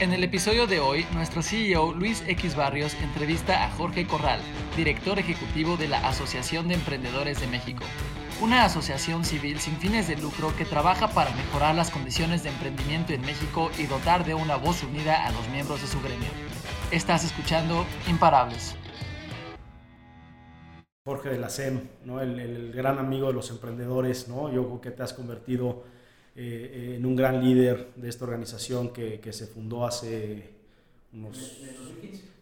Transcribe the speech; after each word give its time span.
En 0.00 0.12
el 0.12 0.24
episodio 0.24 0.66
de 0.66 0.80
hoy, 0.80 1.06
nuestro 1.14 1.40
CEO 1.40 1.94
Luis 1.94 2.24
X 2.26 2.56
Barrios 2.56 2.94
entrevista 3.00 3.64
a 3.64 3.70
Jorge 3.70 4.08
Corral, 4.08 4.40
director 4.76 5.20
ejecutivo 5.20 5.76
de 5.76 5.86
la 5.86 6.08
Asociación 6.08 6.66
de 6.66 6.74
Emprendedores 6.74 7.40
de 7.40 7.46
México, 7.46 7.84
una 8.42 8.64
asociación 8.64 9.24
civil 9.24 9.60
sin 9.60 9.76
fines 9.76 10.08
de 10.08 10.16
lucro 10.16 10.52
que 10.56 10.64
trabaja 10.64 11.06
para 11.10 11.30
mejorar 11.36 11.76
las 11.76 11.92
condiciones 11.92 12.42
de 12.42 12.48
emprendimiento 12.48 13.12
en 13.12 13.20
México 13.20 13.70
y 13.78 13.86
dotar 13.86 14.24
de 14.24 14.34
una 14.34 14.56
voz 14.56 14.82
unida 14.82 15.28
a 15.28 15.30
los 15.30 15.48
miembros 15.50 15.80
de 15.80 15.86
su 15.86 16.00
gremio. 16.02 16.28
Estás 16.90 17.24
escuchando 17.24 17.86
Imparables. 18.08 18.74
Jorge 21.06 21.28
de 21.28 21.38
la 21.38 21.50
SEM, 21.50 21.82
¿no? 22.04 22.20
el, 22.20 22.72
gran 22.72 22.98
amigo 22.98 23.28
de 23.28 23.34
los 23.34 23.48
emprendedores, 23.50 24.26
¿no? 24.26 24.52
yo 24.52 24.64
creo 24.64 24.80
que 24.80 24.90
te 24.90 25.04
has 25.04 25.12
convertido 25.12 25.84
eh, 26.36 26.94
en 26.96 27.06
un 27.06 27.14
gran 27.14 27.44
líder 27.44 27.92
de 27.96 28.08
esta 28.08 28.24
organización 28.24 28.92
que, 28.92 29.20
que 29.20 29.32
se 29.32 29.46
fundó 29.46 29.86
hace 29.86 30.50
unos... 31.12 31.60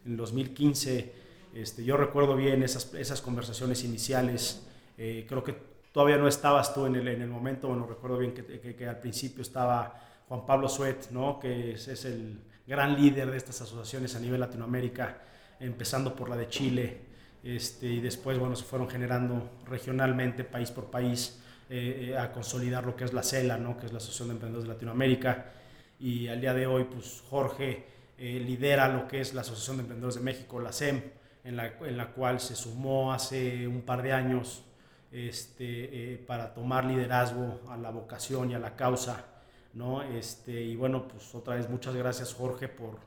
En 0.04 0.16
2015. 0.16 1.12
Este, 1.54 1.84
yo 1.84 1.96
recuerdo 1.96 2.34
bien 2.34 2.62
esas, 2.62 2.92
esas 2.94 3.20
conversaciones 3.20 3.84
iniciales. 3.84 4.66
Eh, 4.98 5.26
creo 5.28 5.44
que 5.44 5.54
todavía 5.92 6.16
no 6.16 6.26
estabas 6.26 6.74
tú 6.74 6.86
en 6.86 6.96
el, 6.96 7.06
en 7.08 7.22
el 7.22 7.28
momento, 7.28 7.68
bueno, 7.68 7.86
recuerdo 7.86 8.18
bien 8.18 8.32
que, 8.32 8.44
que, 8.44 8.74
que, 8.74 8.88
al 8.88 8.98
principio 8.98 9.42
estaba 9.42 10.00
Juan 10.28 10.46
Pablo 10.46 10.68
Suet, 10.68 11.10
¿no? 11.10 11.38
que 11.38 11.72
es, 11.72 11.86
es, 11.88 12.04
el 12.06 12.40
gran 12.66 13.00
líder 13.00 13.30
de 13.30 13.36
estas 13.36 13.60
asociaciones 13.60 14.16
a 14.16 14.20
nivel 14.20 14.40
Latinoamérica, 14.40 15.22
empezando 15.60 16.16
por 16.16 16.28
la 16.28 16.36
de 16.36 16.48
Chile, 16.48 17.00
este, 17.42 17.86
y 17.86 18.00
después, 18.00 18.38
bueno, 18.38 18.56
se 18.56 18.64
fueron 18.64 18.88
generando 18.88 19.50
regionalmente, 19.66 20.44
país 20.44 20.70
por 20.70 20.90
país. 20.90 21.41
Eh, 21.74 22.10
eh, 22.10 22.18
a 22.18 22.30
consolidar 22.32 22.84
lo 22.84 22.94
que 22.94 23.04
es 23.04 23.14
la 23.14 23.22
CELA, 23.22 23.56
¿no? 23.56 23.78
que 23.78 23.86
es 23.86 23.92
la 23.92 23.98
Asociación 23.98 24.28
de 24.28 24.34
Emprendedores 24.34 24.68
de 24.68 24.74
Latinoamérica. 24.74 25.52
Y 25.98 26.28
al 26.28 26.38
día 26.38 26.52
de 26.52 26.66
hoy, 26.66 26.84
pues 26.84 27.22
Jorge 27.30 27.86
eh, 28.18 28.42
lidera 28.44 28.88
lo 28.88 29.08
que 29.08 29.22
es 29.22 29.32
la 29.32 29.40
Asociación 29.40 29.78
de 29.78 29.82
Emprendedores 29.84 30.16
de 30.16 30.20
México, 30.20 30.60
la 30.60 30.70
SEM, 30.70 31.00
en 31.44 31.56
la, 31.56 31.68
en 31.68 31.96
la 31.96 32.12
cual 32.12 32.40
se 32.40 32.56
sumó 32.56 33.14
hace 33.14 33.66
un 33.66 33.82
par 33.82 34.02
de 34.02 34.12
años 34.12 34.64
este, 35.10 36.22
para 36.26 36.52
tomar 36.52 36.84
liderazgo 36.84 37.62
a 37.70 37.76
la 37.78 37.90
vocación 37.90 38.50
y 38.50 38.54
a 38.54 38.58
la 38.58 38.76
causa. 38.76 39.24
¿no? 39.72 40.02
Este, 40.02 40.52
y 40.60 40.76
bueno, 40.76 41.08
pues 41.08 41.34
otra 41.34 41.56
vez 41.56 41.70
muchas 41.70 41.94
gracias 41.94 42.34
Jorge 42.34 42.68
por, 42.68 42.98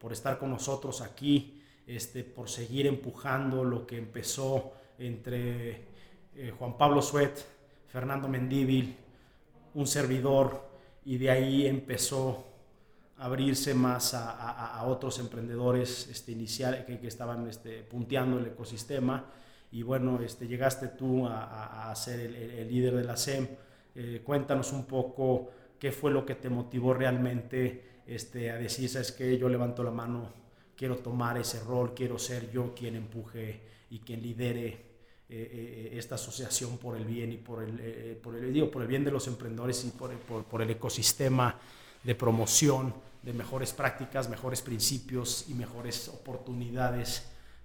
por 0.00 0.12
estar 0.14 0.38
con 0.38 0.48
nosotros 0.48 1.02
aquí, 1.02 1.62
este, 1.86 2.24
por 2.24 2.48
seguir 2.48 2.86
empujando 2.86 3.64
lo 3.64 3.86
que 3.86 3.98
empezó 3.98 4.72
entre 4.98 5.84
Juan 6.58 6.78
Pablo 6.78 7.02
Suet, 7.02 7.54
Fernando 7.94 8.26
Mendívil, 8.26 8.96
un 9.74 9.86
servidor, 9.86 10.68
y 11.04 11.16
de 11.16 11.30
ahí 11.30 11.64
empezó 11.64 12.44
a 13.16 13.26
abrirse 13.26 13.72
más 13.72 14.14
a, 14.14 14.82
otros 14.84 15.20
emprendedores 15.20 16.08
este, 16.08 16.32
inicial, 16.32 16.84
que, 16.84 16.98
que 16.98 17.06
estaban 17.06 17.46
este, 17.46 17.84
punteando 17.84 18.40
el 18.40 18.46
ecosistema. 18.46 19.26
Y 19.70 19.84
bueno, 19.84 20.20
este, 20.20 20.48
llegaste 20.48 20.88
tú 20.88 21.28
a, 21.28 21.88
a 21.88 21.94
ser 21.94 22.18
el, 22.18 22.34
el, 22.34 22.68
líder 22.68 22.96
de 22.96 23.04
la 23.04 23.16
SEM. 23.16 23.46
Eh, 23.94 24.22
cuéntanos 24.24 24.72
un 24.72 24.86
poco 24.86 25.52
qué 25.78 25.92
fue 25.92 26.10
lo 26.10 26.26
que 26.26 26.34
te 26.34 26.50
motivó 26.50 26.94
realmente 26.94 28.00
este, 28.08 28.50
a 28.50 28.56
decir, 28.56 28.88
sabes 28.88 29.12
que 29.12 29.38
yo 29.38 29.48
levanto 29.48 29.84
la 29.84 29.92
mano, 29.92 30.32
quiero 30.76 30.96
tomar 30.96 31.38
ese 31.38 31.60
rol, 31.60 31.94
quiero 31.94 32.18
ser 32.18 32.50
yo 32.50 32.74
quien 32.74 32.96
empuje 32.96 33.60
y 33.90 34.00
quien 34.00 34.20
lidere 34.20 34.83
eh, 35.28 35.90
eh, 35.92 35.98
esta 35.98 36.16
asociación 36.16 36.78
por 36.78 36.96
el 36.96 37.04
bien 37.04 37.32
y 37.32 37.36
por 37.38 37.62
el, 37.62 37.78
eh, 37.80 38.18
por 38.22 38.36
el, 38.36 38.52
digo, 38.52 38.70
por 38.70 38.82
el 38.82 38.88
bien 38.88 39.04
de 39.04 39.10
los 39.10 39.26
emprendedores 39.26 39.84
y 39.84 39.90
por, 39.90 40.12
por, 40.18 40.44
por, 40.44 40.60
el 40.60 40.70
ecosistema 40.70 41.58
de 42.02 42.14
promoción 42.14 42.94
de 43.22 43.32
mejores 43.32 43.72
prácticas, 43.72 44.28
mejores 44.28 44.60
principios 44.60 45.46
y 45.48 45.54
mejores 45.54 46.08
oportunidades 46.08 47.24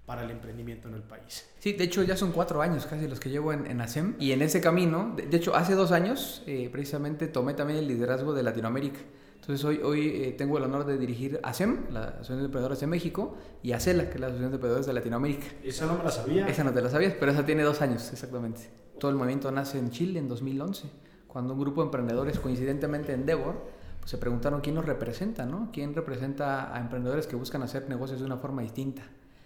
para 0.09 0.23
el 0.23 0.31
emprendimiento 0.31 0.87
en 0.87 0.95
el 0.95 1.03
país. 1.03 1.47
Sí, 1.59 1.73
de 1.73 1.83
hecho 1.83 2.01
ya 2.01 2.17
son 2.17 2.31
cuatro 2.31 2.63
años 2.63 2.87
casi 2.87 3.07
los 3.07 3.19
que 3.19 3.29
llevo 3.29 3.53
en, 3.53 3.67
en 3.67 3.79
ASEM 3.79 4.15
y 4.19 4.31
en 4.31 4.41
ese 4.41 4.59
camino, 4.59 5.15
de, 5.15 5.37
hecho 5.37 5.55
hace 5.55 5.75
dos 5.75 5.91
años 5.91 6.41
eh, 6.47 6.67
precisamente 6.71 7.27
tomé 7.27 7.53
también 7.53 7.77
el 7.77 7.87
liderazgo 7.87 8.33
de 8.33 8.41
Latinoamérica. 8.41 9.01
Entonces 9.49 9.65
hoy, 9.65 9.81
hoy 9.83 10.07
eh, 10.09 10.35
tengo 10.37 10.59
el 10.59 10.63
honor 10.63 10.85
de 10.85 10.95
dirigir 10.95 11.39
ASEM, 11.41 11.91
la 11.91 12.01
Asociación 12.03 12.37
de 12.37 12.45
Emprendedores 12.45 12.79
de 12.81 12.85
México, 12.85 13.35
y 13.63 13.71
ACELA, 13.71 14.07
que 14.07 14.13
es 14.13 14.19
la 14.19 14.27
Asociación 14.27 14.51
de 14.51 14.55
Emprendedores 14.57 14.85
de 14.85 14.93
Latinoamérica. 14.93 15.47
Esa 15.63 15.87
no 15.87 15.97
me 15.97 16.03
la 16.03 16.11
sabía. 16.11 16.47
Esa 16.47 16.63
no 16.63 16.71
te 16.71 16.83
la 16.83 16.89
sabías, 16.91 17.15
pero 17.19 17.31
esa 17.31 17.43
tiene 17.43 17.63
dos 17.63 17.81
años, 17.81 18.13
exactamente. 18.13 18.69
Todo 18.99 19.09
el 19.09 19.17
movimiento 19.17 19.51
nace 19.51 19.79
en 19.79 19.89
Chile 19.89 20.19
en 20.19 20.27
2011, 20.27 20.91
cuando 21.27 21.55
un 21.55 21.61
grupo 21.61 21.81
de 21.81 21.85
emprendedores, 21.85 22.37
coincidentemente 22.37 23.11
en 23.11 23.21
Endeavor, 23.21 23.55
pues 23.97 24.11
se 24.11 24.19
preguntaron 24.19 24.61
quién 24.61 24.75
nos 24.75 24.85
representa, 24.85 25.47
¿no? 25.47 25.71
¿Quién 25.73 25.95
representa 25.95 26.71
a 26.71 26.79
emprendedores 26.79 27.25
que 27.25 27.35
buscan 27.35 27.63
hacer 27.63 27.89
negocios 27.89 28.19
de 28.19 28.27
una 28.27 28.37
forma 28.37 28.61
distinta, 28.61 29.01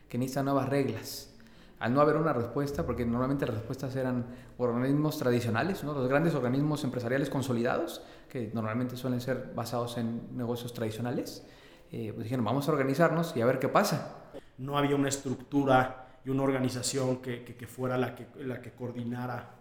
que 0.10 0.18
necesitan 0.18 0.44
nuevas 0.44 0.68
reglas? 0.68 1.34
al 1.84 1.94
no 1.94 2.00
haber 2.00 2.16
una 2.16 2.32
respuesta, 2.32 2.86
porque 2.86 3.06
normalmente 3.06 3.46
las 3.46 3.56
respuestas 3.56 3.94
eran 3.98 4.26
organismos 4.58 5.18
tradicionales, 5.18 5.84
¿no? 5.84 5.94
los 5.94 6.08
grandes 6.08 6.34
organismos 6.34 6.86
empresariales 6.86 7.30
consolidados, 7.30 8.02
que 8.34 8.50
normalmente 8.52 8.98
suelen 8.98 9.22
ser 9.22 9.52
basados 9.56 10.00
en 10.00 10.36
negocios 10.36 10.74
tradicionales, 10.74 11.46
eh, 11.92 12.12
pues 12.14 12.24
dijeron, 12.24 12.44
vamos 12.44 12.68
a 12.68 12.72
organizarnos 12.72 13.38
y 13.38 13.42
a 13.42 13.46
ver 13.46 13.60
qué 13.60 13.70
pasa. 13.70 14.24
No 14.58 14.76
había 14.76 14.96
una 14.96 15.10
estructura 15.10 16.18
y 16.26 16.32
una 16.32 16.42
organización 16.42 17.18
que, 17.18 17.44
que, 17.44 17.56
que 17.56 17.68
fuera 17.68 17.96
la 17.96 18.16
que, 18.16 18.26
la 18.44 18.60
que 18.60 18.72
coordinara 18.72 19.60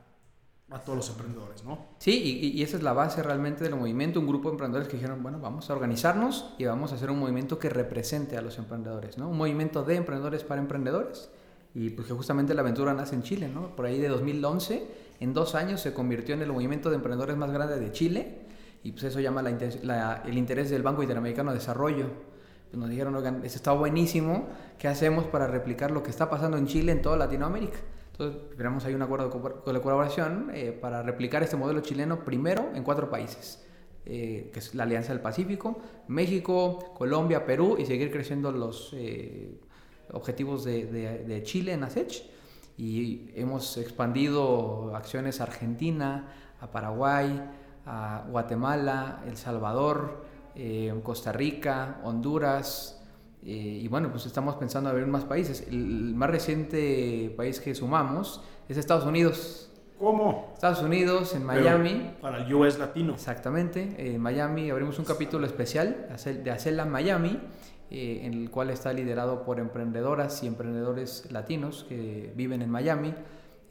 a 0.71 0.79
todos 0.79 0.97
los 0.97 1.11
emprendedores, 1.11 1.63
¿no? 1.65 1.89
Sí, 1.99 2.13
y, 2.13 2.59
y, 2.59 2.63
esa 2.63 2.79
es 2.79 2.83
la 2.83 2.95
base 2.95 3.23
realmente 3.23 3.63
del 3.63 3.77
movimiento, 3.77 4.21
un 4.21 4.27
grupo 4.27 4.49
de 4.49 4.55
emprendedores 4.55 4.89
que 4.89 4.97
dijeron, 4.97 5.23
bueno, 5.23 5.39
vamos 5.39 5.69
a 5.69 5.75
organizarnos 5.75 6.55
y 6.57 6.65
vamos 6.65 6.93
a 6.93 6.95
hacer 6.95 7.11
un 7.11 7.19
movimiento 7.19 7.59
que 7.59 7.69
represente 7.69 8.39
a 8.39 8.41
los 8.41 8.57
emprendedores, 8.57 9.19
¿no? 9.19 9.29
Un 9.29 9.37
movimiento 9.37 9.83
de 9.83 9.97
emprendedores 9.97 10.45
para 10.45 10.63
emprendedores 10.63 11.31
y 11.75 11.91
pues 11.91 12.09
que 12.09 12.15
justamente 12.15 12.55
la 12.55 12.63
aventura 12.63 12.95
nace 12.95 13.15
en 13.17 13.23
Chile, 13.23 13.51
¿no? 13.53 13.77
Por 13.77 13.85
ahí 13.85 13.99
de 13.99 14.09
2011, 14.09 14.87
en 15.21 15.35
dos 15.35 15.55
años 15.55 15.83
se 15.83 15.93
convirtió 15.93 16.35
en 16.35 16.41
el 16.41 16.51
movimiento 16.51 16.89
de 16.89 16.97
emprendedores 16.97 17.37
más 17.37 17.51
grande 17.51 17.79
de 17.79 17.93
Chile 17.93 18.52
y 18.83 18.93
pues 18.93 19.05
eso 19.05 19.21
llama 19.21 19.43
la, 19.43 19.57
la, 19.83 20.23
el 20.27 20.37
interés 20.37 20.71
del 20.71 20.83
Banco 20.83 21.03
Interamericano 21.03 21.51
de 21.53 21.59
Desarrollo. 21.59 22.07
Pues 22.71 22.81
nos 22.81 22.89
dijeron, 22.89 23.15
oigan, 23.15 23.45
eso 23.45 23.57
está 23.57 23.73
buenísimo, 23.73 24.49
¿qué 24.79 24.89
hacemos 24.89 25.27
para 25.27 25.47
replicar 25.47 25.91
lo 25.91 26.03
que 26.03 26.11
está 26.11 26.31
pasando 26.31 26.57
en 26.57 26.67
Chile 26.67 26.93
en 26.93 27.03
toda 27.03 27.17
Latinoamérica? 27.17 27.79
Entonces, 28.13 28.43
esperamos 28.51 28.85
ahí 28.85 28.95
un 28.95 29.03
acuerdo 29.03 29.31
de 29.67 29.81
colaboración 29.81 30.51
eh, 30.55 30.73
para 30.73 31.03
replicar 31.03 31.43
este 31.43 31.57
modelo 31.57 31.81
chileno 31.81 32.25
primero 32.25 32.71
en 32.75 32.83
cuatro 32.83 33.11
países. 33.11 33.65
Eh, 34.05 34.51
que 34.53 34.59
es 34.59 34.75
la 34.75 34.83
Alianza 34.83 35.13
del 35.13 35.23
Pacífico, 35.23 35.79
México, 36.09 36.93
Colombia, 36.93 37.47
Perú 37.47 37.77
y 37.79 37.87
seguir 37.87 38.11
creciendo 38.11 38.51
los 38.51 38.91
eh, 38.95 39.61
objetivos 40.13 40.65
de, 40.65 40.87
de, 40.87 41.19
de 41.19 41.43
Chile 41.45 41.73
en 41.73 41.85
ASECH 41.85 42.29
y 42.77 43.31
hemos 43.37 43.77
expandido 43.79 44.97
acciones 44.97 45.41
a 45.41 45.45
Argentina, 45.45 46.35
a 46.61 46.73
Paraguay, 46.73 47.49
a 47.87 48.25
Guatemala, 48.29 49.23
El 49.27 49.37
Salvador, 49.37 50.25
eh, 50.55 50.95
Costa 51.03 51.33
Rica, 51.33 52.01
Honduras, 52.05 53.03
eh, 53.45 53.81
y 53.83 53.89
bueno, 53.89 54.11
pues 54.11 54.27
estamos 54.27 54.55
pensando 54.57 54.91
en 54.91 54.97
abrir 54.97 55.09
más 55.09 55.25
países. 55.25 55.67
El 55.69 56.15
más 56.15 56.31
reciente 56.31 57.33
país 57.37 57.61
que 57.61 57.75
sumamos 57.75 58.41
es 58.69 58.77
Estados 58.77 59.05
Unidos. 59.05 59.69
¿Cómo? 59.99 60.51
Estados 60.55 60.83
Unidos, 60.83 61.35
en 61.35 61.45
Miami. 61.45 61.91
Pero 61.91 62.21
para 62.21 62.45
el 62.45 62.55
US 62.55 62.79
latino. 62.79 63.15
Exactamente. 63.15 63.95
En 63.99 64.21
Miami 64.21 64.71
abrimos 64.71 64.99
un 64.99 65.05
capítulo 65.05 65.47
especial 65.47 66.09
de 66.43 66.51
Acela 66.51 66.85
Miami 66.85 67.39
eh, 67.95 68.23
en 68.25 68.33
el 68.33 68.51
cual 68.51 68.71
está 68.71 68.91
liderado 68.95 69.45
por 69.45 69.61
emprendedoras 69.61 70.43
y 70.43 70.47
emprendedores 70.47 71.31
latinos 71.31 71.85
que 71.87 72.33
viven 72.35 72.63
en 72.63 72.71
Miami, 72.71 73.13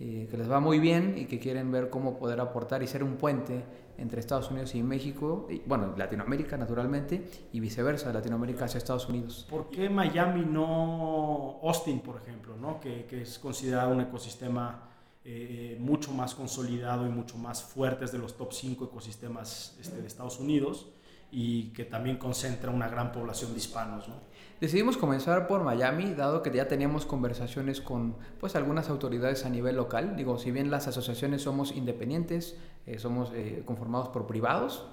eh, 0.03 0.27
que 0.31 0.35
les 0.35 0.49
va 0.49 0.59
muy 0.59 0.79
bien 0.79 1.13
y 1.15 1.25
que 1.25 1.37
quieren 1.37 1.71
ver 1.71 1.91
cómo 1.91 2.17
poder 2.17 2.39
aportar 2.39 2.81
y 2.81 2.87
ser 2.87 3.03
un 3.03 3.17
puente 3.17 3.63
entre 3.99 4.19
Estados 4.19 4.49
Unidos 4.49 4.73
y 4.73 4.81
México, 4.81 5.45
y, 5.47 5.59
bueno, 5.59 5.93
Latinoamérica 5.95 6.57
naturalmente, 6.57 7.23
y 7.53 7.59
viceversa, 7.59 8.11
Latinoamérica 8.11 8.65
hacia 8.65 8.79
Estados 8.79 9.07
Unidos. 9.07 9.45
¿Por 9.47 9.69
qué 9.69 9.91
Miami 9.91 10.43
no 10.43 11.59
Austin, 11.61 11.99
por 11.99 12.19
ejemplo, 12.19 12.57
¿no? 12.57 12.79
que, 12.79 13.05
que 13.05 13.21
es 13.21 13.37
considerado 13.37 13.93
un 13.93 14.01
ecosistema 14.01 14.89
eh, 15.23 15.77
mucho 15.79 16.11
más 16.13 16.33
consolidado 16.33 17.05
y 17.05 17.09
mucho 17.09 17.37
más 17.37 17.61
fuerte, 17.61 18.05
es 18.05 18.11
de 18.11 18.17
los 18.17 18.35
top 18.35 18.53
5 18.53 18.85
ecosistemas 18.85 19.77
este, 19.79 20.01
de 20.01 20.07
Estados 20.07 20.39
Unidos? 20.39 20.87
y 21.31 21.69
que 21.69 21.85
también 21.85 22.17
concentra 22.17 22.71
una 22.71 22.89
gran 22.89 23.11
población 23.11 23.53
de 23.53 23.59
hispanos. 23.59 24.07
¿no? 24.09 24.15
Decidimos 24.61 24.95
comenzar 24.95 25.47
por 25.47 25.63
Miami, 25.63 26.13
dado 26.13 26.43
que 26.43 26.51
ya 26.51 26.67
teníamos 26.67 27.07
conversaciones 27.07 27.81
con 27.81 28.15
pues, 28.39 28.55
algunas 28.55 28.89
autoridades 28.89 29.43
a 29.43 29.49
nivel 29.49 29.75
local. 29.75 30.15
Digo, 30.15 30.37
si 30.37 30.51
bien 30.51 30.69
las 30.69 30.87
asociaciones 30.87 31.41
somos 31.41 31.75
independientes, 31.75 32.55
eh, 32.85 32.99
somos 32.99 33.31
eh, 33.33 33.63
conformados 33.65 34.09
por 34.09 34.27
privados, 34.27 34.85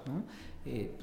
eh, 0.65 0.97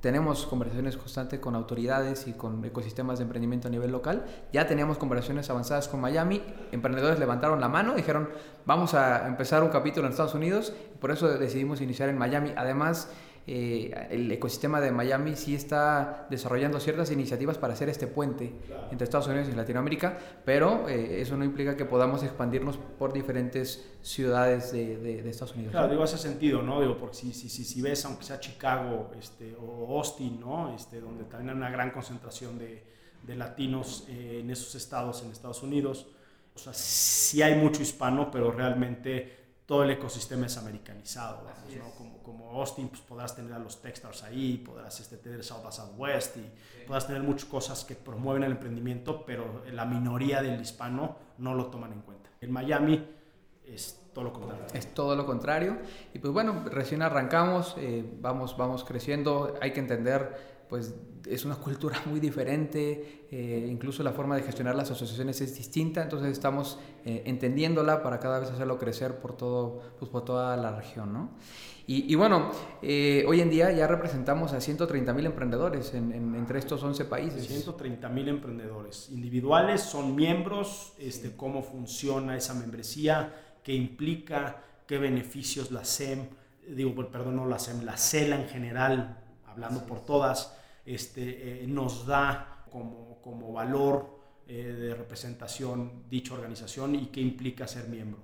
tenemos 0.00 0.46
conversaciones 0.46 0.96
constantes 0.96 1.40
con 1.40 1.56
autoridades 1.56 2.28
y 2.28 2.34
con 2.34 2.64
ecosistemas 2.64 3.18
de 3.18 3.24
emprendimiento 3.24 3.66
a 3.66 3.72
nivel 3.72 3.90
local. 3.90 4.24
Ya 4.52 4.68
teníamos 4.68 4.98
conversaciones 4.98 5.50
avanzadas 5.50 5.88
con 5.88 6.00
Miami. 6.00 6.40
Emprendedores 6.70 7.18
levantaron 7.18 7.60
la 7.60 7.68
mano, 7.68 7.96
dijeron, 7.96 8.28
vamos 8.66 8.94
a 8.94 9.26
empezar 9.26 9.64
un 9.64 9.70
capítulo 9.70 10.06
en 10.06 10.12
Estados 10.12 10.34
Unidos. 10.34 10.72
Por 11.00 11.10
eso 11.10 11.26
decidimos 11.26 11.80
iniciar 11.80 12.08
en 12.08 12.18
Miami. 12.18 12.52
Además, 12.56 13.10
eh, 13.48 14.08
el 14.10 14.30
ecosistema 14.32 14.80
de 14.80 14.90
Miami 14.90 15.36
sí 15.36 15.54
está 15.54 16.26
desarrollando 16.28 16.80
ciertas 16.80 17.12
iniciativas 17.12 17.58
para 17.58 17.74
hacer 17.74 17.88
este 17.88 18.08
puente 18.08 18.52
entre 18.90 19.04
Estados 19.04 19.28
Unidos 19.28 19.48
y 19.48 19.52
Latinoamérica, 19.52 20.18
pero 20.44 20.88
eh, 20.88 21.20
eso 21.20 21.36
no 21.36 21.44
implica 21.44 21.76
que 21.76 21.84
podamos 21.84 22.24
expandirnos 22.24 22.76
por 22.76 23.12
diferentes 23.12 23.88
ciudades 24.02 24.72
de, 24.72 24.96
de, 24.96 25.30
Estados 25.30 25.54
Unidos. 25.54 25.70
Claro, 25.70 25.88
digo, 25.88 26.02
hace 26.02 26.18
sentido, 26.18 26.60
¿no? 26.60 26.80
Digo, 26.80 26.98
porque 26.98 27.14
si, 27.14 27.32
si, 27.32 27.48
si, 27.48 27.64
si, 27.64 27.80
ves, 27.80 28.04
aunque 28.04 28.24
sea 28.24 28.40
Chicago 28.40 29.12
este, 29.16 29.54
o 29.60 29.96
Austin, 29.96 30.40
¿no? 30.40 30.74
Este, 30.74 31.00
donde 31.00 31.24
también 31.24 31.50
hay 31.50 31.56
una 31.56 31.70
gran 31.70 31.92
concentración 31.92 32.58
de, 32.58 32.82
de 33.22 33.36
latinos 33.36 34.06
eh, 34.08 34.40
en 34.42 34.50
esos 34.50 34.74
estados, 34.74 35.22
en 35.22 35.30
Estados 35.30 35.62
Unidos, 35.62 36.08
o 36.56 36.58
sea, 36.58 36.72
sí 36.72 37.42
hay 37.42 37.54
mucho 37.54 37.82
hispano, 37.82 38.30
pero 38.30 38.50
realmente 38.50 39.45
todo 39.66 39.82
el 39.82 39.90
ecosistema 39.90 40.46
es 40.46 40.56
americanizado, 40.56 41.42
¿no? 41.42 41.90
como, 41.98 42.22
como, 42.22 42.60
Austin, 42.60 42.88
pues 42.88 43.00
podrás 43.00 43.34
tener 43.34 43.52
a 43.52 43.58
los 43.58 43.82
Techstars 43.82 44.22
ahí, 44.22 44.58
podrás 44.58 45.00
este, 45.00 45.16
tener 45.16 45.42
South 45.42 45.62
by 45.64 45.72
Southwest 45.72 46.36
y 46.36 46.86
podrás 46.86 47.08
tener 47.08 47.22
muchas 47.22 47.46
cosas 47.46 47.84
que 47.84 47.96
promueven 47.96 48.44
el 48.44 48.52
emprendimiento, 48.52 49.24
pero 49.26 49.64
la 49.72 49.84
minoría 49.84 50.40
del 50.40 50.60
hispano 50.60 51.16
no 51.38 51.54
lo 51.54 51.66
toman 51.66 51.92
en 51.92 52.02
cuenta. 52.02 52.30
En 52.40 52.52
Miami 52.52 53.04
es 53.66 54.00
todo 54.14 54.24
lo 54.24 54.32
contrario. 54.32 54.64
Es 54.72 54.94
todo 54.94 55.16
lo 55.16 55.26
contrario. 55.26 55.78
Y 56.14 56.20
pues 56.20 56.32
bueno, 56.32 56.64
recién 56.66 57.02
arrancamos, 57.02 57.74
eh, 57.76 58.04
vamos, 58.20 58.56
vamos 58.56 58.84
creciendo, 58.84 59.58
hay 59.60 59.72
que 59.72 59.80
entender 59.80 60.55
pues 60.68 60.94
es 61.28 61.44
una 61.44 61.56
cultura 61.56 62.00
muy 62.06 62.20
diferente, 62.20 63.26
eh, 63.30 63.66
incluso 63.70 64.02
la 64.02 64.12
forma 64.12 64.36
de 64.36 64.42
gestionar 64.42 64.74
las 64.74 64.90
asociaciones 64.90 65.40
es 65.40 65.56
distinta, 65.56 66.02
entonces 66.02 66.30
estamos 66.30 66.78
eh, 67.04 67.22
entendiéndola 67.26 68.02
para 68.02 68.20
cada 68.20 68.38
vez 68.38 68.50
hacerlo 68.50 68.78
crecer 68.78 69.18
por, 69.18 69.36
todo, 69.36 69.80
pues 69.98 70.10
por 70.10 70.24
toda 70.24 70.56
la 70.56 70.76
región. 70.76 71.12
¿no? 71.12 71.30
Y, 71.86 72.12
y, 72.12 72.16
bueno, 72.16 72.50
eh, 72.82 73.24
hoy 73.28 73.40
en 73.40 73.50
día 73.50 73.70
ya 73.70 73.86
representamos 73.86 74.52
a 74.52 74.60
130 74.60 75.12
mil 75.12 75.26
emprendedores 75.26 75.94
en, 75.94 76.12
entre 76.12 76.58
estos 76.58 76.82
11 76.82 77.04
países. 77.04 77.46
130 77.46 78.08
mil 78.08 78.28
emprendedores 78.28 79.08
individuales, 79.10 79.82
son 79.82 80.14
miembros, 80.16 80.94
este, 80.98 81.36
cómo 81.36 81.62
funciona 81.62 82.36
esa 82.36 82.54
membresía, 82.54 83.34
qué 83.62 83.72
implica, 83.72 84.62
qué 84.86 84.98
beneficios 84.98 85.70
la 85.70 85.84
SEM, 85.84 86.26
digo, 86.68 86.94
perdón, 87.08 87.36
no 87.36 87.46
la 87.46 87.58
SEM, 87.58 87.84
la 87.84 87.96
CELA 87.96 88.40
en 88.40 88.48
general, 88.48 89.25
hablando 89.56 89.86
por 89.86 90.04
todas, 90.04 90.54
este, 90.84 91.64
eh, 91.64 91.66
nos 91.66 92.06
da 92.06 92.64
como, 92.70 93.18
como 93.22 93.52
valor 93.52 94.06
eh, 94.46 94.62
de 94.62 94.94
representación 94.94 96.04
dicha 96.10 96.34
organización 96.34 96.94
y 96.94 97.06
qué 97.06 97.20
implica 97.20 97.66
ser 97.66 97.88
miembro. 97.88 98.20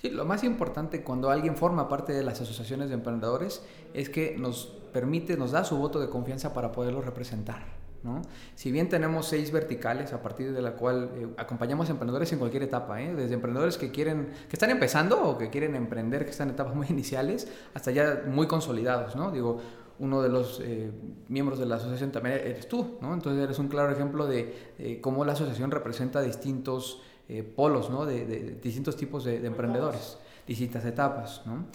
Sí, 0.00 0.10
lo 0.10 0.24
más 0.24 0.42
importante 0.42 1.04
cuando 1.04 1.30
alguien 1.30 1.56
forma 1.56 1.88
parte 1.88 2.12
de 2.12 2.24
las 2.24 2.40
asociaciones 2.40 2.88
de 2.88 2.94
emprendedores 2.94 3.64
es 3.94 4.10
que 4.10 4.36
nos 4.36 4.66
permite, 4.92 5.36
nos 5.36 5.52
da 5.52 5.64
su 5.64 5.76
voto 5.76 6.00
de 6.00 6.08
confianza 6.08 6.52
para 6.52 6.72
poderlo 6.72 7.00
representar. 7.00 7.62
¿no? 8.02 8.20
Si 8.56 8.72
bien 8.72 8.88
tenemos 8.88 9.26
seis 9.26 9.52
verticales 9.52 10.12
a 10.12 10.20
partir 10.20 10.52
de 10.52 10.60
la 10.60 10.72
cual 10.72 11.10
eh, 11.14 11.28
acompañamos 11.36 11.88
a 11.88 11.92
emprendedores 11.92 12.32
en 12.32 12.38
cualquier 12.38 12.64
etapa, 12.64 12.96
desde 12.96 13.34
emprendedores 13.34 13.78
que 13.78 13.90
quieren, 13.92 14.32
que 14.48 14.56
están 14.56 14.70
empezando 14.70 15.22
o 15.22 15.38
que 15.38 15.50
quieren 15.50 15.76
emprender, 15.76 16.24
que 16.24 16.32
están 16.32 16.48
en 16.48 16.54
etapas 16.54 16.74
muy 16.74 16.86
iniciales, 16.90 17.48
hasta 17.74 17.92
ya 17.92 18.24
muy 18.26 18.46
consolidados, 18.46 19.14
¿no? 19.14 19.30
Digo, 19.30 19.60
uno 20.02 20.20
de 20.20 20.28
los 20.28 20.60
eh, 20.60 20.90
miembros 21.28 21.60
de 21.60 21.66
la 21.66 21.76
asociación 21.76 22.10
también 22.10 22.34
eres 22.34 22.68
tú, 22.68 22.98
¿no? 23.00 23.14
Entonces 23.14 23.40
eres 23.40 23.60
un 23.60 23.68
claro 23.68 23.92
ejemplo 23.92 24.26
de 24.26 24.72
eh, 24.76 24.98
cómo 25.00 25.24
la 25.24 25.34
asociación 25.34 25.70
representa 25.70 26.20
distintos 26.20 27.00
eh, 27.28 27.44
polos, 27.44 27.88
¿no? 27.88 28.04
De, 28.04 28.58
distintos 28.60 28.96
tipos 28.96 29.22
de, 29.22 29.46
emprendedores, 29.46 30.18
distintas 30.46 30.84
etapas, 30.84 31.42
¿no? 31.46 31.66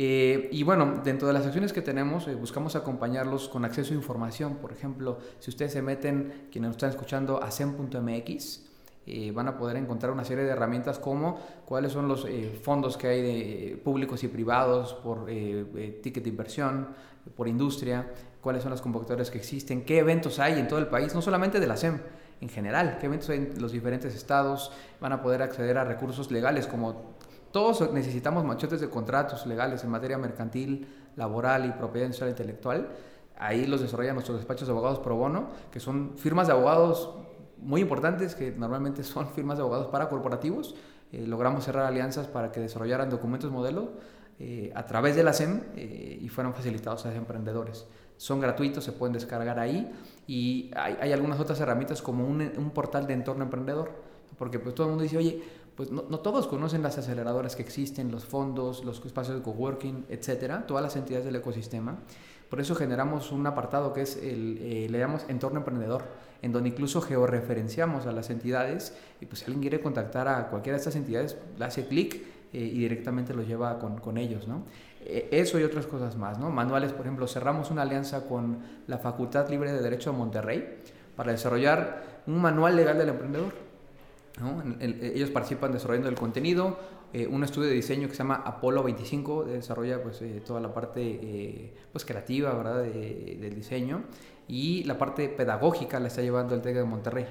y 0.00 0.62
bueno, 0.62 1.00
dentro 1.02 1.26
de 1.26 1.34
las 1.34 1.44
acciones 1.44 1.72
que 1.72 1.82
tenemos, 1.82 2.32
buscamos 2.38 2.76
acompañarlos 2.76 3.48
con 3.48 3.64
acceso 3.64 3.94
a 3.94 3.96
información. 3.96 4.58
Por 4.58 4.70
ejemplo, 4.70 5.18
si 5.40 5.50
ustedes 5.50 5.72
se 5.72 5.82
meten, 5.82 6.46
quienes 6.52 6.68
nos 6.68 6.76
están 6.76 6.90
escuchando, 6.90 7.42
a 7.42 7.50
sem.mx, 9.08 9.34
van 9.34 9.48
a 9.48 9.56
poder 9.56 9.76
encontrar 9.76 10.12
una 10.12 10.24
serie 10.24 10.44
de 10.44 10.50
herramientas 10.50 10.98
como 10.98 11.38
cuáles 11.64 11.92
son 11.92 12.08
los 12.08 12.26
fondos 12.62 12.96
que 12.96 13.06
hay 13.08 13.22
de 13.22 13.76
públicos 13.76 14.22
y 14.24 14.28
privados 14.28 14.94
por 14.94 15.26
ticket 15.26 16.22
de 16.22 16.28
inversión, 16.30 16.88
por 17.36 17.48
industria, 17.48 18.06
cuáles 18.40 18.62
son 18.62 18.70
las 18.70 18.80
convocatorias 18.80 19.30
que 19.30 19.38
existen, 19.38 19.84
qué 19.84 19.98
eventos 19.98 20.38
hay 20.38 20.58
en 20.58 20.68
todo 20.68 20.78
el 20.78 20.86
país, 20.86 21.14
no 21.14 21.22
solamente 21.22 21.60
de 21.60 21.66
la 21.66 21.76
SEM, 21.76 21.98
en 22.40 22.48
general, 22.48 22.98
qué 22.98 23.06
eventos 23.06 23.28
hay 23.30 23.38
en 23.38 23.60
los 23.60 23.72
diferentes 23.72 24.14
estados, 24.14 24.72
van 25.00 25.12
a 25.12 25.22
poder 25.22 25.42
acceder 25.42 25.76
a 25.76 25.84
recursos 25.84 26.30
legales 26.30 26.66
como 26.66 27.16
todos 27.50 27.92
necesitamos 27.92 28.44
machotes 28.44 28.80
de 28.80 28.88
contratos 28.88 29.46
legales 29.46 29.82
en 29.82 29.90
materia 29.90 30.18
mercantil, 30.18 30.86
laboral 31.16 31.66
y 31.66 31.72
propiedad 31.72 32.06
industrial 32.06 32.30
intelectual. 32.30 32.88
Ahí 33.38 33.66
los 33.66 33.80
desarrollan 33.80 34.14
nuestros 34.14 34.36
despachos 34.36 34.68
de 34.68 34.72
abogados 34.72 34.98
pro 35.00 35.16
bono, 35.16 35.48
que 35.70 35.80
son 35.80 36.12
firmas 36.16 36.46
de 36.46 36.52
abogados 36.52 37.10
muy 37.60 37.80
importantes, 37.80 38.34
que 38.34 38.52
normalmente 38.52 39.02
son 39.04 39.28
firmas 39.34 39.58
de 39.58 39.62
abogados 39.62 39.88
para 39.88 40.08
corporativos. 40.08 40.74
Eh, 41.12 41.26
logramos 41.26 41.64
cerrar 41.64 41.86
alianzas 41.86 42.26
para 42.26 42.52
que 42.52 42.60
desarrollaran 42.60 43.08
documentos 43.08 43.50
modelo 43.50 43.92
eh, 44.40 44.70
a 44.74 44.86
través 44.86 45.16
de 45.16 45.24
la 45.24 45.32
SEM 45.32 45.62
eh, 45.74 46.18
y 46.20 46.28
fueron 46.28 46.54
facilitados 46.54 47.06
a 47.06 47.14
emprendedores. 47.14 47.86
Son 48.18 48.40
gratuitos, 48.40 48.84
se 48.84 48.92
pueden 48.92 49.14
descargar 49.14 49.58
ahí 49.58 49.90
y 50.26 50.70
hay, 50.76 51.12
algunas 51.12 51.40
otras 51.40 51.58
herramientas 51.60 52.02
como 52.02 52.26
un, 52.26 52.70
portal 52.74 53.06
de 53.06 53.14
entorno 53.14 53.44
emprendedor, 53.44 53.90
porque 54.36 54.58
pues 54.58 54.74
todo 54.74 54.86
el 54.86 54.90
mundo 54.90 55.02
dice, 55.02 55.16
oye, 55.16 55.42
pues 55.74 55.90
no, 55.90 56.02
todos 56.02 56.48
conocen 56.48 56.82
las 56.82 56.98
aceleradoras 56.98 57.56
que 57.56 57.62
existen, 57.62 58.10
los 58.10 58.24
fondos, 58.24 58.84
los 58.84 59.04
espacios 59.04 59.36
de 59.36 59.42
coworking, 59.42 60.06
etcétera, 60.08 60.66
todas 60.66 60.82
las 60.82 60.96
entidades 60.96 61.24
del 61.24 61.36
ecosistema. 61.36 61.98
Por 62.50 62.60
eso 62.60 62.74
generamos 62.74 63.30
un 63.32 63.46
apartado 63.46 63.92
que 63.92 64.02
es 64.02 64.16
el, 64.16 64.90
le 64.90 64.98
llamamos 64.98 65.24
entorno 65.28 65.58
emprendedor, 65.58 66.04
en 66.42 66.52
donde 66.52 66.68
incluso 66.68 67.00
georreferenciamos 67.00 68.06
a 68.06 68.12
las 68.12 68.30
entidades 68.30 68.96
y 69.20 69.26
pues 69.26 69.40
si 69.40 69.46
alguien 69.46 69.60
quiere 69.60 69.80
contactar 69.80 70.28
a 70.28 70.48
cualquiera 70.48 70.76
de 70.76 70.80
estas 70.80 70.96
entidades, 70.96 71.36
le 71.58 71.64
hace 71.64 71.86
clic 71.86 72.22
eh, 72.52 72.60
y 72.60 72.78
directamente 72.78 73.34
los 73.34 73.46
lleva 73.46 73.78
con, 73.78 73.98
con 73.98 74.16
ellos, 74.16 74.46
¿no? 74.46 74.62
Eh, 75.04 75.28
eso 75.32 75.58
y 75.58 75.64
otras 75.64 75.86
cosas 75.86 76.16
más, 76.16 76.38
¿no? 76.38 76.50
Manuales, 76.50 76.92
por 76.92 77.06
ejemplo, 77.06 77.26
cerramos 77.26 77.70
una 77.70 77.82
alianza 77.82 78.26
con 78.26 78.58
la 78.86 78.98
Facultad 78.98 79.48
Libre 79.50 79.72
de 79.72 79.80
Derecho 79.80 80.12
de 80.12 80.18
Monterrey 80.18 80.78
para 81.16 81.32
desarrollar 81.32 82.22
un 82.26 82.40
manual 82.40 82.76
legal 82.76 82.98
del 82.98 83.10
emprendedor. 83.10 83.68
¿no? 84.40 84.62
ellos 84.78 85.30
participan 85.30 85.72
desarrollando 85.72 86.08
el 86.08 86.14
contenido, 86.14 86.78
eh, 87.12 87.26
un 87.26 87.42
estudio 87.42 87.68
de 87.68 87.74
diseño 87.74 88.06
que 88.06 88.14
se 88.14 88.18
llama 88.18 88.36
Apolo 88.46 88.84
25, 88.84 89.44
desarrolla 89.46 90.00
pues, 90.00 90.22
toda 90.46 90.60
la 90.60 90.72
parte 90.72 91.74
pues, 91.90 92.04
creativa 92.04 92.52
¿verdad? 92.52 92.84
del 92.84 93.54
diseño 93.56 94.04
y 94.48 94.82
la 94.84 94.96
parte 94.96 95.28
pedagógica 95.28 96.00
la 96.00 96.08
está 96.08 96.22
llevando 96.22 96.54
el 96.54 96.62
TEC 96.62 96.76
de 96.76 96.84
Monterrey. 96.84 97.26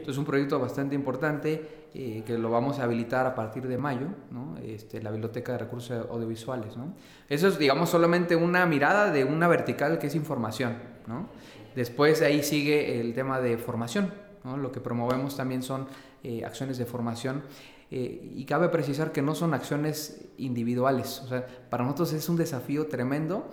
Entonces 0.00 0.14
es 0.14 0.18
un 0.18 0.24
proyecto 0.24 0.58
bastante 0.58 0.94
importante 0.94 1.88
eh, 1.92 2.22
que 2.24 2.38
lo 2.38 2.50
vamos 2.50 2.78
a 2.78 2.84
habilitar 2.84 3.26
a 3.26 3.34
partir 3.34 3.66
de 3.66 3.76
mayo, 3.76 4.06
¿no? 4.30 4.56
este, 4.62 5.02
la 5.02 5.10
Biblioteca 5.10 5.52
de 5.52 5.58
Recursos 5.58 6.06
Audiovisuales. 6.08 6.76
¿no? 6.76 6.94
Eso 7.28 7.48
es, 7.48 7.58
digamos, 7.58 7.90
solamente 7.90 8.36
una 8.36 8.64
mirada 8.64 9.10
de 9.10 9.24
una 9.24 9.48
vertical 9.48 9.98
que 9.98 10.06
es 10.06 10.14
información. 10.14 10.76
¿no? 11.06 11.28
Después 11.74 12.20
de 12.20 12.26
ahí 12.26 12.42
sigue 12.42 13.00
el 13.00 13.12
tema 13.12 13.40
de 13.40 13.58
formación. 13.58 14.12
¿no? 14.44 14.56
Lo 14.56 14.70
que 14.70 14.80
promovemos 14.80 15.36
también 15.36 15.62
son 15.62 15.86
eh, 16.22 16.44
acciones 16.44 16.78
de 16.78 16.86
formación. 16.86 17.42
Eh, 17.90 18.32
y 18.36 18.44
cabe 18.44 18.68
precisar 18.68 19.10
que 19.10 19.20
no 19.20 19.34
son 19.34 19.52
acciones 19.52 20.28
individuales. 20.38 21.20
O 21.24 21.28
sea, 21.28 21.44
para 21.68 21.82
nosotros 21.82 22.12
es 22.12 22.28
un 22.28 22.36
desafío 22.36 22.86
tremendo 22.86 23.48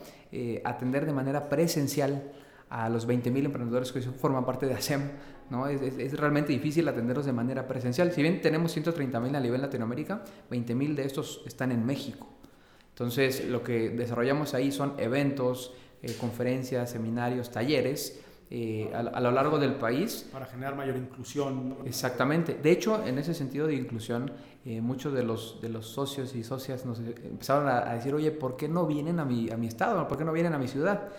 atender 0.65 1.05
de 1.05 1.13
manera 1.13 1.47
presencial 1.47 2.33
a 2.69 2.89
los 2.89 3.07
20.000 3.07 3.45
emprendedores 3.45 3.91
que 3.91 4.01
forman 4.01 4.45
parte 4.45 4.65
de 4.65 4.73
ASEM. 4.73 5.11
¿no? 5.49 5.67
Es, 5.67 5.81
es, 5.81 6.19
realmente 6.19 6.51
difícil 6.51 6.87
atenderlos 6.87 7.25
de 7.25 7.33
manera 7.33 7.67
presencial. 7.67 8.11
Si 8.11 8.21
bien 8.21 8.41
tenemos 8.41 8.75
130.000 8.75 9.35
a 9.35 9.39
nivel 9.39 9.61
Latinoamérica, 9.61 10.23
20.000 10.51 10.95
de 10.95 11.05
estos 11.05 11.43
están 11.45 11.71
en 11.71 11.85
México. 11.85 12.27
Entonces, 12.89 13.45
lo 13.45 13.63
que 13.63 13.89
desarrollamos 13.89 14.53
ahí 14.53 14.71
son 14.71 14.93
eventos, 14.97 15.73
eh, 16.01 16.15
conferencias, 16.19 16.89
seminarios, 16.89 17.51
talleres. 17.51 18.21
Eh, 18.49 18.89
a, 18.93 19.19
lo 19.19 19.31
largo 19.31 19.59
del 19.59 19.75
país. 19.75 20.25
Para 20.31 20.45
generar 20.45 20.73
mayor 20.75 20.95
inclusión. 20.95 21.79
Exactamente. 21.85 22.53
De 22.53 22.71
hecho, 22.71 23.05
en 23.05 23.17
ese 23.17 23.33
sentido 23.33 23.67
de 23.67 23.75
inclusión, 23.75 24.31
eh, 24.65 24.79
muchos 24.79 25.13
de 25.13 25.23
los, 25.23 25.59
de 25.61 25.67
los 25.67 25.85
socios 25.87 26.33
y 26.33 26.45
socias 26.45 26.85
nos 26.85 26.99
empezaron 26.99 27.67
a, 27.67 27.79
a, 27.91 27.95
decir, 27.95 28.15
oye, 28.15 28.31
¿por 28.31 28.55
qué 28.55 28.69
no 28.69 28.87
vienen 28.87 29.19
a 29.19 29.25
mi, 29.25 29.49
a 29.51 29.57
mi 29.57 29.67
estado? 29.67 30.07
¿Por 30.07 30.17
qué 30.17 30.23
no 30.23 30.31
vienen 30.31 30.53
a 30.53 30.57
mi 30.57 30.69
ciudad? 30.69 31.09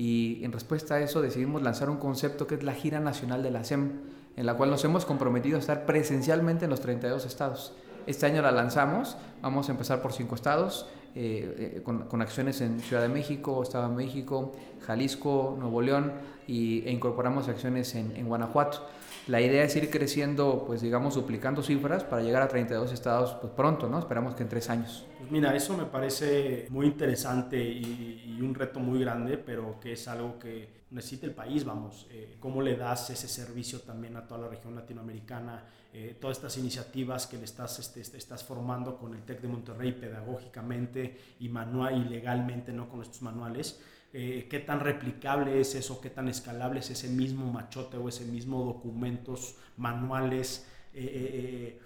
Y 0.00 0.42
en 0.46 0.50
respuesta 0.50 0.94
a 0.94 1.00
eso 1.00 1.20
decidimos 1.20 1.60
lanzar 1.60 1.90
un 1.90 1.98
concepto 1.98 2.46
que 2.46 2.54
es 2.54 2.62
la 2.62 2.72
gira 2.72 3.00
nacional 3.00 3.42
de 3.42 3.50
la 3.50 3.64
SEM, 3.64 4.00
en 4.34 4.46
la 4.46 4.54
cual 4.54 4.70
nos 4.70 4.82
hemos 4.82 5.04
comprometido 5.04 5.58
a 5.58 5.60
estar 5.60 5.84
presencialmente 5.84 6.64
en 6.64 6.70
los 6.70 6.80
32 6.80 7.26
estados. 7.26 7.74
Este 8.06 8.24
año 8.24 8.40
la 8.40 8.50
lanzamos, 8.50 9.18
vamos 9.42 9.68
a 9.68 9.72
empezar 9.72 10.00
por 10.00 10.14
cinco 10.14 10.36
estados, 10.36 10.88
eh, 11.14 11.74
eh, 11.76 11.82
con, 11.82 12.22
acciones 12.22 12.62
en 12.62 12.80
Ciudad 12.80 13.02
de 13.02 13.10
México, 13.10 13.62
Estado 13.62 13.90
de 13.90 13.94
México, 13.94 14.52
Jalisco, 14.86 15.58
Nuevo 15.60 15.82
León 15.82 16.14
y, 16.46 16.82
e 16.86 16.92
incorporamos 16.92 17.48
acciones 17.48 17.94
en, 17.94 18.16
en 18.16 18.26
Guanajuato. 18.26 18.86
La 19.26 19.40
idea 19.40 19.64
es 19.64 19.76
ir 19.76 19.90
creciendo, 19.90 20.64
pues 20.66 20.80
digamos, 20.80 21.14
duplicando 21.14 21.62
cifras 21.62 22.04
para 22.04 22.22
llegar 22.22 22.42
a 22.42 22.48
32 22.48 22.92
estados 22.92 23.34
pues, 23.40 23.52
pronto, 23.52 23.88
¿no? 23.88 23.98
Esperamos 23.98 24.34
que 24.34 24.42
en 24.42 24.48
tres 24.48 24.70
años. 24.70 25.06
Pues 25.18 25.30
mira, 25.30 25.54
eso 25.54 25.76
me 25.76 25.84
parece 25.84 26.66
muy 26.70 26.86
interesante 26.86 27.62
y, 27.62 28.38
un 28.40 28.54
reto 28.54 28.80
muy 28.80 28.98
grande, 29.00 29.36
pero 29.36 29.78
que 29.78 29.92
es 29.92 30.08
algo 30.08 30.38
que 30.38 30.86
necesita 30.90 31.26
el 31.26 31.34
país, 31.34 31.62
vamos. 31.62 32.06
Eh, 32.10 32.36
¿Cómo 32.40 32.62
le 32.62 32.74
das 32.74 33.10
ese 33.10 33.28
servicio 33.28 33.80
también 33.80 34.16
a 34.16 34.26
toda 34.26 34.40
la 34.40 34.48
región 34.48 34.74
latinoamericana? 34.74 35.62
Eh, 35.92 36.16
todas 36.18 36.38
estas 36.38 36.56
iniciativas 36.56 37.26
que 37.26 37.36
le 37.36 37.44
estás, 37.44 37.78
este, 37.78 38.00
este, 38.00 38.16
estás 38.16 38.42
formando 38.42 38.96
con 38.96 39.14
el 39.14 39.22
TEC 39.22 39.42
de 39.42 39.48
Monterrey 39.48 39.92
pedagógicamente 39.92 41.18
y, 41.38 41.50
manual, 41.50 41.98
y 41.98 42.08
legalmente, 42.08 42.72
¿no? 42.72 42.88
Con 42.88 43.02
estos 43.02 43.20
manuales 43.20 43.78
eh, 44.12 44.48
qué 44.50 44.58
tan 44.58 44.80
replicable 44.80 45.60
es 45.60 45.76
eso, 45.76 46.00
qué 46.00 46.10
tan 46.10 46.28
escalable 46.28 46.80
es 46.80 46.90
ese 46.90 47.08
mismo 47.08 47.52
machote 47.52 47.96
o 47.96 48.08
ese 48.08 48.24
mismo 48.24 48.64
documentos, 48.64 49.54
manuales, 49.76 50.66
eh, 50.92 51.78
eh, 51.78 51.80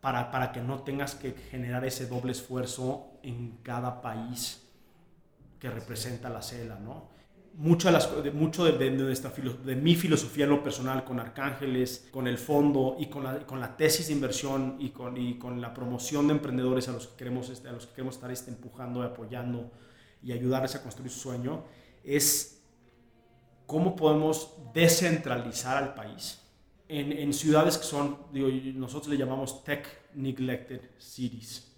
para, 0.00 0.32
para, 0.32 0.50
que 0.50 0.60
no 0.60 0.82
tengas 0.82 1.14
que 1.14 1.32
generar 1.32 1.84
ese 1.84 2.06
doble 2.06 2.32
esfuerzo 2.32 3.12
en 3.22 3.58
cada 3.62 4.02
país 4.02 4.66
que 5.60 5.70
representa 5.70 6.28
la 6.28 6.42
CELA, 6.42 6.78
¿no? 6.80 7.14
Mucho, 7.56 7.86
de, 7.86 7.92
las, 7.92 8.22
de 8.24 8.32
mucho 8.32 8.64
de, 8.64 8.72
de, 8.72 9.76
mi 9.76 9.94
filosofía 9.94 10.44
en 10.44 10.50
lo 10.50 10.62
personal 10.64 11.04
con 11.04 11.20
Arcángeles, 11.20 12.08
con 12.10 12.26
el 12.26 12.36
fondo 12.36 12.96
y 12.98 13.06
con 13.06 13.22
la, 13.22 13.46
con 13.46 13.60
la 13.60 13.76
tesis 13.76 14.08
de 14.08 14.12
inversión 14.12 14.74
y 14.80 14.90
con, 14.90 15.16
y 15.16 15.38
con 15.38 15.60
la 15.60 15.72
promoción 15.72 16.26
de 16.26 16.32
emprendedores 16.32 16.88
a 16.88 16.92
los 16.92 17.06
que 17.06 17.16
queremos, 17.16 17.50
este, 17.50 17.68
a 17.68 17.72
los 17.72 17.86
que 17.86 17.92
queremos 17.92 18.16
estar 18.16 18.32
este, 18.32 18.50
empujando 18.50 19.04
y 19.04 19.06
apoyando 19.06 19.70
y 20.24 20.32
ayudarles 20.32 20.74
a 20.74 20.82
construir 20.82 21.10
su 21.10 21.20
sueño, 21.20 21.64
es 22.02 22.62
cómo 23.66 23.94
podemos 23.94 24.54
descentralizar 24.72 25.76
al 25.76 25.94
país 25.94 26.40
en, 26.88 27.12
en 27.12 27.32
ciudades 27.32 27.78
que 27.78 27.84
son, 27.84 28.18
digo, 28.32 28.48
nosotros 28.78 29.08
le 29.08 29.18
llamamos 29.18 29.64
tech 29.64 29.86
neglected 30.14 30.80
cities. 30.98 31.70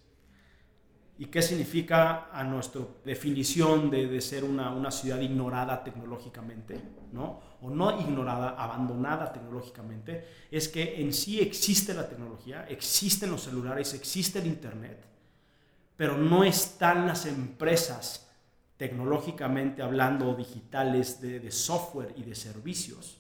¿Y 1.18 1.26
qué 1.26 1.40
significa 1.40 2.28
a 2.30 2.44
nuestra 2.44 2.82
definición 3.04 3.90
de, 3.90 4.06
de 4.06 4.20
ser 4.20 4.44
una, 4.44 4.70
una, 4.70 4.90
ciudad 4.90 5.18
ignorada 5.20 5.82
tecnológicamente, 5.82 6.78
¿no? 7.12 7.40
o 7.62 7.70
no 7.70 7.98
ignorada, 7.98 8.50
abandonada 8.50 9.32
tecnológicamente? 9.32 10.26
Es 10.50 10.68
que 10.68 11.00
en 11.00 11.14
sí 11.14 11.40
existe 11.40 11.94
la 11.94 12.06
tecnología, 12.06 12.66
existen 12.68 13.30
los 13.30 13.44
celulares, 13.44 13.94
existe 13.94 14.40
el 14.40 14.46
Internet, 14.46 15.06
pero 15.96 16.18
no 16.18 16.44
están 16.44 17.06
las 17.06 17.24
empresas 17.24 18.25
tecnológicamente 18.76 19.83
hablando, 19.83 20.35
digitales, 20.35 21.21
de, 21.21 21.50
software 21.50 22.14
y 22.16 22.23
de 22.23 22.35
servicios 22.35 23.18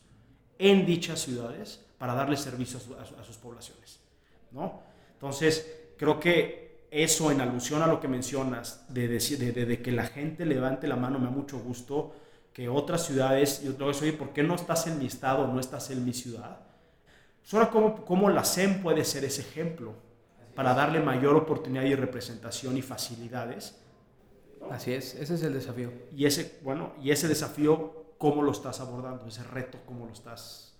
en 0.58 0.84
dichas 0.84 1.20
ciudades 1.20 1.84
para 1.98 2.14
darle 2.14 2.36
servicios 2.36 2.88
a, 3.18 3.24
sus 3.24 3.36
poblaciones. 3.36 4.00
¿no? 4.52 4.80
Entonces, 5.14 5.66
creo 5.96 6.20
que 6.20 6.86
eso 6.90 7.30
en 7.30 7.40
alusión 7.40 7.82
a 7.82 7.86
lo 7.86 8.00
que 8.00 8.08
mencionas, 8.08 8.84
de, 8.88 9.08
de, 9.08 9.82
que 9.82 9.92
la 9.92 10.06
gente 10.06 10.44
levante 10.44 10.86
la 10.86 10.96
mano, 10.96 11.18
me 11.18 11.26
da 11.26 11.30
mucho 11.30 11.58
gusto 11.58 12.14
que 12.52 12.68
otras 12.68 13.04
ciudades, 13.04 13.62
yo 13.62 13.84
a 13.84 13.88
decir, 13.88 14.16
¿por 14.16 14.32
qué 14.32 14.42
no 14.42 14.54
estás 14.54 14.86
en 14.86 14.98
mi 14.98 15.06
estado, 15.06 15.46
no 15.46 15.60
estás 15.60 15.90
en 15.90 16.04
mi 16.04 16.12
ciudad? 16.12 16.58
Pues 17.42 17.52
ahora, 17.54 17.70
¿cómo, 17.70 18.04
¿cómo 18.04 18.30
la 18.30 18.44
SEM 18.44 18.82
puede 18.82 19.04
ser 19.04 19.24
ese 19.24 19.42
ejemplo 19.42 19.94
para 20.54 20.74
darle 20.74 21.00
mayor 21.00 21.36
oportunidad 21.36 21.84
y 21.84 21.94
representación 21.94 22.78
y 22.78 22.82
facilidades 22.82 23.78
Así 24.70 24.92
es, 24.92 25.14
ese 25.14 25.34
es 25.34 25.42
el 25.42 25.54
desafío. 25.54 25.92
Y 26.14 26.26
ese, 26.26 26.58
bueno, 26.62 26.92
y 27.02 27.10
ese 27.10 27.28
desafío, 27.28 28.14
¿cómo 28.18 28.42
lo 28.42 28.52
estás 28.52 28.80
abordando? 28.80 29.26
Ese 29.26 29.42
reto, 29.44 29.78
¿cómo 29.86 30.06
lo 30.06 30.12
estás 30.12 30.74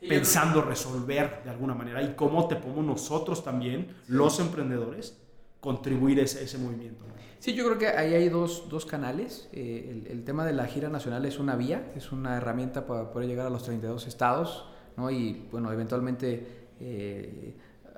pensando 0.00 0.62
resolver 0.62 1.42
de 1.44 1.50
alguna 1.50 1.74
manera? 1.74 2.02
Y 2.02 2.14
cómo 2.14 2.48
te 2.48 2.56
podemos 2.56 2.84
nosotros 2.84 3.44
también, 3.44 3.96
los 4.08 4.40
emprendedores, 4.40 5.18
contribuir 5.60 6.20
a 6.20 6.22
ese, 6.22 6.44
ese 6.44 6.58
movimiento. 6.58 7.04
Sí, 7.38 7.54
yo 7.54 7.64
creo 7.66 7.78
que 7.78 7.88
ahí 7.88 8.14
hay 8.14 8.28
dos, 8.28 8.68
dos 8.68 8.86
canales. 8.86 9.48
Eh, 9.52 9.88
el, 9.90 10.10
el, 10.10 10.24
tema 10.24 10.44
de 10.44 10.52
la 10.52 10.66
gira 10.66 10.88
nacional 10.88 11.24
es 11.26 11.38
una 11.38 11.54
vía, 11.54 11.92
es 11.94 12.10
una 12.12 12.36
herramienta 12.36 12.86
para 12.86 13.12
poder 13.12 13.28
llegar 13.28 13.46
a 13.46 13.50
los 13.50 13.62
32 13.64 14.06
estados, 14.06 14.66
¿no? 14.96 15.10
Y 15.10 15.48
bueno, 15.50 15.72
eventualmente... 15.72 16.66
Eh, 16.78 17.56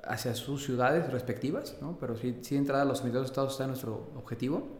hacia 0.09 0.33
sus 0.33 0.65
ciudades 0.65 1.11
respectivas, 1.11 1.77
¿no? 1.81 1.97
pero 1.99 2.15
sí, 2.15 2.37
sí 2.41 2.55
entrada 2.55 2.83
a 2.83 2.85
los 2.85 3.01
32 3.01 3.29
estados 3.29 3.53
está 3.53 3.67
nuestro 3.67 4.09
objetivo. 4.15 4.78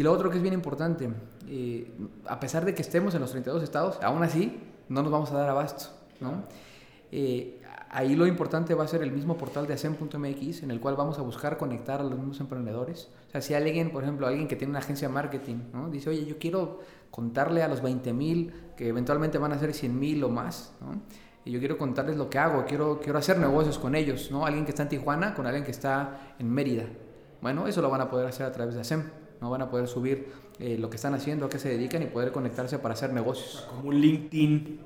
Y 0.00 0.02
lo 0.02 0.12
otro 0.12 0.30
que 0.30 0.38
es 0.38 0.42
bien 0.42 0.54
importante, 0.54 1.10
eh, 1.46 1.92
a 2.26 2.40
pesar 2.40 2.64
de 2.64 2.74
que 2.74 2.80
estemos 2.80 3.14
en 3.14 3.20
los 3.20 3.32
32 3.32 3.62
estados, 3.62 3.98
aún 4.02 4.22
así 4.22 4.58
no 4.88 5.02
nos 5.02 5.12
vamos 5.12 5.30
a 5.30 5.34
dar 5.34 5.50
abasto. 5.50 5.90
¿no? 6.20 6.44
Eh, 7.12 7.60
ahí 7.90 8.16
lo 8.16 8.26
importante 8.26 8.72
va 8.72 8.84
a 8.84 8.88
ser 8.88 9.02
el 9.02 9.12
mismo 9.12 9.36
portal 9.36 9.66
de 9.66 9.74
ASEM.mx 9.74 10.62
en 10.62 10.70
el 10.70 10.80
cual 10.80 10.96
vamos 10.96 11.18
a 11.18 11.20
buscar 11.20 11.58
conectar 11.58 12.00
a 12.00 12.04
los 12.04 12.16
mismos 12.16 12.40
emprendedores. 12.40 13.10
O 13.28 13.30
sea, 13.30 13.42
si 13.42 13.52
alguien, 13.52 13.90
por 13.90 14.02
ejemplo, 14.02 14.26
alguien 14.26 14.48
que 14.48 14.56
tiene 14.56 14.70
una 14.70 14.78
agencia 14.78 15.06
de 15.06 15.12
marketing, 15.12 15.56
¿no? 15.74 15.90
dice, 15.90 16.08
oye, 16.08 16.24
yo 16.24 16.38
quiero 16.38 16.80
contarle 17.10 17.62
a 17.62 17.68
los 17.68 17.82
20 17.82 18.14
mil 18.14 18.54
que 18.78 18.88
eventualmente 18.88 19.36
van 19.36 19.52
a 19.52 19.58
ser 19.58 19.74
100 19.74 19.98
mil 19.98 20.24
o 20.24 20.30
más, 20.30 20.72
y 21.44 21.50
yo 21.50 21.58
quiero 21.58 21.76
contarles 21.76 22.16
lo 22.16 22.30
que 22.30 22.38
hago, 22.38 22.64
quiero, 22.64 23.00
quiero 23.00 23.18
hacer 23.18 23.38
negocios 23.38 23.78
con 23.78 23.94
ellos, 23.94 24.30
¿no? 24.30 24.46
Alguien 24.46 24.64
que 24.64 24.70
está 24.70 24.84
en 24.84 24.88
Tijuana 24.88 25.34
con 25.34 25.44
alguien 25.44 25.62
que 25.62 25.72
está 25.72 26.34
en 26.38 26.50
Mérida. 26.50 26.86
Bueno, 27.42 27.66
eso 27.66 27.82
lo 27.82 27.90
van 27.90 28.00
a 28.00 28.08
poder 28.08 28.26
hacer 28.26 28.46
a 28.46 28.52
través 28.52 28.74
de 28.74 28.80
ASEM, 28.80 29.02
¿no? 29.40 29.50
Van 29.50 29.62
a 29.62 29.70
poder 29.70 29.88
subir 29.88 30.28
eh, 30.58 30.76
lo 30.78 30.90
que 30.90 30.96
están 30.96 31.14
haciendo, 31.14 31.46
a 31.46 31.48
qué 31.48 31.58
se 31.58 31.68
dedican 31.68 32.02
y 32.02 32.06
poder 32.06 32.32
conectarse 32.32 32.78
para 32.78 32.94
hacer 32.94 33.12
negocios. 33.12 33.66
como 33.68 33.88
un 33.88 34.00
LinkedIn. 34.00 34.80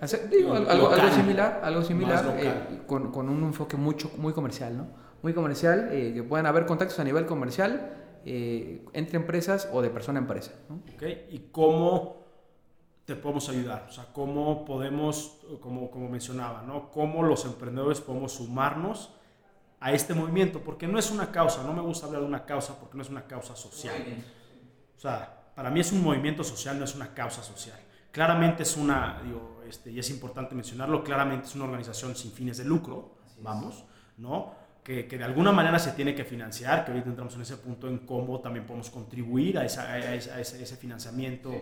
algo, 0.00 1.10
similar, 1.10 1.60
algo 1.62 1.82
similar 1.82 2.36
eh, 2.38 2.82
con, 2.86 3.10
con, 3.10 3.28
un 3.28 3.42
enfoque 3.44 3.76
mucho, 3.76 4.10
muy 4.18 4.32
comercial, 4.32 4.76
¿no? 4.76 4.86
Muy 5.22 5.34
comercial, 5.34 5.88
eh, 5.92 6.12
que 6.14 6.22
puedan 6.22 6.46
haber 6.46 6.66
contactos 6.66 6.98
a 6.98 7.04
nivel 7.04 7.26
comercial 7.26 7.98
entre 8.24 9.16
empresas 9.16 9.68
o 9.72 9.82
de 9.82 9.90
persona 9.90 10.20
a 10.20 10.22
empresa. 10.22 10.52
¿no? 10.68 10.80
Okay. 10.94 11.26
¿Y 11.30 11.48
cómo 11.50 12.22
te 13.04 13.16
podemos 13.16 13.48
ayudar? 13.48 13.86
O 13.88 13.92
sea, 13.92 14.06
¿cómo 14.12 14.64
podemos, 14.64 15.40
como, 15.60 15.90
como 15.90 16.08
mencionaba, 16.08 16.62
¿no? 16.62 16.88
¿Cómo 16.92 17.24
los 17.24 17.44
emprendedores 17.44 18.00
podemos 18.00 18.32
sumarnos 18.32 19.10
a 19.82 19.92
este 19.92 20.14
movimiento? 20.14 20.60
Porque 20.60 20.86
no 20.86 20.98
es 20.98 21.10
una 21.10 21.32
causa, 21.32 21.64
no 21.64 21.72
me 21.72 21.82
gusta 21.82 22.06
hablar 22.06 22.22
de 22.22 22.28
una 22.28 22.46
causa 22.46 22.78
porque 22.78 22.96
no 22.96 23.02
es 23.02 23.10
una 23.10 23.26
causa 23.26 23.56
social. 23.56 23.94
O 24.96 25.00
sea, 25.00 25.52
para 25.56 25.70
mí 25.70 25.80
es 25.80 25.90
un 25.90 26.02
movimiento 26.02 26.44
social, 26.44 26.78
no 26.78 26.84
es 26.84 26.94
una 26.94 27.12
causa 27.12 27.42
social. 27.42 27.78
Claramente 28.12 28.62
es 28.62 28.76
una, 28.76 29.20
digo, 29.24 29.62
este, 29.68 29.90
y 29.90 29.98
es 29.98 30.08
importante 30.10 30.54
mencionarlo, 30.54 31.02
claramente 31.02 31.46
es 31.46 31.54
una 31.56 31.64
organización 31.64 32.14
sin 32.14 32.30
fines 32.30 32.58
de 32.58 32.64
lucro, 32.64 33.16
vamos, 33.40 33.84
¿no? 34.18 34.54
Que, 34.84 35.06
que, 35.06 35.18
de 35.18 35.24
alguna 35.24 35.50
manera 35.50 35.78
se 35.78 35.92
tiene 35.92 36.14
que 36.14 36.24
financiar, 36.24 36.84
que 36.84 36.90
ahorita 36.92 37.08
entramos 37.08 37.34
en 37.34 37.42
ese 37.42 37.56
punto 37.56 37.88
en 37.88 37.98
cómo 37.98 38.40
también 38.40 38.66
podemos 38.66 38.90
contribuir 38.90 39.58
a, 39.58 39.64
esa, 39.64 39.90
a, 39.90 40.14
ese, 40.14 40.62
ese, 40.62 40.76
financiamiento. 40.76 41.52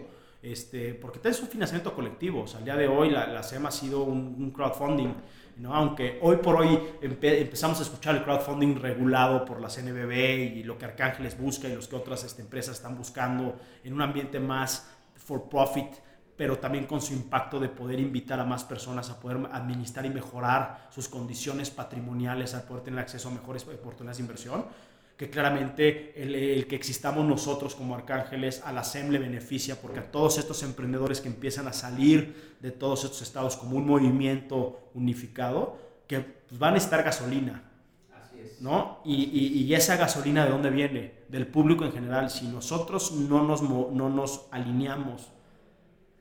Este, 0.42 0.94
porque 0.94 1.20
es 1.28 1.40
un 1.40 1.48
financiamiento 1.48 1.94
colectivo. 1.94 2.42
O 2.42 2.46
sea, 2.46 2.58
al 2.58 2.64
día 2.64 2.76
de 2.76 2.88
hoy 2.88 3.10
la, 3.10 3.26
la 3.26 3.42
SEM 3.42 3.66
ha 3.66 3.70
sido 3.70 4.02
un, 4.02 4.50
crowdfunding, 4.50 5.14
¿no? 5.60 5.74
aunque 5.74 6.18
hoy 6.22 6.36
por 6.36 6.56
hoy 6.56 6.78
empezamos 7.00 7.78
a 7.78 7.82
escuchar 7.82 8.16
el 8.16 8.24
crowdfunding 8.24 8.76
regulado 8.76 9.44
por 9.44 9.60
la 9.60 9.68
CNBB 9.68 10.56
y 10.56 10.62
lo 10.64 10.78
que 10.78 10.86
Arcángeles 10.86 11.38
busca 11.38 11.68
y 11.68 11.74
los 11.74 11.86
que 11.86 11.96
otras 11.96 12.24
este, 12.24 12.42
empresas 12.42 12.76
están 12.76 12.96
buscando 12.96 13.56
en 13.84 13.92
un 13.92 14.02
ambiente 14.02 14.40
más 14.40 14.90
for 15.14 15.48
profit, 15.48 15.92
pero 16.36 16.58
también 16.58 16.86
con 16.86 17.00
su 17.00 17.12
impacto 17.12 17.60
de 17.60 17.68
poder 17.68 18.00
invitar 18.00 18.40
a 18.40 18.44
más 18.44 18.64
personas 18.64 19.10
a 19.10 19.20
poder 19.20 19.46
administrar 19.52 20.06
y 20.06 20.10
mejorar 20.10 20.88
sus 20.90 21.08
condiciones 21.08 21.70
patrimoniales, 21.70 22.54
a 22.54 22.66
poder 22.66 22.82
tener 22.82 23.00
acceso 23.00 23.28
a 23.28 23.32
mejores 23.32 23.66
oportunidades 23.66 24.16
de 24.16 24.22
inversión 24.22 24.64
que 25.20 25.28
claramente 25.28 26.14
el, 26.16 26.66
que 26.66 26.74
existamos 26.74 27.26
nosotros 27.26 27.74
como 27.74 27.94
arcángeles 27.94 28.62
a 28.64 28.72
la 28.72 28.82
SEM 28.82 29.10
le 29.10 29.18
beneficia 29.18 29.78
porque 29.78 29.98
a 29.98 30.10
todos 30.10 30.38
estos 30.38 30.62
emprendedores 30.62 31.20
que 31.20 31.28
empiezan 31.28 31.68
a 31.68 31.74
salir 31.74 32.56
de 32.58 32.70
todos 32.70 33.04
estos 33.04 33.20
estados 33.20 33.58
como 33.58 33.76
un 33.76 33.86
movimiento 33.86 34.80
unificado, 34.94 35.76
que 36.06 36.20
pues, 36.20 36.58
van 36.58 36.72
a 36.72 36.78
estar 36.78 37.02
gasolina. 37.02 37.64
¿no? 38.60 39.02
Y, 39.04 39.14
y, 39.62 39.74
esa 39.74 39.98
gasolina 39.98 40.46
de 40.46 40.52
dónde 40.52 40.70
viene? 40.70 41.12
Del 41.28 41.46
público 41.46 41.84
en 41.84 41.92
general. 41.92 42.30
Si 42.30 42.48
nosotros 42.48 43.12
no 43.12 43.44
nos, 43.44 43.60
no 43.60 44.08
nos 44.08 44.46
alineamos 44.50 45.32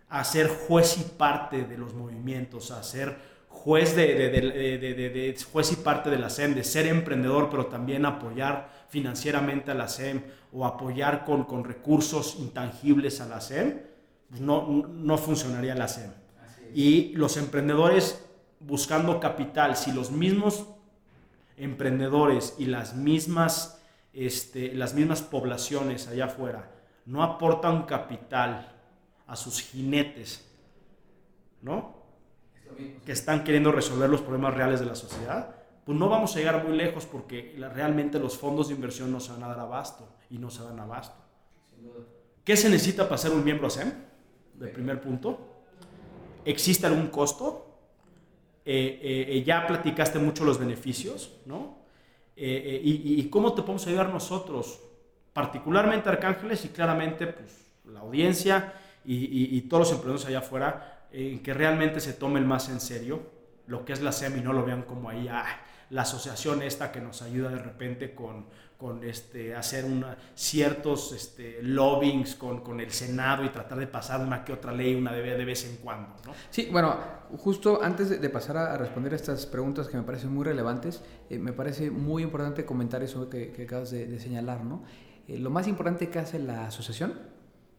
a 0.10 0.25
ser 0.25 0.50
juez 0.50 0.98
y 0.98 1.03
parte 1.03 1.63
de 1.63 1.77
los 1.77 1.94
movimientos, 1.94 2.72
a 2.72 2.84
ser 2.84 3.15
juez, 3.48 3.96
de, 3.96 4.29
de, 4.29 5.38
juez 5.51 5.72
y 5.72 5.75
parte 5.77 6.10
de 6.10 6.18
la 6.18 6.29
SEM, 6.29 6.53
de 6.53 6.63
ser 6.63 6.88
emprendedor, 6.88 7.50
pero 7.50 7.68
también 7.68 8.06
apoyar 8.06 8.78
financieramente 8.89 9.72
a 9.72 9.75
la 9.75 9.88
SEM 9.88 10.24
o 10.51 10.65
apoyar 10.65 11.25
con, 11.25 11.46
con 11.46 11.63
recursos 11.63 12.38
intangibles 12.39 13.22
a 13.22 13.27
la 13.27 13.41
SEM, 13.41 13.79
pues 14.29 14.41
no, 14.41 14.67
no 14.67 15.17
funcionaría 15.17 15.75
la 15.75 15.88
SEM. 15.88 16.12
Y 16.74 17.13
los 17.13 17.38
emprendedores 17.38 18.25
buscando 18.60 19.19
capital, 19.19 19.75
si 19.75 19.91
los 19.91 20.12
mismos 20.12 20.65
emprendedores 21.58 22.55
y 22.58 22.65
las 22.65 22.96
mismas, 22.96 23.81
este, 24.13 24.74
las 24.74 24.93
mismas 24.93 25.22
poblaciones 25.22 26.08
allá 26.08 26.25
afuera 26.25 26.72
no 27.05 27.24
aportan 27.24 27.84
capital 27.84 28.72
a 29.25 29.36
sus 29.36 29.62
jinetes, 29.62 30.48
¿no? 31.62 31.98
que 33.05 33.12
están 33.12 33.43
queriendo 33.43 33.72
resolver 33.72 34.10
los 34.10 34.22
problemas 34.22 34.53
reales 34.53 34.79
de 34.79 34.86
la 34.86 34.96
sociedad, 34.96 35.55
pues 35.89 35.98
no 35.98 36.08
vamos 36.08 36.36
a 36.36 36.38
llegar 36.38 36.63
muy 36.63 36.77
lejos 36.77 37.08
porque 37.08 37.55
realmente 37.74 38.19
los 38.19 38.38
fondos 38.38 38.67
de 38.67 38.75
inversión 38.75 39.12
no 39.12 39.19
se 39.19 39.31
van 39.31 39.41
a 39.41 39.48
dar 39.48 39.62
abasto 39.62 40.08
y 40.29 40.38
no 40.38 40.51
se 40.51 40.62
dan 40.62 40.79
abasto. 40.79 41.17
¿Qué 42.43 42.55
se 42.55 42.69
necesita 42.69 43.05
para 43.05 43.17
ser 43.17 43.31
un 43.31 43.43
miembro 43.43 43.65
ASEM? 43.65 43.91
De 44.53 44.67
primer 44.67 45.01
punto. 45.01 45.63
¿Existe 46.46 46.86
algún 46.86 47.08
costo? 47.08 47.79
Eh, 48.63 49.00
eh, 49.01 49.25
eh, 49.29 49.43
ya 49.43 49.65
platicaste 49.65 50.19
mucho 50.19 50.46
los 50.46 50.60
beneficios, 50.60 51.39
¿no? 51.48 51.79
y, 52.36 53.27
cómo 53.31 53.55
te 53.55 53.63
podemos 53.63 53.88
ayudar 53.88 54.10
nosotros, 54.10 54.79
particularmente 55.34 56.08
Arcángeles 56.08 56.65
y 56.65 56.67
claramente 56.67 57.25
pues, 57.25 57.65
la 57.86 58.01
audiencia 58.01 58.75
y, 59.03 59.60
todos 59.62 59.88
los 59.88 59.91
emprendedores 59.93 60.27
allá 60.27 60.38
afuera, 60.38 61.08
que 61.12 61.51
realmente 61.51 62.00
se 62.00 62.13
tomen 62.13 62.46
más 62.46 62.69
en 62.69 62.79
serio 62.79 63.39
lo 63.69 63.86
que 63.86 63.93
es 63.93 64.01
la 64.01 64.12
SEM 64.12 64.38
y 64.38 64.41
no 64.41 64.51
lo 64.51 64.65
vean 64.65 64.81
como 64.84 65.10
ahí, 65.10 65.27
ah, 65.27 65.46
la 65.89 66.03
asociación 66.03 66.62
esta 66.62 66.91
que 66.91 67.01
nos 67.01 67.22
ayuda 67.22 67.50
de 67.50 67.60
repente 67.60 68.13
con, 68.13 68.46
con 68.77 69.03
este, 69.03 69.55
hacer 69.55 69.86
una, 69.86 70.17
ciertos 70.36 71.12
este, 71.12 71.60
con, 72.38 72.62
con, 72.62 72.79
el 72.79 72.91
Senado 72.91 73.43
y 73.43 73.50
tratar 73.50 73.77
de 73.77 73.88
pasar 73.88 74.22
una 74.22 74.46
que 74.46 74.53
otra 74.53 74.72
ley 74.72 74.96
una 74.96 75.12
de, 75.12 75.22
de 75.22 75.46
vez 75.46 75.65
en 75.65 75.77
cuando. 75.77 76.15
¿no? 76.25 76.34
Sí, 76.50 76.69
bueno, 76.72 76.96
justo 77.38 77.81
antes 77.84 78.22
de, 78.22 78.29
pasar 78.29 78.58
a, 78.58 78.77
responder 78.77 79.13
estas 79.13 79.46
preguntas 79.46 79.88
que 79.88 79.98
me 79.98 80.03
parecen 80.03 80.31
muy 80.31 80.46
relevantes, 80.46 81.01
eh, 81.29 81.39
me 81.39 81.53
parece 81.53 81.91
muy 81.91 82.24
importante 82.24 82.65
comentar 82.65 83.03
eso 83.03 83.29
que, 83.29 83.51
que 83.51 83.63
acabas 83.63 83.91
de, 83.91 84.19
señalar. 84.19 84.63
¿no? 84.63 84.84
Eh, 85.27 85.39
lo 85.39 85.50
más 85.50 85.67
importante 85.67 86.10
que 86.10 86.19
hace 86.19 86.39
la 86.39 86.67
asociación 86.67 87.13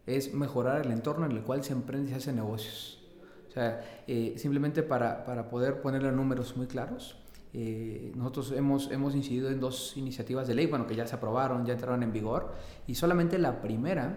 es 0.06 0.34
mejorar 0.34 0.84
el 0.84 0.92
entorno 0.92 1.26
en 1.26 1.32
el 1.32 1.42
cual 1.42 1.62
se 1.62 1.72
emprende 1.72 2.10
y 2.10 2.12
se 2.12 2.18
hace 2.18 2.32
negocios. 2.32 3.00
O 3.48 3.52
sea, 3.52 3.80
eh, 4.06 4.34
simplemente 4.36 4.82
para, 4.82 5.24
para 5.24 5.48
poder 5.48 5.80
ponerle 5.80 6.12
números 6.12 6.56
muy 6.56 6.66
claros, 6.66 7.19
eh, 7.52 8.12
nosotros 8.14 8.52
hemos, 8.52 8.90
hemos 8.92 9.14
incidido 9.14 9.50
en 9.50 9.58
dos 9.58 9.96
iniciativas 9.96 10.46
de 10.46 10.54
ley, 10.54 10.66
bueno, 10.66 10.86
que 10.86 10.94
ya 10.94 11.06
se 11.06 11.16
aprobaron, 11.16 11.66
ya 11.66 11.72
entraron 11.72 12.02
en 12.02 12.12
vigor, 12.12 12.52
y 12.86 12.94
solamente 12.94 13.38
la 13.38 13.60
primera 13.60 14.14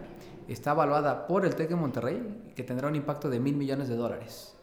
está 0.48 0.72
evaluada 0.72 1.26
por 1.26 1.46
el 1.46 1.56
TEC 1.56 1.70
de 1.70 1.76
Monterrey, 1.76 2.52
que 2.56 2.64
tendrá 2.64 2.88
un 2.88 2.96
impacto 2.96 3.30
de 3.30 3.40
mil 3.40 3.56
millones 3.56 3.88
de 3.88 3.96
dólares, 3.96 4.56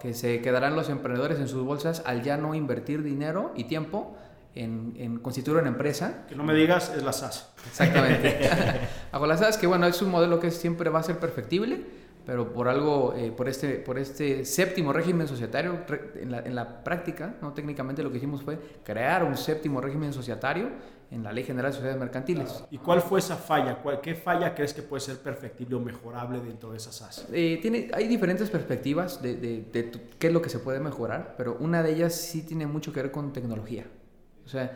que 0.00 0.14
se 0.14 0.40
quedarán 0.40 0.74
los 0.74 0.88
emprendedores 0.88 1.38
en 1.38 1.48
sus 1.48 1.64
bolsas 1.64 2.02
al 2.06 2.22
ya 2.22 2.36
no 2.36 2.54
invertir 2.54 3.02
dinero 3.02 3.52
y 3.56 3.64
tiempo 3.64 4.16
en, 4.54 4.94
en, 4.98 5.18
constituir 5.18 5.58
una 5.58 5.68
empresa. 5.68 6.24
Que 6.28 6.34
no 6.34 6.44
me 6.44 6.54
digas, 6.54 6.92
es 6.96 7.02
la 7.02 7.12
SAS. 7.12 7.52
Exactamente. 7.66 8.50
Hago 9.12 9.26
la 9.26 9.36
SAS, 9.36 9.58
que 9.58 9.66
bueno, 9.66 9.86
es 9.86 10.00
un 10.02 10.10
modelo 10.10 10.40
que 10.40 10.50
siempre 10.50 10.90
va 10.90 11.00
a 11.00 11.02
ser 11.02 11.18
perfectible, 11.18 11.84
pero 12.24 12.52
por 12.52 12.68
algo, 12.68 13.14
eh, 13.14 13.32
por, 13.32 13.48
este, 13.48 13.74
por 13.74 13.98
este 13.98 14.44
séptimo 14.44 14.92
régimen 14.92 15.26
societario, 15.26 15.80
en 16.14 16.30
la, 16.30 16.40
en 16.40 16.54
la, 16.54 16.84
práctica, 16.84 17.36
¿no? 17.40 17.52
técnicamente 17.52 18.02
lo 18.02 18.10
que 18.10 18.18
hicimos 18.18 18.42
fue 18.42 18.58
crear 18.84 19.24
un 19.24 19.36
séptimo 19.36 19.80
régimen 19.80 20.12
societario 20.12 20.70
en 21.10 21.22
la 21.22 21.32
Ley 21.32 21.44
General 21.44 21.70
de 21.70 21.74
Sociedades 21.74 22.00
Mercantiles. 22.00 22.64
¿Y 22.70 22.78
cuál 22.78 23.02
fue 23.02 23.18
esa 23.18 23.36
falla? 23.36 23.78
¿Qué 24.02 24.14
falla 24.14 24.54
crees 24.54 24.72
que 24.72 24.82
puede 24.82 25.00
ser 25.00 25.18
perfectible 25.18 25.76
o 25.76 25.80
mejorable 25.80 26.40
dentro 26.40 26.70
de 26.70 26.78
esas 26.78 26.94
SAS? 26.96 27.26
Eh, 27.32 27.58
tiene, 27.60 27.90
hay 27.92 28.08
diferentes 28.08 28.48
perspectivas 28.48 29.20
de, 29.20 29.36
de, 29.36 29.62
de 29.72 29.92
qué 30.18 30.28
es 30.28 30.32
lo 30.32 30.40
que 30.40 30.48
se 30.48 30.58
puede 30.58 30.80
mejorar, 30.80 31.34
pero 31.36 31.56
una 31.60 31.82
de 31.82 31.92
ellas 31.92 32.14
sí 32.14 32.42
tiene 32.42 32.66
mucho 32.66 32.92
que 32.92 33.02
ver 33.02 33.10
con 33.10 33.32
tecnología. 33.32 33.84
O 34.46 34.48
sea, 34.48 34.72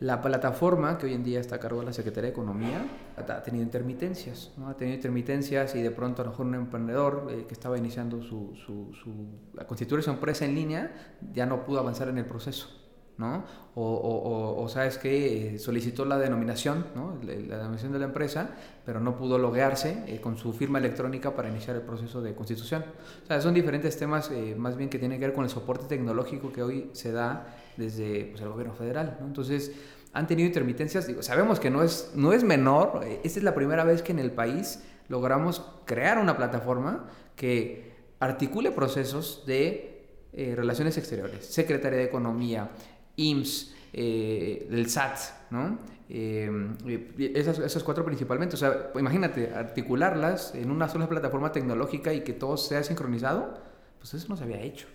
la 0.00 0.22
plataforma 0.22 0.96
que 0.96 1.06
hoy 1.06 1.14
en 1.14 1.24
día 1.24 1.40
está 1.40 1.56
a 1.56 1.58
cargo 1.58 1.80
de 1.80 1.86
la 1.86 1.92
Secretaría 1.92 2.28
de 2.28 2.32
Economía 2.32 2.86
ha 3.16 3.42
tenido 3.42 3.64
intermitencias, 3.64 4.52
¿no? 4.56 4.68
ha 4.68 4.76
tenido 4.76 4.94
intermitencias 4.94 5.74
y 5.74 5.82
de 5.82 5.90
pronto 5.90 6.22
a 6.22 6.26
lo 6.26 6.30
mejor 6.30 6.46
un 6.46 6.54
emprendedor 6.54 7.28
eh, 7.30 7.44
que 7.48 7.54
estaba 7.54 7.76
iniciando 7.76 8.22
su, 8.22 8.54
su, 8.64 8.94
su, 8.94 9.60
a 9.60 9.64
constituir 9.66 10.04
su 10.04 10.10
empresa 10.10 10.44
en 10.44 10.54
línea 10.54 11.16
ya 11.32 11.46
no 11.46 11.64
pudo 11.64 11.80
avanzar 11.80 12.08
en 12.08 12.18
el 12.18 12.26
proceso. 12.26 12.68
¿no? 13.16 13.44
O, 13.74 13.82
o, 13.82 14.62
o, 14.62 14.68
sabes 14.68 14.96
que 14.96 15.54
eh, 15.54 15.58
solicitó 15.58 16.04
la 16.04 16.18
denominación, 16.18 16.86
¿no? 16.94 17.18
la, 17.24 17.56
denominación 17.56 17.92
de 17.92 17.98
la 17.98 18.04
empresa, 18.04 18.50
pero 18.86 19.00
no 19.00 19.16
pudo 19.16 19.38
loguearse 19.38 20.04
eh, 20.06 20.20
con 20.20 20.38
su 20.38 20.52
firma 20.52 20.78
electrónica 20.78 21.34
para 21.34 21.48
iniciar 21.48 21.74
el 21.74 21.82
proceso 21.82 22.22
de 22.22 22.36
constitución. 22.36 22.84
O 23.24 23.26
sea, 23.26 23.40
son 23.40 23.54
diferentes 23.54 23.96
temas 23.96 24.30
más 24.56 24.76
bien 24.76 24.88
que 24.88 25.00
tienen 25.00 25.18
que 25.18 25.26
ver 25.26 25.34
con 25.34 25.42
el 25.42 25.50
soporte 25.50 25.86
tecnológico 25.86 26.52
que 26.52 26.62
hoy 26.62 26.90
se 26.92 27.10
da 27.10 27.56
desde 27.76 28.26
pues, 28.26 28.40
el 28.40 28.50
gobierno 28.50 28.74
federal. 28.74 29.16
¿no? 29.20 29.26
Entonces, 29.26 29.72
han 30.12 30.26
tenido 30.26 30.46
intermitencias. 30.46 31.06
Digo, 31.06 31.22
sabemos 31.22 31.60
que 31.60 31.70
no 31.70 31.82
es, 31.82 32.12
no 32.14 32.32
es 32.32 32.44
menor. 32.44 33.04
Esta 33.22 33.38
es 33.38 33.42
la 33.44 33.54
primera 33.54 33.84
vez 33.84 34.02
que 34.02 34.12
en 34.12 34.18
el 34.18 34.32
país 34.32 34.82
logramos 35.08 35.62
crear 35.84 36.18
una 36.18 36.36
plataforma 36.36 37.08
que 37.34 37.92
articule 38.20 38.70
procesos 38.72 39.44
de 39.46 40.06
eh, 40.32 40.54
relaciones 40.56 40.96
exteriores, 40.98 41.46
Secretaría 41.46 41.98
de 41.98 42.04
Economía, 42.04 42.70
IMSS, 43.16 43.74
eh, 43.92 44.66
del 44.70 44.90
SAT, 44.90 45.18
¿no? 45.50 45.78
Eh, 46.10 46.50
esas, 47.34 47.58
esas, 47.58 47.82
cuatro 47.82 48.04
principalmente. 48.04 48.54
O 48.54 48.58
sea, 48.58 48.90
imagínate, 48.94 49.52
articularlas 49.54 50.54
en 50.54 50.70
una 50.70 50.88
sola 50.88 51.08
plataforma 51.08 51.52
tecnológica 51.52 52.12
y 52.12 52.22
que 52.22 52.32
todo 52.32 52.56
sea 52.56 52.82
sincronizado, 52.82 53.54
pues 53.98 54.14
eso 54.14 54.28
no 54.28 54.36
se 54.36 54.44
había 54.44 54.60
hecho. 54.60 54.86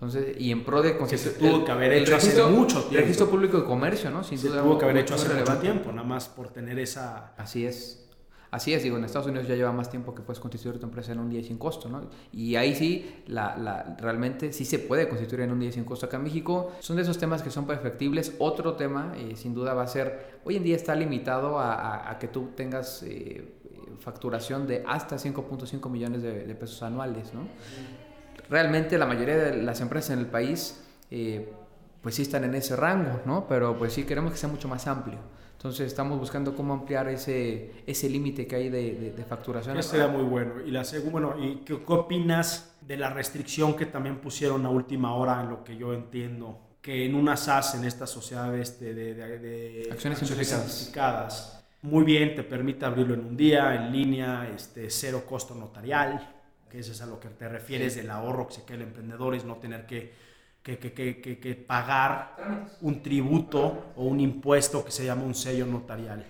Entonces, 0.00 0.40
y 0.40 0.50
en 0.50 0.64
pro 0.64 0.80
de 0.80 0.96
que 0.96 1.18
se 1.18 1.30
tuvo 1.30 1.62
que 1.62 1.70
haber 1.70 1.92
hecho 1.92 2.16
hace 2.16 2.42
mucho 2.44 2.84
tiempo. 2.84 3.02
registro 3.02 3.28
público 3.28 3.58
de 3.58 3.64
comercio, 3.64 4.10
¿no? 4.10 4.24
Sin 4.24 4.38
se 4.38 4.48
tuvo 4.48 4.78
que 4.78 4.86
haber 4.86 4.96
hecho 4.96 5.14
hace 5.14 5.28
mucho 5.28 5.58
tiempo, 5.58 5.92
nada 5.92 6.08
más 6.08 6.26
por 6.26 6.48
tener 6.48 6.78
esa... 6.78 7.34
Así 7.36 7.66
es. 7.66 8.08
Así 8.50 8.72
es, 8.72 8.82
digo, 8.82 8.96
en 8.96 9.04
Estados 9.04 9.28
Unidos 9.28 9.46
ya 9.46 9.54
lleva 9.54 9.72
más 9.72 9.90
tiempo 9.90 10.14
que 10.14 10.22
puedes 10.22 10.40
constituir 10.40 10.80
tu 10.80 10.86
empresa 10.86 11.12
en 11.12 11.20
un 11.20 11.28
día 11.28 11.42
sin 11.42 11.58
costo, 11.58 11.90
¿no? 11.90 12.02
Y 12.32 12.56
ahí 12.56 12.74
sí, 12.74 13.22
la, 13.26 13.56
la, 13.58 13.96
realmente 14.00 14.54
sí 14.54 14.64
se 14.64 14.78
puede 14.78 15.06
constituir 15.06 15.42
en 15.42 15.52
un 15.52 15.60
día 15.60 15.70
sin 15.70 15.84
costo. 15.84 16.06
Acá 16.06 16.16
en 16.16 16.24
México 16.24 16.72
son 16.80 16.96
de 16.96 17.02
esos 17.02 17.18
temas 17.18 17.42
que 17.42 17.50
son 17.50 17.66
perfectibles. 17.66 18.34
Otro 18.38 18.74
tema, 18.74 19.12
eh, 19.16 19.36
sin 19.36 19.54
duda, 19.54 19.74
va 19.74 19.82
a 19.82 19.86
ser, 19.86 20.40
hoy 20.44 20.56
en 20.56 20.64
día 20.64 20.76
está 20.76 20.96
limitado 20.96 21.60
a, 21.60 22.10
a, 22.10 22.18
que 22.18 22.26
tú 22.26 22.48
tengas 22.56 23.04
eh, 23.04 23.54
facturación 24.00 24.66
de 24.66 24.82
hasta 24.86 25.16
5.5 25.16 25.88
millones 25.88 26.22
de, 26.22 26.46
de, 26.46 26.54
pesos 26.54 26.82
anuales, 26.82 27.32
¿no? 27.34 27.42
Realmente 28.50 28.98
la 28.98 29.06
mayoría 29.06 29.36
de 29.36 29.62
las 29.62 29.80
empresas 29.80 30.10
en 30.10 30.18
el 30.18 30.26
país 30.26 30.82
eh, 31.10 31.50
pues 32.02 32.16
sí 32.16 32.22
están 32.22 32.44
en 32.44 32.54
ese 32.54 32.76
rango, 32.76 33.20
¿no? 33.24 33.46
Pero 33.48 33.78
pues 33.78 33.92
sí 33.92 34.04
queremos 34.04 34.32
que 34.32 34.38
sea 34.38 34.48
mucho 34.48 34.68
más 34.68 34.86
amplio. 34.86 35.18
Entonces 35.52 35.86
estamos 35.86 36.18
buscando 36.18 36.56
cómo 36.56 36.72
ampliar 36.72 37.08
ese, 37.08 37.82
ese 37.86 38.08
límite 38.08 38.46
que 38.46 38.56
hay 38.56 38.68
de, 38.70 39.12
de, 39.14 39.24
facturación. 39.24 39.76
Eso 39.76 39.90
sería 39.90 40.08
muy 40.08 40.22
bueno. 40.22 40.54
Y, 40.64 40.70
la, 40.70 40.84
bueno, 41.10 41.34
¿y 41.38 41.56
qué, 41.56 41.74
opinas 41.74 42.74
de 42.80 42.96
la 42.96 43.10
restricción 43.10 43.76
que 43.76 43.84
también 43.84 44.20
pusieron 44.20 44.64
a 44.64 44.70
última 44.70 45.14
hora 45.14 45.42
en 45.42 45.50
lo 45.50 45.62
que 45.62 45.76
yo 45.76 45.92
entiendo? 45.92 46.58
Que 46.80 47.04
en 47.04 47.14
una 47.14 47.36
SAS, 47.36 47.74
en 47.74 47.84
estas 47.84 48.08
sociedades 48.08 48.80
de, 48.80 48.94
de 48.94 49.88
acciones, 49.92 50.22
acciones 50.22 50.48
certificadas, 50.48 51.62
muy 51.82 52.04
bien, 52.04 52.34
te 52.34 52.42
permite 52.42 52.86
abrirlo 52.86 53.12
en 53.12 53.20
un 53.20 53.36
día, 53.36 53.74
en 53.74 53.92
línea, 53.92 54.48
este, 54.48 54.88
cero 54.88 55.24
costo 55.28 55.54
notarial 55.54 56.39
que 56.70 56.78
eso 56.78 56.92
es 56.92 57.02
a 57.02 57.06
lo 57.06 57.20
que 57.20 57.28
te 57.28 57.48
refieres 57.48 57.96
del 57.96 58.10
ahorro 58.10 58.46
que 58.46 58.54
se 58.54 58.64
queda 58.64 58.76
el 58.76 58.82
emprendedor, 58.82 59.34
es 59.34 59.44
no 59.44 59.56
tener 59.56 59.84
que, 59.86 60.14
que, 60.62 60.78
que, 60.78 61.20
que, 61.20 61.54
pagar 61.54 62.68
un 62.80 63.02
tributo 63.02 63.92
o 63.96 64.04
un 64.04 64.20
impuesto 64.20 64.84
que 64.84 64.92
se 64.92 65.04
llama 65.04 65.24
un 65.24 65.34
sello 65.34 65.66
notarial. 65.66 66.24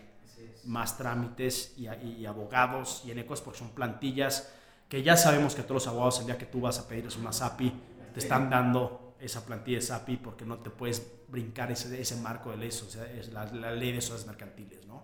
Más 0.65 0.97
trámites 0.97 1.75
y, 1.77 1.89
y, 1.89 2.27
abogados 2.27 3.03
y 3.07 3.11
en 3.11 3.19
ecos 3.19 3.41
porque 3.41 3.59
son 3.59 3.71
plantillas 3.71 4.53
que 4.89 5.03
ya 5.03 5.17
sabemos 5.17 5.55
que 5.55 5.63
todos 5.63 5.85
los 5.85 5.87
abogados 5.87 6.21
el 6.21 6.27
día 6.27 6.39
que 6.39 6.47
tú 6.47 6.61
vas 6.61 6.79
a 6.79 6.89
pedirles 6.89 7.17
una 7.17 7.33
SAPI 7.33 7.73
te 8.13 8.21
están 8.21 8.51
dando 8.51 9.15
esa 9.21 9.45
plantilla 9.45 9.79
de 9.79 9.83
SAPI 9.83 10.17
porque 10.17 10.45
no 10.45 10.59
te 10.59 10.71
puedes 10.71 11.07
brincar 11.29 11.71
ese, 11.71 12.01
ese 12.01 12.17
marco 12.17 12.51
de 12.51 12.57
ley, 12.57 12.69
o 12.69 12.73
sea, 12.73 13.11
es 13.13 13.33
la, 13.33 13.47
la 13.47 13.73
ley 13.73 13.93
de 13.93 14.01
sociedades 14.01 14.27
mercantiles, 14.27 14.87
¿no? 14.87 15.03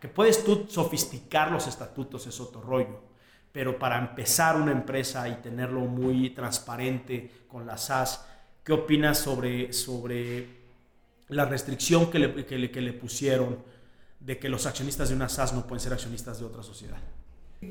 Que 0.00 0.08
puedes 0.08 0.44
tú 0.44 0.66
sofisticar 0.68 1.50
los 1.50 1.66
estatutos 1.66 2.26
es 2.26 2.40
otro 2.40 2.60
rollo 2.60 3.07
pero 3.58 3.76
para 3.76 3.98
empezar 3.98 4.54
una 4.54 4.70
empresa 4.70 5.28
y 5.28 5.34
tenerlo 5.42 5.80
muy 5.80 6.30
transparente 6.30 7.28
con 7.48 7.66
la 7.66 7.76
SAS, 7.76 8.24
¿qué 8.62 8.72
opinas 8.72 9.18
sobre, 9.18 9.72
sobre 9.72 10.46
la 11.26 11.44
restricción 11.44 12.08
que 12.08 12.20
le, 12.20 12.46
que 12.46 12.56
le, 12.56 12.70
que 12.70 12.80
le 12.80 12.92
pusieron 12.92 13.58
de 14.20 14.38
que 14.38 14.48
los 14.48 14.64
accionistas 14.64 15.08
de 15.08 15.16
una 15.16 15.28
SAS 15.28 15.54
no 15.54 15.66
pueden 15.66 15.80
ser 15.80 15.92
accionistas 15.92 16.38
de 16.38 16.44
otra 16.44 16.62
sociedad? 16.62 16.98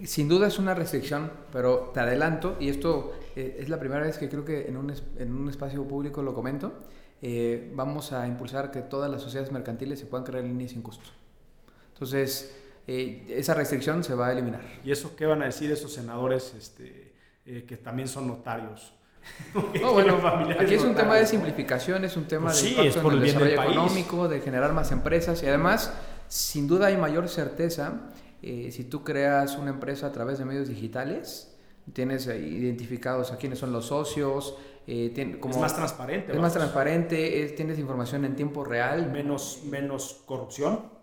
Sin 0.04 0.28
duda 0.28 0.48
es 0.48 0.60
una 0.60 0.74
restricción, 0.74 1.32
pero 1.54 1.92
te 1.94 2.02
adelanto, 2.02 2.58
y 2.60 2.68
esto 2.68 3.14
eh, 3.38 3.56
es 3.62 3.70
la 3.70 3.80
primera 3.80 4.02
vez 4.02 4.18
que 4.18 4.28
creo 4.28 4.44
que 4.44 4.68
en 4.68 4.76
un, 4.76 4.94
en 5.18 5.34
un 5.34 5.48
espacio 5.48 5.88
público 5.88 6.22
lo 6.22 6.34
comento, 6.34 6.74
eh, 7.22 7.72
vamos 7.74 8.12
a 8.12 8.28
impulsar 8.28 8.72
que 8.72 8.82
todas 8.82 9.10
las 9.10 9.22
sociedades 9.22 9.54
mercantiles 9.54 10.00
se 10.00 10.06
puedan 10.06 10.26
crear 10.26 10.44
en 10.44 10.50
línea 10.50 10.68
sin 10.68 10.82
costo. 10.82 11.12
Entonces, 11.94 12.54
eh, 12.88 13.26
esa 13.30 13.54
restricción 13.54 14.04
se 14.04 14.16
va 14.16 14.28
a 14.28 14.32
eliminar. 14.32 14.62
¿Y 14.84 14.92
eso 14.92 15.16
qué 15.16 15.26
van 15.26 15.42
a 15.42 15.46
decir 15.46 15.72
esos 15.72 15.94
senadores 15.94 16.54
este, 16.58 17.14
eh, 17.46 17.66
que 17.68 17.78
también 17.78 18.08
son 18.08 18.28
notarios? 18.28 18.94
no, 19.82 19.92
bueno, 19.92 20.20
aquí 20.58 20.76
es 20.76 20.84
un 20.84 20.96
tema 20.96 21.16
de 21.16 21.26
simplificación, 21.26 22.06
es 22.06 22.16
un 22.16 22.26
tema 22.26 22.52
pues 22.52 22.64
de 22.64 22.70
impacto 22.70 23.12
en 23.12 23.18
el 23.18 23.22
desarrollo 23.22 23.62
económico, 23.62 24.28
de 24.30 24.40
generar 24.40 24.72
más 24.72 24.92
empresas 24.94 25.44
y 25.44 25.48
además, 25.48 25.94
sin 26.30 26.66
duda 26.66 26.88
hay 26.88 26.96
mayor 26.96 27.28
certeza 27.28 28.12
eh, 28.42 28.70
si 28.72 28.84
tú 28.84 29.04
creas 29.04 29.58
una 29.58 29.72
empresa 29.72 30.08
a 30.08 30.12
través 30.12 30.38
de 30.38 30.46
medios 30.46 30.68
digitales, 30.68 31.56
tienes 31.94 32.28
identificados 32.28 33.32
a 33.32 33.38
quiénes 33.38 33.60
son 33.60 33.72
los 33.72 33.88
socios, 33.88 34.56
eh, 34.86 35.38
como, 35.40 35.56
es 35.56 35.60
más 35.60 35.76
transparente. 35.76 36.32
Es 36.32 36.40
más 36.40 36.54
transparente, 36.54 37.54
tienes 37.58 37.80
información 37.80 38.26
en 38.26 38.36
tiempo 38.36 38.64
real. 38.64 39.12
Menos, 39.12 39.62
menos 39.66 40.22
corrupción. 40.26 40.97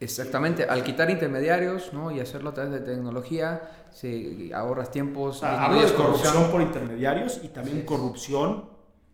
Exactamente, 0.00 0.64
al 0.64 0.82
quitar 0.82 1.10
intermediarios 1.10 1.92
¿no? 1.92 2.10
y 2.10 2.20
hacerlo 2.20 2.50
a 2.50 2.54
través 2.54 2.72
de 2.72 2.80
tecnología, 2.80 3.60
se 3.92 4.50
ahorras 4.54 4.90
tiempos. 4.90 5.42
Hablo 5.42 5.82
de 5.82 5.92
corrupción 5.92 6.50
por 6.50 6.62
intermediarios 6.62 7.40
y 7.42 7.48
también 7.48 7.82
corrupción 7.82 8.64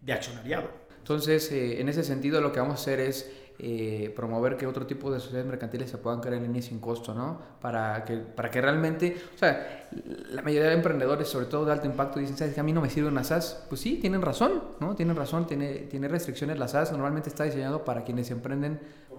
de 0.01 0.13
accionariado. 0.13 0.71
Entonces, 0.99 1.51
eh, 1.51 1.81
en 1.81 1.89
ese 1.89 2.05
sentido, 2.05 2.41
lo 2.41 2.53
que 2.53 2.61
vamos 2.61 2.79
a 2.79 2.83
hacer 2.83 3.01
es 3.01 3.29
eh, 3.59 4.13
promover 4.15 4.57
que 4.57 4.65
otro 4.65 4.87
tipo 4.87 5.11
de 5.11 5.19
sociedades 5.19 5.49
mercantiles 5.49 5.91
se 5.91 5.99
puedan 5.99 6.21
crear 6.21 6.35
en 6.35 6.45
línea 6.45 6.63
sin 6.63 6.79
costo, 6.79 7.15
¿no? 7.15 7.41
Para 7.61 8.05
que, 8.05 8.19
para 8.19 8.49
que 8.49 8.61
realmente, 8.61 9.17
o 9.35 9.39
sea, 9.39 9.89
la 10.31 10.43
mayoría 10.43 10.69
de 10.69 10.75
emprendedores, 10.75 11.27
sobre 11.27 11.47
todo 11.47 11.65
de 11.65 11.73
alto 11.73 11.87
impacto, 11.87 12.21
dicen, 12.21 12.37
¿sabes 12.37 12.55
que 12.55 12.61
a 12.61 12.63
mí 12.63 12.73
no 12.73 12.81
me 12.81 12.91
sirve 12.91 13.09
una 13.09 13.25
SaaS? 13.25 13.65
Pues 13.69 13.81
sí, 13.81 13.97
tienen 13.97 14.23
razón, 14.23 14.63
¿no? 14.79 14.95
Tienen 14.95 15.17
razón, 15.17 15.49
tiene, 15.49 15.79
tiene 15.91 16.07
restricciones 16.07 16.61
la 16.61 16.69
SaaS, 16.69 16.93
normalmente 16.93 17.29
está 17.29 17.43
diseñado 17.43 17.85
para 17.85 18.05
quienes 18.05 18.31
emprenden 18.31 18.79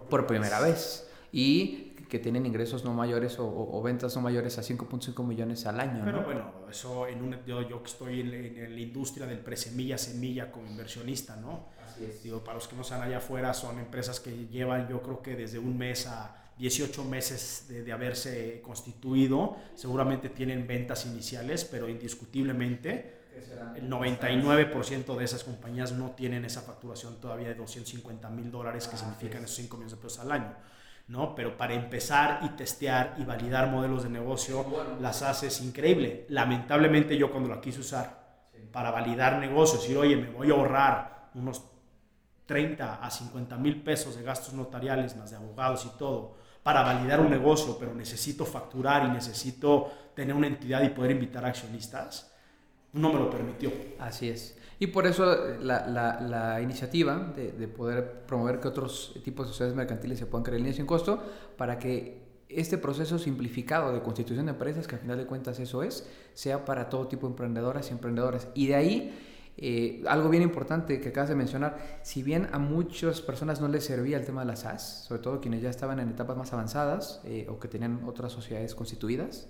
por 0.10 0.27
primera 0.27 0.62
vez 0.62 1.07
y 1.32 1.96
que 2.10 2.20
tienen 2.20 2.46
ingresos 2.46 2.86
no 2.86 2.94
mayores 2.94 3.38
o, 3.40 3.82
ventas 3.84 4.16
no 4.16 4.22
mayores 4.22 4.58
a 4.58 4.62
5.5 4.62 5.26
millones 5.26 5.66
al 5.66 5.80
año. 5.80 6.02
Pero 6.06 6.24
bueno, 6.24 6.52
eso 6.70 7.08
en 7.08 7.22
un, 7.22 7.38
yo, 7.46 7.68
yo 7.68 7.84
que 7.84 7.90
estoy 7.90 8.22
en, 8.22 8.34
en, 8.34 8.76
la 8.76 8.80
industria 8.80 9.26
del 9.28 9.40
presemilla, 9.40 9.98
semilla 9.98 10.52
como 10.52 10.68
inversionista, 10.68 11.36
¿no? 11.36 11.76
Digo, 12.24 12.44
para 12.44 12.56
los 12.56 12.68
que 12.68 12.76
no 12.76 12.84
están 12.84 13.02
allá 13.02 13.18
afuera, 13.18 13.54
son 13.54 13.80
empresas 13.80 14.20
que 14.20 14.48
llevan 14.48 14.88
yo 14.88 15.02
creo 15.02 15.22
que 15.22 15.36
desde 15.36 15.58
un 15.58 15.78
mes 15.78 16.06
a 16.06 16.48
18 16.58 17.04
meses 17.06 17.66
de, 17.68 17.92
haberse 17.92 18.62
constituido. 18.62 19.58
Seguramente 19.76 20.30
tienen 20.30 20.68
ventas 20.68 21.06
iniciales, 21.06 21.66
pero 21.66 21.88
indiscutiblemente 21.88 23.18
el 23.76 23.90
99% 23.90 25.16
de 25.16 25.24
esas 25.24 25.44
compañías 25.44 25.92
no 25.92 26.12
tienen 26.12 26.46
esa 26.46 26.62
facturación 26.62 27.20
todavía 27.22 27.50
de 27.50 27.56
250 27.56 28.30
mil 28.32 28.52
dólares, 28.52 28.88
que 28.88 28.96
ah, 28.96 29.00
significan 29.00 29.44
esos 29.44 29.58
5 29.58 29.78
millones 29.78 29.92
de 29.92 29.98
pesos 29.98 30.20
al 30.20 30.32
año. 30.32 30.56
¿No? 31.08 31.36
Pero 31.36 31.58
para 31.58 31.74
empezar 31.74 32.39
y 32.43 32.50
testear 32.50 33.15
y 33.17 33.24
validar 33.24 33.70
modelos 33.70 34.04
de 34.04 34.10
negocio, 34.10 34.65
las 35.00 35.22
haces 35.22 35.62
increíble. 35.62 36.26
Lamentablemente 36.30 37.17
yo 37.17 37.32
cuando 37.32 37.50
la 37.50 37.62
quise 37.62 37.80
usar 37.80 38.28
para 38.72 38.91
validar 38.91 39.39
negocios, 39.39 39.89
y 39.89 39.96
oye, 39.96 40.15
me 40.15 40.30
voy 40.30 40.52
a 40.52 40.54
ahorrar 40.54 41.30
unos 41.34 41.63
30 42.46 43.04
a 43.04 43.10
50 43.10 43.58
mil 43.58 43.82
pesos 43.82 44.15
de 44.15 44.24
gastos 44.24 44.54
notariales, 44.54 45.15
más 45.15 45.32
de 45.32 45.38
abogados 45.38 45.86
y 45.86 45.98
todo, 45.98 46.36
para 46.63 46.82
validar 46.82 47.20
un 47.22 47.30
negocio, 47.30 47.78
pero 47.80 47.93
necesito 47.93 48.46
facturar 48.46 49.06
y 49.06 49.10
necesito 49.10 49.91
tener 50.13 50.36
una 50.36 50.48
entidad 50.48 50.82
y 50.84 50.89
poder 50.89 51.12
invitar 51.12 51.46
accionistas, 51.46 52.34
no 52.93 53.13
me 53.13 53.20
lo 53.20 53.30
permitió. 53.30 53.72
Así 54.00 54.30
es. 54.30 54.57
Y 54.80 54.88
por 54.88 55.08
eso 55.08 55.58
la, 55.60 55.88
la, 55.88 56.62
iniciativa 56.62 57.34
de, 57.36 57.52
de, 57.52 57.68
poder 57.68 58.26
promover 58.28 58.60
que 58.60 58.68
otros 58.68 59.20
tipos 59.24 59.48
de 59.48 59.52
sociedades 59.52 59.76
mercantiles 59.76 60.20
se 60.20 60.28
puedan 60.28 60.44
crear 60.44 60.58
en 60.58 60.63
línea 60.63 60.76
sin 60.76 60.86
costo 60.86 61.20
para 61.58 61.80
que 61.80 62.28
este 62.50 62.78
proceso 62.78 63.18
simplificado 63.18 63.92
de 63.92 64.02
constitución 64.02 64.46
de 64.46 64.52
empresas, 64.52 64.88
que 64.88 64.96
al 64.96 65.02
final 65.02 65.18
de 65.18 65.26
cuentas 65.26 65.60
eso 65.60 65.84
es, 65.84 66.08
sea 66.34 66.63
para 66.63 66.90
todo 66.90 67.08
tipo 67.08 67.28
de 67.28 67.32
emprendedoras 67.32 67.90
y 67.90 67.94
emprendedores. 67.94 68.48
Y 68.54 68.68
de 68.68 68.76
ahí 68.76 69.13
eh, 69.58 70.04
algo 70.08 70.30
bien 70.30 70.44
importante 70.44 71.02
que 71.02 71.10
acabas 71.10 71.30
de 71.30 71.36
mencionar, 71.36 72.00
si 72.04 72.22
bien 72.22 72.48
a 72.52 72.60
muchas 72.60 73.22
personas 73.22 73.60
no 73.60 73.68
les 73.68 73.86
servía 73.86 74.18
el 74.18 74.26
tema 74.26 74.42
de 74.42 74.48
las 74.48 74.60
SaaS, 74.60 75.06
sobre 75.08 75.22
todo 75.22 75.42
quienes 75.42 75.63
ya 75.63 75.72
estaban 75.72 76.00
en 76.00 76.10
etapas 76.10 76.38
más 76.38 76.54
avanzadas 76.54 77.22
eh, 77.26 77.48
o 77.50 77.60
que 77.60 77.68
tenían 77.68 78.02
otras 78.06 78.32
sociedades 78.32 78.76
constituidas, 78.76 79.48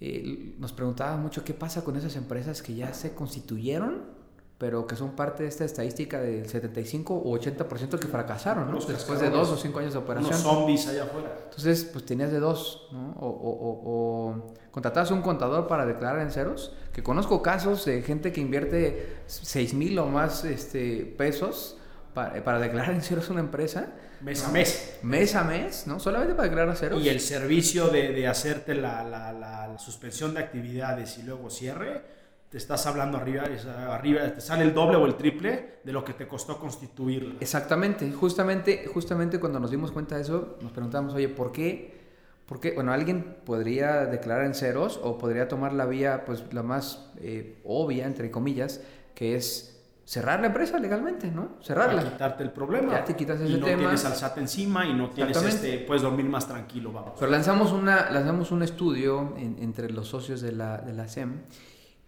eh, 0.00 0.54
nos 0.58 0.72
preguntaban 0.72 1.20
mucho 1.20 1.44
qué 1.44 1.54
pasa 1.54 1.84
con 1.84 1.96
esas 1.96 2.16
empresas 2.16 2.62
que 2.62 2.74
ya 2.74 2.92
se 2.94 3.14
constituyeron 3.14 4.20
pero 4.60 4.86
que 4.86 4.94
son 4.94 5.12
parte 5.12 5.44
de 5.44 5.48
esta 5.48 5.64
estadística 5.64 6.20
del 6.20 6.46
75 6.46 7.14
o 7.14 7.38
80% 7.38 7.98
que 7.98 8.06
fracasaron, 8.08 8.70
¿no? 8.70 8.78
Después 8.78 9.18
de 9.18 9.30
dos 9.30 9.48
o 9.48 9.56
cinco 9.56 9.78
años 9.78 9.94
de 9.94 10.00
operación. 10.00 10.34
Unos 10.34 10.42
zombies 10.42 10.86
allá 10.86 11.04
afuera. 11.04 11.34
Entonces, 11.44 11.86
pues 11.90 12.04
tenías 12.04 12.30
de 12.30 12.40
dos, 12.40 12.86
¿no? 12.92 13.16
O, 13.18 13.26
o, 13.26 13.80
o, 13.86 14.54
contratabas 14.70 15.12
un 15.12 15.22
contador 15.22 15.66
para 15.66 15.86
declarar 15.86 16.20
en 16.20 16.30
ceros, 16.30 16.74
que 16.92 17.02
conozco 17.02 17.40
casos 17.40 17.86
de 17.86 18.02
gente 18.02 18.32
que 18.32 18.42
invierte 18.42 19.22
6 19.28 19.72
mil 19.72 19.98
o 19.98 20.08
más 20.08 20.44
este, 20.44 21.06
pesos 21.06 21.78
para, 22.14 22.42
para, 22.44 22.58
declarar 22.58 22.94
en 22.94 23.02
ceros 23.02 23.28
una 23.30 23.40
empresa. 23.40 23.88
Mes 24.20 24.44
a 24.44 24.48
mes. 24.48 24.98
Mes 25.02 25.34
a 25.34 25.44
mes, 25.44 25.86
¿no? 25.86 25.98
Solamente 25.98 26.34
para 26.34 26.48
declarar 26.48 26.76
ceros. 26.76 27.02
Y 27.02 27.08
el 27.08 27.20
servicio 27.20 27.88
de, 27.88 28.12
de 28.12 28.26
hacerte 28.26 28.74
la, 28.74 29.02
la, 29.04 29.32
la 29.32 29.78
suspensión 29.78 30.34
de 30.34 30.40
actividades 30.40 31.18
y 31.18 31.22
luego 31.22 31.50
cierre 31.50 32.20
te 32.50 32.58
estás 32.58 32.84
hablando 32.86 33.16
arriba, 33.16 33.44
arriba, 33.90 34.34
te 34.34 34.40
sale 34.40 34.64
el 34.64 34.74
doble 34.74 34.96
o 34.96 35.06
el 35.06 35.14
triple 35.14 35.78
de 35.84 35.92
lo 35.92 36.04
que 36.04 36.14
te 36.14 36.26
costó 36.26 36.58
constituirlo. 36.58 37.36
Exactamente, 37.38 38.10
justamente, 38.10 38.86
justamente 38.92 39.38
cuando 39.38 39.60
nos 39.60 39.70
dimos 39.70 39.92
cuenta 39.92 40.16
de 40.16 40.22
eso, 40.22 40.58
nos 40.60 40.72
preguntamos, 40.72 41.14
oye, 41.14 41.28
¿por 41.28 41.52
qué? 41.52 42.00
¿Por 42.46 42.58
qué? 42.58 42.72
Bueno, 42.72 42.92
alguien 42.92 43.36
podría 43.44 44.04
declarar 44.06 44.46
en 44.46 44.54
ceros 44.54 44.98
o 45.00 45.16
podría 45.16 45.46
tomar 45.46 45.72
la 45.72 45.86
vía, 45.86 46.24
pues 46.24 46.42
la 46.52 46.64
más 46.64 47.12
eh, 47.20 47.60
obvia, 47.64 48.04
entre 48.06 48.32
comillas, 48.32 48.80
que 49.14 49.36
es 49.36 49.79
cerrar 50.10 50.40
la 50.40 50.48
empresa 50.48 50.76
legalmente, 50.80 51.30
¿no? 51.30 51.50
Cerrarla. 51.62 52.00
Para 52.00 52.10
quitarte 52.10 52.42
el 52.42 52.50
problema. 52.50 52.94
Ya 52.94 53.04
te 53.04 53.14
quitas 53.14 53.40
ese 53.40 53.52
y 53.52 53.60
no 53.60 53.66
tienes 53.66 54.04
al 54.04 54.16
SAT 54.16 54.38
encima 54.38 54.84
y 54.84 54.92
no 54.92 55.10
tienes 55.10 55.40
este, 55.40 55.78
puedes 55.86 56.02
dormir 56.02 56.26
más 56.26 56.48
tranquilo, 56.48 56.90
vamos. 56.90 57.12
Pero 57.16 57.30
lanzamos, 57.30 57.70
una, 57.70 58.10
lanzamos 58.10 58.50
un 58.50 58.64
estudio 58.64 59.36
entre 59.36 59.88
los 59.92 60.08
socios 60.08 60.40
de 60.40 60.50
la, 60.50 60.78
de 60.78 60.94
la 60.94 61.06
SEM 61.06 61.42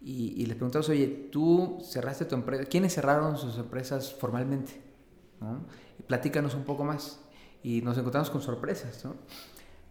y, 0.01 0.45
les 0.47 0.57
preguntamos, 0.57 0.89
oye, 0.89 1.29
tú 1.31 1.79
cerraste 1.89 2.25
tu 2.25 2.35
empresa, 2.35 2.65
¿quiénes 2.65 2.93
cerraron 2.93 3.39
sus 3.39 3.57
empresas 3.57 4.13
formalmente? 4.13 4.83
¿No? 5.41 5.65
platícanos 6.09 6.55
un 6.57 6.65
poco 6.65 6.83
más. 6.83 7.21
Y 7.63 7.83
nos 7.83 7.97
encontramos 7.99 8.31
con 8.31 8.43
sorpresas. 8.43 9.05
¿no? 9.05 9.15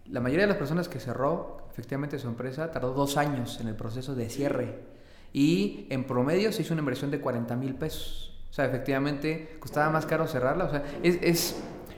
La 0.08 0.20
mayoría 0.20 0.44
de 0.44 0.50
las 0.50 0.58
personas 0.58 0.90
que 0.90 1.00
cerró 1.00 1.66
efectivamente 1.72 2.20
su 2.20 2.28
empresa 2.28 2.72
tardó 2.72 2.92
dos 2.92 3.16
años 3.16 3.62
en 3.62 3.70
el 3.70 3.76
proceso 3.78 4.16
de 4.16 4.30
cierre. 4.30 5.01
Y 5.34 5.88
en 5.90 6.04
promedio 6.06 6.52
se 6.52 6.62
hizo 6.62 6.74
una 6.74 6.82
inversión 6.82 7.12
de 7.12 7.20
40 7.20 7.56
mil 7.56 7.76
pesos. 7.76 8.34
O 8.50 8.54
sea, 8.54 8.66
efectivamente 8.66 9.56
costaba 9.60 9.90
más 9.90 10.06
caro 10.06 10.28
cerrarla. 10.28 10.66
O 10.66 10.70
sea, 10.70 10.84
es, 11.04 11.56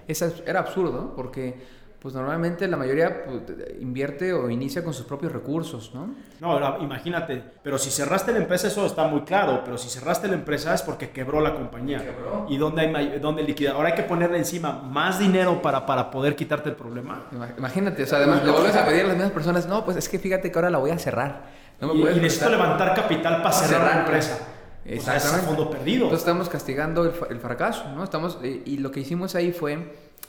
es, 0.08 0.44
era 0.46 0.60
absurdo 0.60 1.14
porque 1.16 1.56
pues 2.04 2.14
normalmente 2.14 2.68
la 2.68 2.76
mayoría 2.76 3.24
pues, 3.24 3.42
invierte 3.80 4.34
o 4.34 4.50
inicia 4.50 4.84
con 4.84 4.94
sus 4.94 5.06
propios 5.06 5.32
recursos, 5.32 5.94
¿no? 5.96 6.14
No, 6.42 6.80
imagínate, 6.82 7.42
pero 7.64 7.78
si 7.78 7.90
cerraste 7.92 8.34
la 8.34 8.40
empresa 8.40 8.68
eso 8.68 8.86
está 8.86 9.08
muy 9.08 9.22
claro, 9.22 9.62
pero 9.64 9.78
si 9.78 9.88
cerraste 9.88 10.28
la 10.28 10.34
empresa 10.34 10.74
es 10.74 10.82
porque 10.82 11.12
quebró 11.12 11.40
la 11.40 11.56
compañía. 11.56 12.00
¿Quebró? 12.00 12.46
¿Y 12.50 12.58
dónde 12.58 12.82
hay 12.82 13.20
dónde 13.20 13.42
liquidar? 13.44 13.76
Ahora 13.76 13.90
hay 13.90 13.96
que 13.96 14.04
ponerle 14.04 14.38
encima 14.38 14.74
más 14.74 15.18
dinero 15.18 15.62
para, 15.62 15.86
para 15.86 16.12
poder 16.12 16.36
quitarte 16.36 16.68
el 16.68 16.76
problema. 16.76 17.24
Imagínate, 17.58 18.04
o 18.04 18.06
sea, 18.06 18.18
además 18.18 18.44
le 18.44 18.52
vuelves 18.52 18.76
a 18.76 18.86
pedir 18.86 19.06
a 19.06 19.08
las 19.08 19.16
mismas 19.16 19.32
personas, 19.32 19.66
no, 19.66 19.86
pues 19.86 19.96
es 19.96 20.10
que 20.10 20.20
fíjate 20.20 20.52
que 20.52 20.58
ahora 20.60 20.70
la 20.70 20.80
voy 20.80 20.92
a 20.92 21.00
cerrar. 21.00 21.63
No 21.88 21.96
y, 21.96 22.04
necesito 22.20 22.50
levantar 22.50 22.96
capital 22.96 23.42
para 23.42 23.54
cerrar, 23.54 23.96
la 23.96 24.00
empresa. 24.02 24.40
Exactamente. 24.86 25.28
O 25.28 25.32
sea, 25.32 25.40
es 25.40 25.46
fondo 25.46 25.70
perdido. 25.70 26.04
Entonces 26.04 26.20
estamos 26.20 26.50
castigando 26.50 27.06
el, 27.06 27.40
fracaso, 27.40 27.86
¿no? 27.96 28.04
Estamos, 28.04 28.40
eh, 28.44 28.62
y 28.66 28.78
lo 28.78 28.92
que 28.92 29.00
hicimos 29.00 29.36
ahí 29.36 29.52
fue 29.52 29.78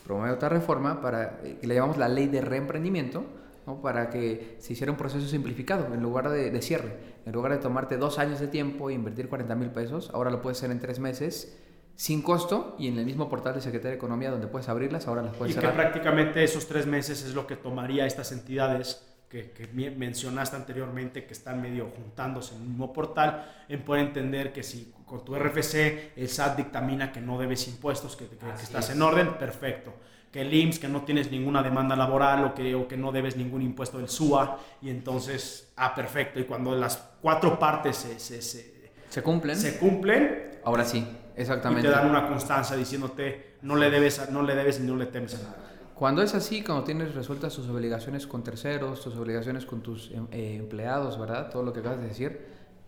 promueve 0.04 0.34
otra 0.34 0.48
reforma 0.48 1.00
para 1.00 1.40
eh, 1.42 1.58
que 1.60 1.66
le 1.66 1.74
llamamos 1.74 1.96
la 1.96 2.08
ley 2.08 2.26
de 2.26 2.40
reemprendimiento, 2.40 3.24
¿no? 3.66 3.80
para 3.80 4.10
que 4.10 4.56
se 4.60 4.74
hiciera 4.74 4.92
un 4.92 4.98
proceso 4.98 5.26
simplificado 5.26 5.92
en 5.92 6.02
lugar 6.02 6.28
de, 6.28 6.62
cierre. 6.62 7.14
En 7.26 7.32
lugar 7.32 7.52
de 7.52 7.58
tomarte 7.58 7.96
dos 7.96 8.18
años 8.18 8.38
de 8.38 8.48
tiempo 8.48 8.90
e 8.90 8.92
invertir 8.92 9.28
40 9.28 9.54
mil 9.54 9.70
pesos, 9.70 10.10
ahora 10.12 10.30
lo 10.30 10.42
puedes 10.42 10.58
hacer 10.58 10.70
en 10.70 10.78
tres 10.78 10.98
meses 10.98 11.58
sin 11.96 12.22
costo 12.22 12.74
y 12.78 12.88
en 12.88 12.98
el 12.98 13.06
mismo 13.06 13.28
portal 13.28 13.54
de 13.54 13.60
Secretaría 13.60 13.92
de 13.92 13.96
Economía 13.96 14.30
donde 14.30 14.48
puedes 14.48 14.68
abrirlas, 14.68 15.06
ahora 15.06 15.22
las 15.22 15.36
puedes 15.36 15.52
y 15.52 15.54
cerrar. 15.54 15.72
Y 15.72 15.76
que 15.76 15.82
prácticamente 15.82 16.44
esos 16.44 16.66
tres 16.66 16.86
meses 16.86 17.24
es 17.24 17.34
lo 17.34 17.46
que 17.46 17.56
tomaría 17.56 18.04
estas 18.04 18.32
entidades 18.32 19.02
que, 19.42 19.68
mencionaste 19.96 20.56
anteriormente, 20.56 21.24
que 21.24 21.32
están 21.32 21.60
medio 21.60 21.90
juntándose 21.96 22.54
en 22.54 22.62
el 22.62 22.68
mismo 22.68 22.92
portal, 22.92 23.64
en 23.68 23.82
poder 23.82 24.06
entender 24.06 24.52
que 24.52 24.62
si 24.62 24.92
con 25.04 25.24
tu 25.24 25.34
RFC 25.34 26.12
el 26.16 26.28
SAT 26.28 26.56
dictamina 26.56 27.10
que 27.10 27.20
no 27.20 27.38
debes 27.38 27.66
impuestos, 27.66 28.16
que, 28.16 28.28
estás 28.62 28.90
en 28.90 29.02
orden, 29.02 29.34
perfecto. 29.34 29.92
Que 30.30 30.42
el 30.42 30.52
IMSS, 30.52 30.78
que 30.80 30.88
no 30.88 31.02
tienes 31.02 31.30
ninguna 31.30 31.62
demanda 31.62 31.94
laboral 31.94 32.44
o 32.44 32.54
que, 32.54 32.74
o 32.74 32.88
que 32.88 32.96
no 32.96 33.12
debes 33.12 33.36
ningún 33.36 33.62
impuesto 33.62 33.98
del 33.98 34.08
SUA, 34.08 34.58
y 34.82 34.90
entonces, 34.90 35.72
ah, 35.76 35.94
perfecto. 35.94 36.40
Y 36.40 36.44
cuando 36.44 36.74
las 36.74 36.96
cuatro 37.20 37.58
partes 37.58 37.96
se, 37.96 38.18
se, 38.18 38.42
se 38.42 39.22
cumplen, 39.22 39.56
se 39.56 39.78
cumplen, 39.78 40.58
ahora 40.64 40.84
sí, 40.84 41.06
exactamente. 41.36 41.86
Y 41.86 41.90
te 41.90 41.96
dan 41.96 42.10
una 42.10 42.26
constancia 42.26 42.76
diciéndote, 42.76 43.54
no 43.62 43.76
le 43.76 43.90
debes, 43.90 44.28
no 44.30 44.42
le 44.42 44.54
debes 44.54 44.80
y 44.80 44.82
no 44.82 44.96
le 44.96 45.06
temes 45.06 45.36
a 45.36 45.38
nada. 45.38 45.63
Cuando 46.04 46.20
es 46.20 46.34
así, 46.34 46.62
cuando 46.62 46.84
tienes 46.84 47.14
resueltas 47.14 47.54
tus 47.54 47.66
obligaciones 47.66 48.26
con 48.26 48.44
terceros, 48.44 49.00
tus 49.00 49.16
obligaciones 49.16 49.64
con 49.64 49.80
tus 49.80 50.10
em, 50.10 50.26
eh, 50.32 50.56
empleados, 50.56 51.18
¿verdad? 51.18 51.48
Todo 51.48 51.62
lo 51.62 51.72
que 51.72 51.80
acabas 51.80 51.98
de 51.98 52.08
decir, 52.08 52.44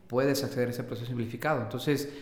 puedes 0.07 0.45
acceder 0.45 0.69
a 0.69 0.71
ese 0.73 0.85
proceso 0.85 1.07
simplificado. 1.07 1.63
Entonces, 1.63 2.13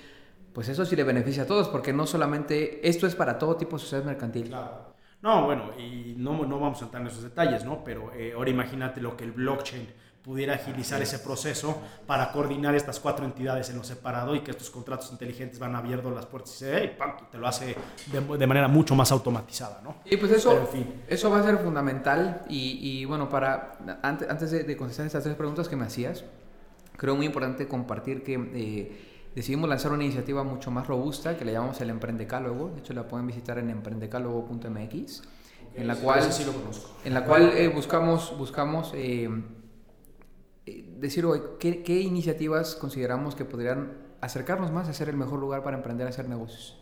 pues 0.53 0.69
eso 0.69 0.85
sí 0.85 0.95
le 0.95 1.03
beneficia 1.03 1.43
a 1.43 1.47
todos, 1.49 1.67
porque 1.67 1.93
no 1.93 2.07
solamente, 2.07 2.89
esto 2.89 3.09
es 3.09 3.17
para 3.17 3.39
todo 3.39 3.57
tipo 3.57 3.75
de 3.75 3.83
sociedad 3.83 4.05
mercantil. 4.05 4.47
Claro. 4.47 4.95
No, 5.21 5.47
bueno, 5.47 5.73
y 5.77 6.15
no, 6.17 6.47
no 6.47 6.61
vamos 6.61 6.81
a 6.81 6.85
entrar 6.85 7.03
en 7.03 7.09
esos 7.09 7.25
detalles, 7.25 7.65
¿no? 7.65 7.83
Pero 7.83 8.13
eh, 8.15 8.35
ahora 8.37 8.51
imagínate 8.51 9.01
lo 9.01 9.17
que 9.17 9.25
el 9.25 9.33
blockchain 9.33 9.89
pudiera 10.25 10.55
agilizar 10.55 11.03
ese 11.03 11.19
proceso 11.19 11.79
para 12.07 12.33
coordinar 12.33 12.75
estas 12.75 12.99
cuatro 12.99 13.27
entidades 13.27 13.69
en 13.69 13.77
lo 13.77 13.85
separado 13.85 14.35
y 14.35 14.41
que 14.41 14.53
estos 14.53 14.71
contratos 14.71 15.13
inteligentes 15.13 15.59
van 15.59 15.77
abierto 15.77 16.11
las 16.11 16.25
puertas 16.25 16.55
y 16.55 16.59
se, 16.61 16.97
te 17.31 17.37
lo 17.37 17.47
hace 17.47 17.77
de, 18.11 18.47
manera 18.47 18.67
mucho 18.67 18.95
más 18.95 19.13
automatizada, 19.13 19.83
¿no? 19.85 19.97
Y 20.07 20.17
pues 20.17 20.33
eso, 20.33 20.67
eso 21.09 21.31
va 21.31 21.41
a 21.41 21.43
ser 21.43 21.59
fundamental 21.59 22.43
y, 22.49 22.79
y 22.81 23.05
bueno, 23.05 23.29
para 23.29 23.77
antes, 24.03 24.31
antes 24.31 24.51
de, 24.51 24.77
contestar 24.79 25.05
estas 25.05 25.25
tres 25.25 25.37
preguntas 25.37 25.69
que 25.69 25.77
me 25.77 25.85
hacías, 25.85 26.25
creo 26.97 27.17
muy 27.17 27.27
importante 27.27 27.69
compartir 27.69 28.23
que 28.23 28.35
eh, 28.55 29.29
decidimos 29.35 29.69
lanzar 29.69 29.93
una 29.93 30.05
iniciativa 30.05 30.43
mucho 30.43 30.71
más 30.71 30.87
robusta 30.87 31.37
que 31.37 31.45
le 31.45 31.53
llamamos 31.53 31.79
el 31.83 31.91
Emprendecálogo, 31.91 32.71
de 32.71 32.81
hecho 32.81 32.95
la 32.95 33.07
pueden 33.07 33.27
visitar 33.27 33.59
en 33.59 33.69
emprendecálogo.mx. 33.69 35.23
en 35.75 35.87
la 35.87 35.97
cual, 35.97 36.31
en 37.05 37.13
la 37.13 37.25
cual 37.27 37.53
eh, 37.55 37.69
buscamos, 37.69 38.35
buscamos 38.39 38.93
eh, 38.95 39.29
decir 40.67 41.27
hoy, 41.27 41.41
¿qué, 41.59 42.01
iniciativas 42.01 42.75
consideramos 42.75 43.35
que 43.35 43.45
podrían 43.45 43.93
acercarnos 44.21 44.73
más 44.73 44.89
a 44.89 44.95
ser 44.95 45.09
el 45.09 45.17
mejor 45.17 45.39
lugar 45.39 45.63
para 45.63 45.77
emprender 45.77 46.07
a 46.07 46.11
hacer 46.11 46.29
negocios? 46.29 46.79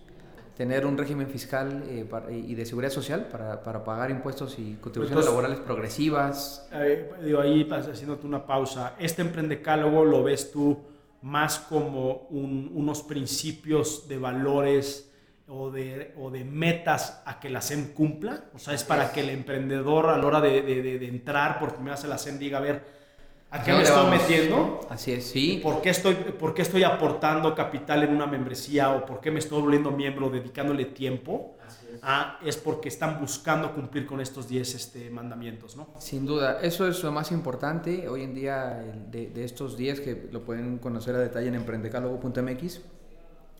Tener 0.57 0.87
un 0.87 0.99
régimen 0.99 1.29
fiscal 1.29 1.83
eh, 1.88 2.07
y 2.31 2.55
de 2.55 2.66
seguridad 2.66 2.92
social 2.92 3.27
para, 3.29 3.62
para 3.62 3.83
pagar 3.83 4.11
impuestos 4.11 4.59
y 4.59 4.75
contribuciones 4.75 5.25
laborales 5.25 5.59
progresivas. 5.61 6.68
digo, 7.25 7.40
ahí 7.40 7.68
haciéndote 7.71 8.27
una 8.27 8.47
pausa, 8.47 8.95
este 8.99 9.23
emprendecálogo 9.23 10.05
lo 10.05 10.23
ves 10.23 10.53
tú 10.53 10.79
más 11.23 11.59
como 11.59 12.27
unos 12.31 13.03
principios 13.03 14.09
de 14.09 14.18
valores 14.18 15.12
o 15.49 15.71
de, 15.71 16.14
o 16.18 16.31
de, 16.31 16.45
metas 16.45 17.23
a 17.25 17.38
que 17.38 17.49
la 17.49 17.61
SEM 17.61 17.92
cumpla. 17.92 18.45
O 18.55 18.59
sea, 18.59 18.75
es 18.75 18.85
para 18.85 19.12
que 19.12 19.21
el 19.21 19.31
emprendedor 19.31 20.07
a 20.07 20.18
la 20.18 20.27
hora 20.27 20.40
de, 20.40 20.62
de, 20.62 20.99
de 20.99 21.09
entrar 21.09 21.59
por 21.59 21.75
primera 21.75 21.97
vez 21.97 22.05
a 22.05 22.09
la 22.09 22.18
SEM 22.18 22.38
diga, 22.38 22.59
a 22.59 22.61
ver, 22.61 23.01
¿A 23.52 23.62
qué 23.62 23.70
me 23.70 23.82
estoy 23.82 24.10
metiendo? 24.10 24.80
Así 24.88 25.12
es, 25.12 25.26
sí. 25.26 25.60
¿Por 25.62 25.82
qué, 25.82 25.90
estoy, 25.90 26.14
¿Por 26.14 26.54
qué 26.54 26.62
estoy 26.62 26.84
aportando 26.84 27.54
capital 27.54 28.02
en 28.02 28.14
una 28.14 28.26
membresía 28.26 28.90
o 28.92 29.04
por 29.04 29.20
qué 29.20 29.30
me 29.30 29.40
estoy 29.40 29.60
volviendo 29.60 29.90
miembro 29.90 30.30
dedicándole 30.30 30.86
tiempo? 30.86 31.58
Es. 31.68 32.00
Ah, 32.02 32.38
es 32.42 32.56
porque 32.56 32.88
están 32.88 33.20
buscando 33.20 33.74
cumplir 33.74 34.06
con 34.06 34.22
estos 34.22 34.48
10 34.48 34.74
este, 34.74 35.10
mandamientos, 35.10 35.76
¿no? 35.76 35.88
Sin 35.98 36.24
duda, 36.24 36.60
eso 36.62 36.88
es 36.88 37.02
lo 37.02 37.12
más 37.12 37.30
importante 37.30 38.08
hoy 38.08 38.22
en 38.22 38.34
día 38.34 38.82
de, 39.10 39.28
de 39.28 39.44
estos 39.44 39.76
10 39.76 40.00
que 40.00 40.28
lo 40.32 40.42
pueden 40.44 40.78
conocer 40.78 41.14
a 41.14 41.18
detalle 41.18 41.48
en 41.48 41.54
emprendecálogo.mx. 41.56 42.80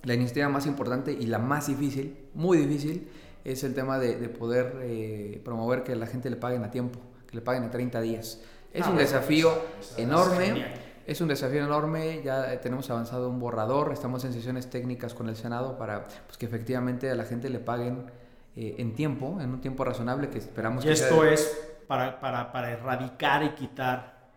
La 0.05 0.15
iniciativa 0.15 0.49
más 0.49 0.67
importante 0.67 1.13
y 1.13 1.27
la 1.27 1.39
más 1.39 1.67
difícil, 1.67 2.17
muy 2.33 2.57
difícil, 2.57 3.09
es 3.45 3.63
el 3.63 3.75
tema 3.75 3.99
de, 3.99 4.17
de 4.17 4.29
poder 4.31 4.79
eh, 4.83 5.41
promover 5.45 5.83
que 5.83 5.95
la 5.97 6.07
gente 6.07 6.31
le 6.31 6.37
paguen 6.37 6.65
a 6.65 6.71
tiempo, 6.71 6.99
que 7.29 7.37
le 7.37 7.43
paguen 7.43 7.65
a 7.65 7.71
30 7.71 8.01
días. 8.01 8.41
Es 8.73 8.87
ah, 8.87 8.91
un 8.91 8.97
desafío 8.97 9.53
enorme. 9.97 10.81
Es 11.05 11.21
un 11.21 11.29
desafío 11.29 11.65
enorme, 11.65 12.23
ya 12.23 12.61
tenemos 12.61 12.89
avanzado 12.89 13.29
un 13.29 13.41
borrador, 13.41 13.93
estamos 13.93 14.25
en 14.25 14.33
sesiones 14.33 14.71
técnicas 14.71 15.15
con 15.15 15.29
el 15.29 15.35
Senado 15.35 15.77
para 15.77 16.05
pues, 16.05 16.39
que 16.39 16.47
efectivamente 16.47 17.11
a 17.11 17.17
la 17.17 17.25
gente 17.25 17.51
le 17.51 17.59
paguen 17.59 18.07
eh, 18.55 18.77
en 18.79 18.95
tiempo, 18.95 19.41
en 19.41 19.51
un 19.51 19.61
tiempo 19.61 19.83
razonable 19.83 20.31
que 20.31 20.39
esperamos 20.39 20.85
y 20.85 20.87
que 20.87 20.93
esto 20.93 21.25
es 21.25 21.59
para, 21.89 22.21
para, 22.21 22.53
para, 22.53 22.71
erradicar 22.71 23.43
y 23.43 23.49
quitar 23.51 24.29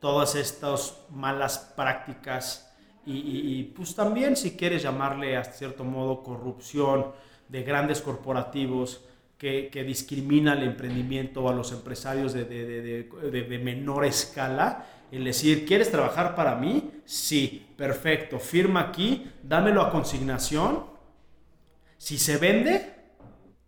todas 0.00 0.36
estas 0.36 1.02
malas 1.10 1.58
prácticas 1.76 2.72
y, 3.04 3.18
y, 3.58 3.64
pues 3.64 3.94
también 3.94 4.36
si 4.36 4.56
quieres 4.56 4.82
llamarle 4.82 5.36
a 5.36 5.44
cierto 5.44 5.84
modo 5.84 6.22
corrupción 6.22 7.12
de 7.48 7.62
grandes 7.62 8.00
corporativos 8.00 9.04
que, 9.70 9.84
discrimina 9.84 10.52
al 10.52 10.62
emprendimiento 10.62 11.44
o 11.44 11.50
a 11.50 11.52
los 11.52 11.70
empresarios 11.72 12.32
de, 12.32 12.46
de, 12.46 13.58
menor 13.62 14.06
escala. 14.06 14.86
El 15.12 15.24
decir, 15.24 15.66
¿quieres 15.66 15.90
trabajar 15.90 16.34
para 16.34 16.56
mí? 16.56 16.90
Sí, 17.04 17.66
perfecto, 17.76 18.38
firma 18.38 18.80
aquí, 18.80 19.30
dámelo 19.42 19.82
a 19.82 19.90
consignación. 19.90 20.86
Si 21.98 22.16
se 22.16 22.38
vende, 22.38 22.94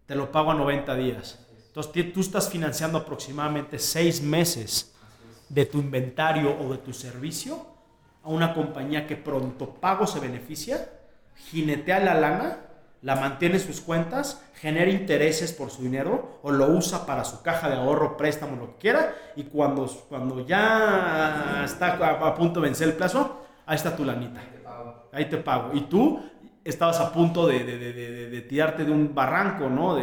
te 0.06 0.14
lo 0.14 0.32
pago 0.32 0.52
a 0.52 0.54
90 0.54 0.96
días. 0.96 1.46
Entonces 1.66 2.12
tú 2.14 2.20
estás 2.20 2.48
financiando 2.48 2.96
aproximadamente 2.96 3.78
seis 3.78 4.22
meses 4.22 4.94
de 5.50 5.66
tu 5.66 5.78
inventario 5.78 6.58
o 6.58 6.72
de 6.72 6.78
tu 6.78 6.94
servicio 6.94 7.66
a 8.22 8.30
una 8.30 8.54
compañía 8.54 9.06
que 9.06 9.16
pronto 9.16 9.74
pago 9.74 10.06
se 10.06 10.20
beneficia, 10.20 10.90
jinetea 11.50 12.00
la 12.00 12.14
lana 12.14 12.65
la 13.06 13.14
mantiene 13.14 13.60
sus 13.60 13.80
cuentas, 13.80 14.42
genera 14.54 14.90
intereses 14.90 15.52
por 15.52 15.70
su 15.70 15.80
dinero 15.80 16.40
o 16.42 16.50
lo 16.50 16.66
usa 16.72 17.06
para 17.06 17.24
su 17.24 17.40
caja 17.40 17.68
de 17.68 17.76
ahorro, 17.76 18.16
préstamo, 18.16 18.56
lo 18.56 18.72
que 18.72 18.78
quiera, 18.78 19.14
y 19.36 19.44
cuando, 19.44 19.86
cuando 20.08 20.44
ya 20.44 21.62
está 21.64 21.92
a, 21.94 22.34
punto 22.34 22.60
de 22.60 22.66
vencer 22.66 22.88
el 22.88 22.94
plazo, 22.94 23.46
ahí 23.64 23.76
está 23.76 23.94
tu 23.94 24.04
lanita. 24.04 24.40
Ahí 25.12 25.26
te 25.26 25.36
pago. 25.36 25.70
Y 25.72 25.82
tú 25.82 26.20
estabas 26.64 26.98
a 26.98 27.12
punto 27.12 27.46
de, 27.46 27.62
de, 27.62 27.92
de, 28.28 28.40
tirarte 28.40 28.84
de 28.84 28.90
un 28.90 29.14
barranco, 29.14 29.70
¿no? 29.70 29.96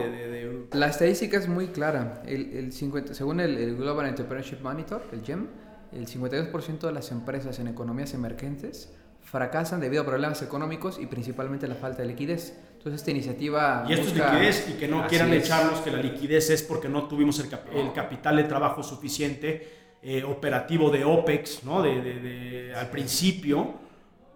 La 0.71 0.87
estadística 0.87 1.37
es 1.37 1.49
muy 1.49 1.67
clara. 1.67 2.23
El, 2.25 2.53
el 2.53 2.71
50, 2.71 3.15
según 3.15 3.41
el, 3.41 3.57
el, 3.57 3.75
Global 3.75 4.05
Entrepreneurship 4.05 4.61
Monitor, 4.61 5.03
el 5.11 5.23
GEM, 5.23 5.47
el 5.91 6.07
52% 6.07 6.79
de 6.79 6.91
las 6.93 7.11
empresas 7.11 7.59
en 7.59 7.67
economías 7.67 8.13
emergentes 8.13 8.93
fracasan 9.23 9.79
debido 9.79 10.03
a 10.03 10.05
problemas 10.05 10.41
económicos 10.41 10.99
y 10.99 11.07
principalmente 11.07 11.67
la 11.67 11.75
falta 11.75 12.01
de 12.01 12.09
liquidez. 12.09 12.55
Entonces 12.83 12.99
esta 12.99 13.11
iniciativa... 13.11 13.85
Y 13.87 13.93
esto 13.93 14.07
es 14.09 14.13
liquidez 14.13 14.67
y 14.69 14.73
que 14.73 14.89
no 14.89 15.07
quieran 15.07 15.31
echarnos 15.31 15.79
que 15.79 15.89
la 15.89 15.99
liquidez 15.99 16.49
es 16.49 16.63
porque 16.63 16.89
no 16.89 17.07
tuvimos 17.07 17.39
el, 17.39 17.49
capital 17.93 18.35
de 18.35 18.43
trabajo 18.43 18.83
suficiente 18.83 19.95
eh, 20.01 20.21
operativo 20.25 20.89
de 20.89 21.05
OPEX, 21.05 21.63
¿no? 21.63 21.81
De, 21.81 22.73
al 22.75 22.89
principio, 22.89 23.75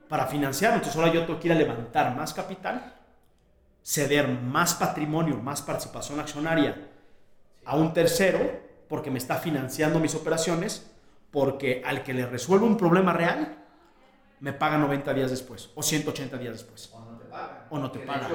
para 0.08 0.28
financiar. 0.28 0.76
Entonces 0.76 0.96
ahora 0.96 1.12
yo 1.12 1.26
tengo 1.26 1.38
que 1.42 1.50
ir 1.50 1.52
a 1.52 1.58
levantar 1.58 2.16
más 2.16 2.34
capital, 2.34 2.94
ceder 3.84 4.30
más 4.30 4.76
patrimonio, 4.76 5.36
más 5.36 5.62
participación 5.62 6.22
accionaria 6.22 6.88
a 7.66 7.76
un 7.76 7.94
tercero, 7.94 8.62
porque 8.88 9.12
me 9.12 9.18
está 9.18 9.36
financiando 9.40 10.00
mis 10.00 10.16
operaciones, 10.16 10.90
porque 11.32 11.84
al 11.86 12.02
que 12.02 12.14
le 12.14 12.26
resuelvo 12.26 12.66
un 12.66 12.78
problema 12.78 13.12
real, 13.12 13.58
me 14.40 14.54
paga 14.54 14.78
90 14.78 15.14
días 15.14 15.32
después 15.32 15.70
o 15.76 15.84
180 15.84 16.38
días 16.38 16.54
después 16.54 16.90
o 17.70 17.80
no 17.80 17.92
te 17.92 18.00
paga. 18.00 18.30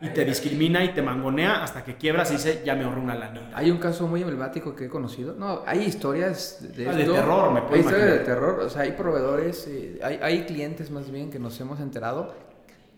y 0.00 0.08
te 0.10 0.24
discrimina 0.24 0.84
y 0.84 0.94
te 0.94 1.02
mangonea 1.02 1.62
hasta 1.62 1.84
que 1.84 1.96
quiebras 1.96 2.30
y 2.30 2.34
dice, 2.34 2.62
ya 2.64 2.74
me 2.74 2.84
ahorré 2.84 3.00
una 3.00 3.14
lanita. 3.14 3.50
Hay 3.56 3.70
un 3.70 3.78
caso 3.78 4.06
muy 4.06 4.22
emblemático 4.22 4.74
que 4.74 4.84
he 4.84 4.88
conocido. 4.88 5.34
No, 5.34 5.62
hay 5.66 5.80
historias 5.80 6.58
de, 6.76 6.88
ah, 6.88 6.92
de 6.92 7.04
terror, 7.04 7.52
me 7.52 7.62
puedo 7.62 7.74
Hay 7.74 7.80
historias 7.80 8.10
de 8.10 8.18
terror. 8.20 8.60
O 8.60 8.70
sea, 8.70 8.82
hay 8.82 8.92
proveedores, 8.92 9.66
eh, 9.66 9.98
hay, 10.02 10.18
hay 10.22 10.44
clientes 10.44 10.90
más 10.90 11.10
bien 11.10 11.30
que 11.30 11.38
nos 11.38 11.58
hemos 11.60 11.80
enterado 11.80 12.32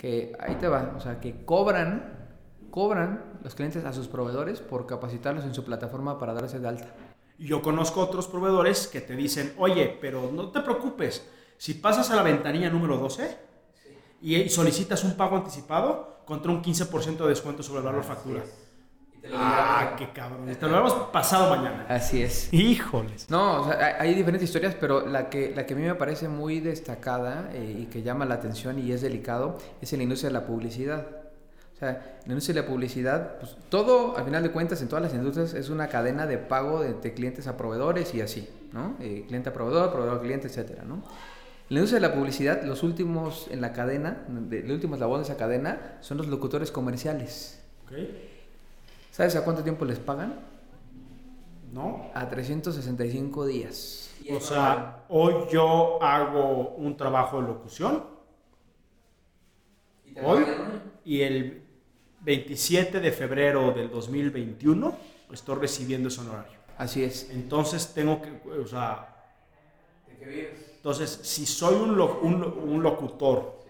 que 0.01 0.33
ahí 0.41 0.55
te 0.55 0.67
va. 0.67 0.95
O 0.97 1.01
sea, 1.01 1.21
que 1.21 1.45
cobran, 1.45 2.29
cobran 2.71 3.39
los 3.45 3.55
clientes 3.55 3.85
a 3.85 3.93
sus 3.93 4.09
proveedores 4.09 4.61
por 4.61 4.87
capacitarlos 4.87 5.45
en 5.45 5.55
su 5.55 5.63
plataforma 5.63 6.19
para 6.19 6.33
darse 6.33 6.59
de 6.59 6.69
alta. 6.69 6.89
Yo 7.39 7.61
conozco 7.61 8.01
otros 8.01 8.27
proveedores 8.27 8.87
que 8.87 9.03
te 9.03 9.15
dicen, 9.15 9.53
oye, 9.59 9.99
pero 10.01 10.31
no 10.33 10.51
te 10.51 10.61
preocupes. 10.61 11.27
Si 11.59 11.75
pasas 11.75 12.11
a 12.11 12.17
la 12.17 12.23
ventanilla 12.23 12.71
número 12.71 12.97
12, 12.97 13.37
y 14.21 14.49
solicitas 14.49 15.03
un 15.05 15.17
pago 15.17 15.37
anticipado 15.37 16.23
contra 16.25 16.53
un 16.53 16.63
15% 16.63 17.17
de 17.17 17.29
descuento 17.29 17.63
sobre 17.63 17.81
el 17.81 17.87
valor 17.87 18.05
factura. 18.05 18.43
Ah, 19.35 19.95
qué 19.99 20.11
cabrón. 20.11 20.47
Te 20.47 20.67
lo 20.67 20.79
hemos 20.79 20.95
pasado 21.11 21.55
mañana. 21.55 21.87
Así 21.89 22.23
es. 22.23 22.53
Híjoles. 22.53 23.29
No, 23.29 23.63
o 23.63 23.65
sea, 23.67 23.97
hay 23.99 24.15
diferentes 24.15 24.49
historias, 24.49 24.75
pero 24.75 25.07
la 25.07 25.29
que, 25.29 25.53
la 25.55 25.67
que 25.67 25.75
a 25.75 25.77
mí 25.77 25.83
me 25.83 25.95
parece 25.95 26.29
muy 26.29 26.61
destacada 26.61 27.51
eh, 27.53 27.81
y 27.81 27.87
que 27.87 28.03
llama 28.03 28.25
la 28.25 28.35
atención 28.35 28.79
y 28.79 28.93
es 28.93 29.03
delicado 29.03 29.59
es 29.81 29.93
en 29.93 29.99
la 29.99 30.03
industria 30.05 30.31
de 30.31 30.35
la 30.35 30.47
publicidad. 30.47 31.07
O 31.75 31.79
sea, 31.79 31.91
en 31.91 32.27
la 32.27 32.33
industria 32.33 32.55
de 32.55 32.61
la 32.63 32.67
publicidad, 32.67 33.39
pues 33.39 33.57
todo, 33.69 34.17
al 34.17 34.25
final 34.25 34.43
de 34.43 34.51
cuentas, 34.51 34.81
en 34.83 34.89
todas 34.89 35.03
las 35.03 35.15
industrias 35.15 35.55
es 35.55 35.69
una 35.69 35.89
cadena 35.89 36.27
de 36.27 36.39
pago 36.39 36.81
de, 36.81 37.13
clientes 37.13 37.47
a 37.47 37.57
proveedores 37.57 38.15
y 38.15 38.21
así, 38.21 38.49
¿no? 38.73 38.97
Eh, 39.01 39.25
cliente 39.27 39.49
a 39.49 39.53
proveedor, 39.53 39.91
proveedor 39.91 40.19
a 40.19 40.21
cliente, 40.21 40.49
etcétera, 40.49 40.85
¿no? 40.85 41.03
La 41.71 41.77
industria 41.77 42.01
de 42.01 42.09
la 42.09 42.15
publicidad, 42.15 42.65
los 42.65 42.83
últimos 42.83 43.47
en 43.49 43.61
la 43.61 43.73
cadena, 43.73 44.25
de, 44.29 44.63
los 44.63 44.73
últimos 44.73 44.99
labores 44.99 45.29
de 45.29 45.33
esa 45.33 45.39
cadena, 45.39 45.99
son 46.01 46.19
los 46.19 46.27
locutores 46.27 46.73
comerciales. 46.73 47.63
¿Sabes 49.13 49.37
a 49.37 49.45
cuánto 49.45 49.63
tiempo 49.63 49.85
les 49.85 50.01
pagan? 50.01 50.35
No. 51.73 52.11
A 52.13 52.29
365 52.29 53.47
días. 53.47 54.11
O 54.33 54.41
sea, 54.41 55.05
hoy 55.09 55.47
yo 55.53 56.03
hago 56.03 56.71
un 56.71 56.97
trabajo 56.97 57.41
de 57.41 57.47
locución. 57.47 58.05
hoy. 60.25 60.45
Y 61.05 61.23
el 61.23 61.63
27 62.23 62.99
de 62.99 63.13
febrero 63.13 63.71
del 63.71 63.91
2021 63.93 64.97
estoy 65.33 65.55
recibiendo 65.55 66.09
ese 66.09 66.21
honorario. 66.21 66.59
Así 66.77 67.05
es. 67.05 67.31
Entonces 67.31 67.95
tengo 67.95 68.21
que, 68.21 68.41
o 68.59 68.67
sea... 68.67 69.07
¿De 70.09 70.17
qué 70.17 70.25
vives? 70.25 70.70
Entonces, 70.81 71.21
si 71.23 71.45
soy 71.45 71.75
un, 71.75 72.01
un, 72.01 72.83
locutor 72.83 73.61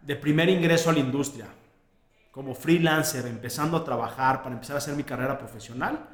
de 0.00 0.16
primer 0.16 0.48
ingreso 0.48 0.88
a 0.88 0.94
la 0.94 1.00
industria, 1.00 1.46
como 2.30 2.54
freelancer, 2.54 3.26
empezando 3.26 3.76
a 3.76 3.84
trabajar 3.84 4.42
para 4.42 4.54
empezar 4.54 4.76
a 4.76 4.78
hacer 4.78 4.94
mi 4.94 5.02
carrera 5.04 5.36
profesional, 5.36 6.08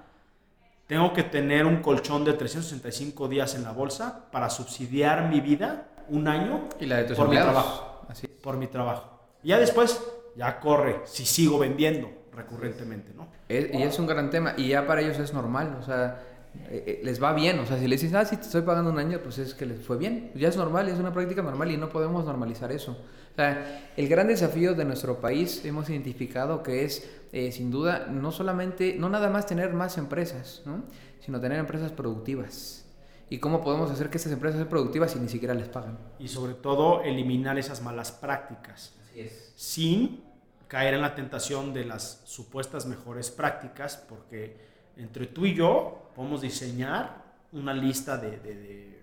tengo 0.89 1.13
que 1.13 1.23
tener 1.23 1.65
un 1.65 1.77
colchón 1.81 2.25
de 2.25 2.33
365 2.33 3.29
días 3.29 3.55
en 3.55 3.63
la 3.63 3.71
bolsa 3.71 4.29
para 4.33 4.51
subsidiar 4.51 5.29
mi 5.29 5.41
vida 5.41 5.87
un 6.09 6.27
año 6.27 6.69
y 6.81 6.87
la 6.87 6.97
de 6.97 7.05
tus 7.05 7.17
por 7.17 7.29
mi 7.29 7.37
empleados. 7.37 7.53
trabajo. 7.63 8.07
Por 8.43 8.57
mi 8.57 8.67
trabajo. 8.67 9.21
Y 9.45 9.49
ya 9.51 9.59
después, 9.61 10.03
ya 10.35 10.59
corre, 10.59 11.03
si 11.05 11.25
sigo 11.25 11.61
vendiendo 11.61 12.11
recurrentemente, 12.33 13.13
¿no? 13.15 13.29
Es- 13.49 13.73
y 13.73 13.81
es 13.81 13.97
un 14.01 14.09
gran 14.09 14.29
tema. 14.31 14.55
Y 14.57 14.71
ya 14.71 14.89
para 14.89 15.03
ellos 15.03 15.21
es 15.21 15.33
normal. 15.33 15.77
O 15.81 15.85
sea, 15.85 16.21
eh, 16.69 16.85
eh, 16.87 17.01
les 17.05 17.23
va 17.23 17.33
bien. 17.33 17.59
O 17.59 17.67
sea, 17.67 17.79
si 17.79 17.87
les 17.87 18.01
dices, 18.01 18.17
ah, 18.17 18.25
sí, 18.25 18.37
te 18.37 18.43
estoy 18.43 18.63
pagando 18.63 18.91
un 18.91 18.99
año, 18.99 19.21
pues 19.23 19.39
es 19.39 19.55
que 19.55 19.67
les 19.67 19.85
fue 19.85 19.97
bien. 19.97 20.31
Ya 20.35 20.49
es 20.49 20.57
normal, 20.57 20.89
es 20.89 20.99
una 20.99 21.13
práctica 21.13 21.43
normal 21.43 21.71
y 21.71 21.77
no 21.77 21.89
podemos 21.89 22.25
normalizar 22.25 22.73
eso. 22.73 22.93
O 22.93 23.35
sea, 23.35 23.91
el 23.97 24.09
gran 24.09 24.29
desafío 24.29 24.75
de 24.75 24.85
nuestro 24.85 25.21
país 25.21 25.65
hemos 25.65 25.91
identificado 25.91 26.63
que 26.63 26.85
es, 26.85 27.11
eh, 27.33 27.51
sin 27.51 27.71
duda, 27.71 28.07
no 28.07 28.31
solamente, 28.31 28.97
no 28.99 29.09
nada 29.09 29.29
más 29.29 29.47
tener 29.47 29.73
más 29.73 29.99
empresas, 29.99 30.63
¿no? 30.65 30.85
sino 31.21 31.41
tener 31.41 31.59
empresas 31.59 31.91
productivas. 31.91 32.87
¿Y 33.29 33.39
cómo 33.39 33.61
podemos 33.61 33.91
hacer 33.91 34.11
que 34.11 34.19
estas 34.19 34.33
empresas 34.33 34.59
sean 34.59 34.69
productivas 34.69 35.11
si 35.11 35.19
ni 35.19 35.29
siquiera 35.29 35.55
les 35.55 35.69
pagan? 35.69 35.99
Y 36.19 36.29
sobre 36.29 36.55
todo, 36.55 37.03
eliminar 37.03 37.59
esas 37.59 37.83
malas 37.83 38.13
prácticas. 38.13 38.95
Así 39.11 39.21
es. 39.21 39.53
sin 39.57 40.23
caer 40.69 40.95
en 40.95 41.03
la 41.03 41.15
tentación 41.15 41.73
de 41.73 41.85
las 41.85 42.23
supuestas 42.25 42.87
mejores 42.87 43.31
prácticas, 43.31 43.97
porque 43.97 44.74
entre 44.97 45.27
tú 45.27 45.47
y 45.47 45.55
yo 45.55 46.11
podemos 46.15 46.41
diseñar 46.41 47.23
una 47.53 47.73
lista 47.75 48.17
de, 48.17 48.39
de- 48.39 48.55
de 48.55 49.01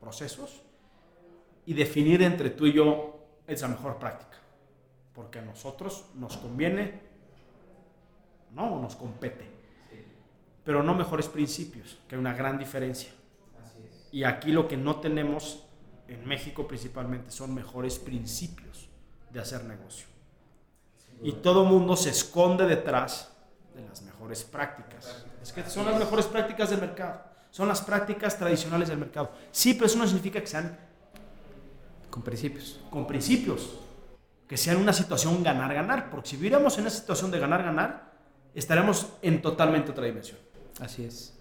procesos 0.00 0.62
y 1.66 1.74
definir 1.74 2.22
entre 2.22 2.50
tú 2.50 2.66
y 2.66 2.72
yo 2.72 3.18
esa 3.46 3.68
mejor 3.68 3.98
práctica, 3.98 4.38
porque 5.14 5.38
a 5.38 5.42
nosotros 5.42 6.06
nos 6.14 6.36
conviene, 6.36 7.00
no, 8.54 8.80
nos 8.80 8.96
compete, 8.96 9.48
pero 10.64 10.82
no 10.82 10.94
mejores 10.94 11.28
principios, 11.28 11.98
que 12.08 12.14
hay 12.14 12.20
una 12.20 12.34
gran 12.34 12.58
diferencia. 12.58 13.10
Y 14.10 14.24
aquí 14.24 14.52
lo 14.52 14.68
que 14.68 14.76
no 14.76 14.96
tenemos 15.00 15.64
en 16.08 16.24
México 16.26 16.66
principalmente 16.68 17.30
son 17.30 17.54
mejores 17.54 17.98
principios 17.98 18.88
de 19.30 19.40
hacer 19.40 19.64
negocio. 19.64 20.06
Y 21.22 21.32
todo 21.32 21.64
mundo 21.64 21.96
se 21.96 22.10
esconde 22.10 22.66
detrás 22.66 23.32
de 23.74 23.82
las 23.88 24.02
mejores 24.02 24.11
prácticas. 24.44 25.24
Es 25.42 25.52
que 25.52 25.62
son 25.68 25.86
las 25.86 25.98
mejores 25.98 26.26
prácticas 26.26 26.70
del 26.70 26.80
mercado. 26.80 27.22
Son 27.50 27.68
las 27.68 27.82
prácticas 27.82 28.38
tradicionales 28.38 28.88
del 28.88 28.98
mercado. 28.98 29.30
Sí, 29.50 29.74
pero 29.74 29.86
eso 29.86 29.98
no 29.98 30.06
significa 30.06 30.40
que 30.40 30.46
sean 30.46 30.78
Con 32.10 32.22
principios. 32.22 32.80
con 32.90 33.06
principios. 33.06 33.78
Que 34.48 34.56
sean 34.56 34.76
una 34.78 34.92
situación 34.92 35.42
ganar-ganar. 35.42 36.10
Porque 36.10 36.30
si 36.30 36.36
viviéramos 36.36 36.74
en 36.76 36.82
una 36.82 36.90
situación 36.90 37.30
de 37.30 37.38
ganar-ganar, 37.38 38.12
estaríamos 38.54 39.06
en 39.22 39.42
totalmente 39.42 39.90
otra 39.90 40.06
dimensión. 40.06 40.38
Así 40.80 41.04
es. 41.04 41.38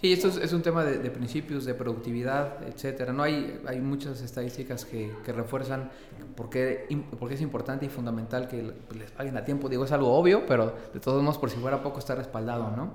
Sí, 0.00 0.12
esto 0.12 0.28
es, 0.28 0.52
un 0.52 0.62
tema 0.62 0.84
de, 0.84 1.10
principios, 1.10 1.64
de 1.64 1.74
productividad, 1.74 2.62
etcétera. 2.68 3.12
No 3.12 3.24
hay, 3.24 3.60
hay 3.66 3.80
muchas 3.80 4.20
estadísticas 4.22 4.84
que, 4.84 5.10
que 5.24 5.32
refuerzan 5.32 5.90
por 6.36 6.48
qué, 6.50 6.86
es 7.30 7.40
importante 7.40 7.86
y 7.86 7.88
fundamental 7.88 8.46
que 8.46 8.62
le- 8.62 8.74
les 8.96 9.10
paguen 9.10 9.36
a 9.36 9.44
tiempo. 9.44 9.68
Digo, 9.68 9.84
es 9.84 9.90
algo 9.90 10.14
obvio, 10.16 10.46
pero 10.46 10.72
de 10.94 11.00
todos 11.00 11.20
modos, 11.20 11.38
por 11.38 11.50
si 11.50 11.56
fuera 11.56 11.82
poco, 11.82 11.98
está 11.98 12.14
respaldado, 12.14 12.70
¿no? 12.76 12.92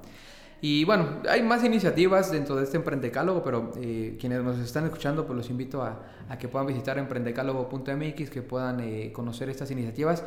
Y 0.61 0.85
bueno, 0.85 1.19
hay 1.29 1.41
más 1.43 1.61
iniciativas 1.65 2.31
dentro 2.31 2.55
de 2.55 2.63
este 2.63 2.77
emprendecálogo, 2.77 3.43
pero 3.43 3.73
eh, 3.81 4.15
quienes 4.17 4.41
nos 4.41 4.57
están 4.59 4.85
escuchando, 4.85 5.25
pues 5.25 5.35
los 5.35 5.49
invito 5.49 5.81
a, 5.83 6.03
a 6.29 6.37
que 6.37 6.47
puedan 6.47 6.67
visitar 6.67 6.97
emprendecálogo.mx, 6.97 8.29
que 8.29 8.41
puedan 8.41 8.79
eh, 8.79 9.11
conocer 9.11 9.49
estas 9.49 9.69
iniciativas. 9.71 10.23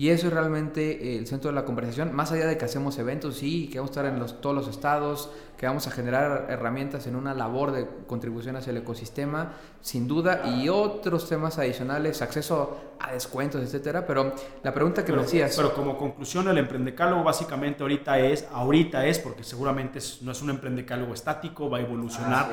Y 0.00 0.08
eso 0.08 0.28
es 0.28 0.32
realmente 0.32 1.12
eh, 1.12 1.18
el 1.18 1.26
centro 1.26 1.50
de 1.50 1.54
la 1.54 1.66
conversación, 1.66 2.14
más 2.14 2.32
allá 2.32 2.46
de 2.46 2.56
que 2.56 2.64
hacemos 2.64 2.96
eventos, 2.98 3.36
sí, 3.36 3.68
que 3.68 3.78
vamos 3.80 3.90
a 3.90 4.00
estar 4.00 4.06
en 4.06 4.18
los, 4.18 4.40
todos 4.40 4.56
los 4.56 4.66
estados, 4.66 5.30
que 5.58 5.66
vamos 5.66 5.86
a 5.88 5.90
generar 5.90 6.46
herramientas 6.48 7.06
en 7.06 7.16
una 7.16 7.34
labor 7.34 7.70
de 7.72 7.86
contribución 8.06 8.56
hacia 8.56 8.70
el 8.70 8.78
ecosistema, 8.78 9.52
sin 9.82 10.08
duda, 10.08 10.56
y 10.56 10.70
otros 10.70 11.28
temas 11.28 11.58
adicionales, 11.58 12.22
acceso 12.22 12.78
a 12.98 13.12
descuentos, 13.12 13.60
etcétera. 13.62 14.06
Pero 14.06 14.32
la 14.62 14.72
pregunta 14.72 15.02
que 15.02 15.08
pero, 15.12 15.18
me 15.18 15.24
decías, 15.24 15.54
pero 15.54 15.74
como 15.74 15.98
conclusión, 15.98 16.48
el 16.48 16.56
emprendecálogo 16.56 17.22
básicamente 17.22 17.82
ahorita 17.82 18.18
es, 18.20 18.46
ahorita 18.50 19.04
es, 19.04 19.18
porque 19.18 19.44
seguramente 19.44 19.98
es- 19.98 20.22
no 20.22 20.32
es 20.32 20.40
un 20.40 20.48
emprendecálogo 20.48 21.12
estático, 21.12 21.68
va 21.68 21.76
a 21.76 21.80
evolucionar. 21.82 22.46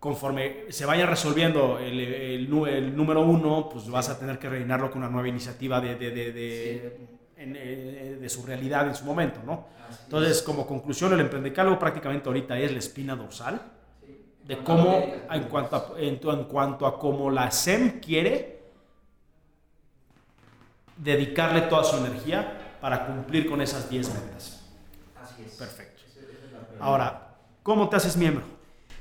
Conforme 0.00 0.64
se 0.70 0.86
vaya 0.86 1.04
resolviendo 1.06 1.78
el, 1.78 2.00
el 2.00 2.48
nu- 2.50 2.64
el 2.66 2.96
número 2.96 3.20
uno, 3.20 3.68
pues 3.68 3.88
vas 3.90 4.08
a 4.08 4.18
tener 4.18 4.38
que 4.38 4.48
rellenarlo 4.48 4.90
con 4.90 5.02
una 5.02 5.10
nueva 5.10 5.28
iniciativa 5.28 5.78
de, 5.80 5.94
de, 5.94 6.10
de, 6.10 6.32
de- 6.32 6.98
en, 7.36 7.54
eh, 7.56 8.16
de 8.20 8.28
su 8.30 8.42
realidad 8.44 8.88
en 8.88 8.94
su 8.94 9.04
momento, 9.04 9.40
¿no? 9.44 9.66
Entonces, 10.04 10.40
como 10.42 10.66
conclusión, 10.66 11.12
el 11.12 11.20
emprendecálogo 11.20 11.78
prácticamente 11.78 12.28
ahorita 12.28 12.58
es 12.58 12.72
la 12.72 12.78
espina 12.78 13.14
dorsal 13.14 13.60
de 14.46 14.56
cómo, 14.58 15.04
en 15.30 15.42
cuanto 15.44 15.76
a, 15.76 15.92
en 16.00 16.44
cuanto 16.44 16.86
a 16.86 16.98
cómo 16.98 17.30
la 17.30 17.50
SEM 17.50 18.00
quiere 18.00 18.58
dedicarle 20.96 21.62
toda 21.62 21.84
su 21.84 21.96
energía 21.98 22.76
para 22.80 23.06
cumplir 23.06 23.48
con 23.48 23.60
esas 23.60 23.88
10 23.90 24.08
metas. 24.14 24.62
Así 25.22 25.42
es. 25.46 25.52
Perfecto. 25.52 26.00
Ahora, 26.78 27.36
¿cómo 27.62 27.88
te 27.88 27.96
haces 27.96 28.16
miembro? 28.16 28.44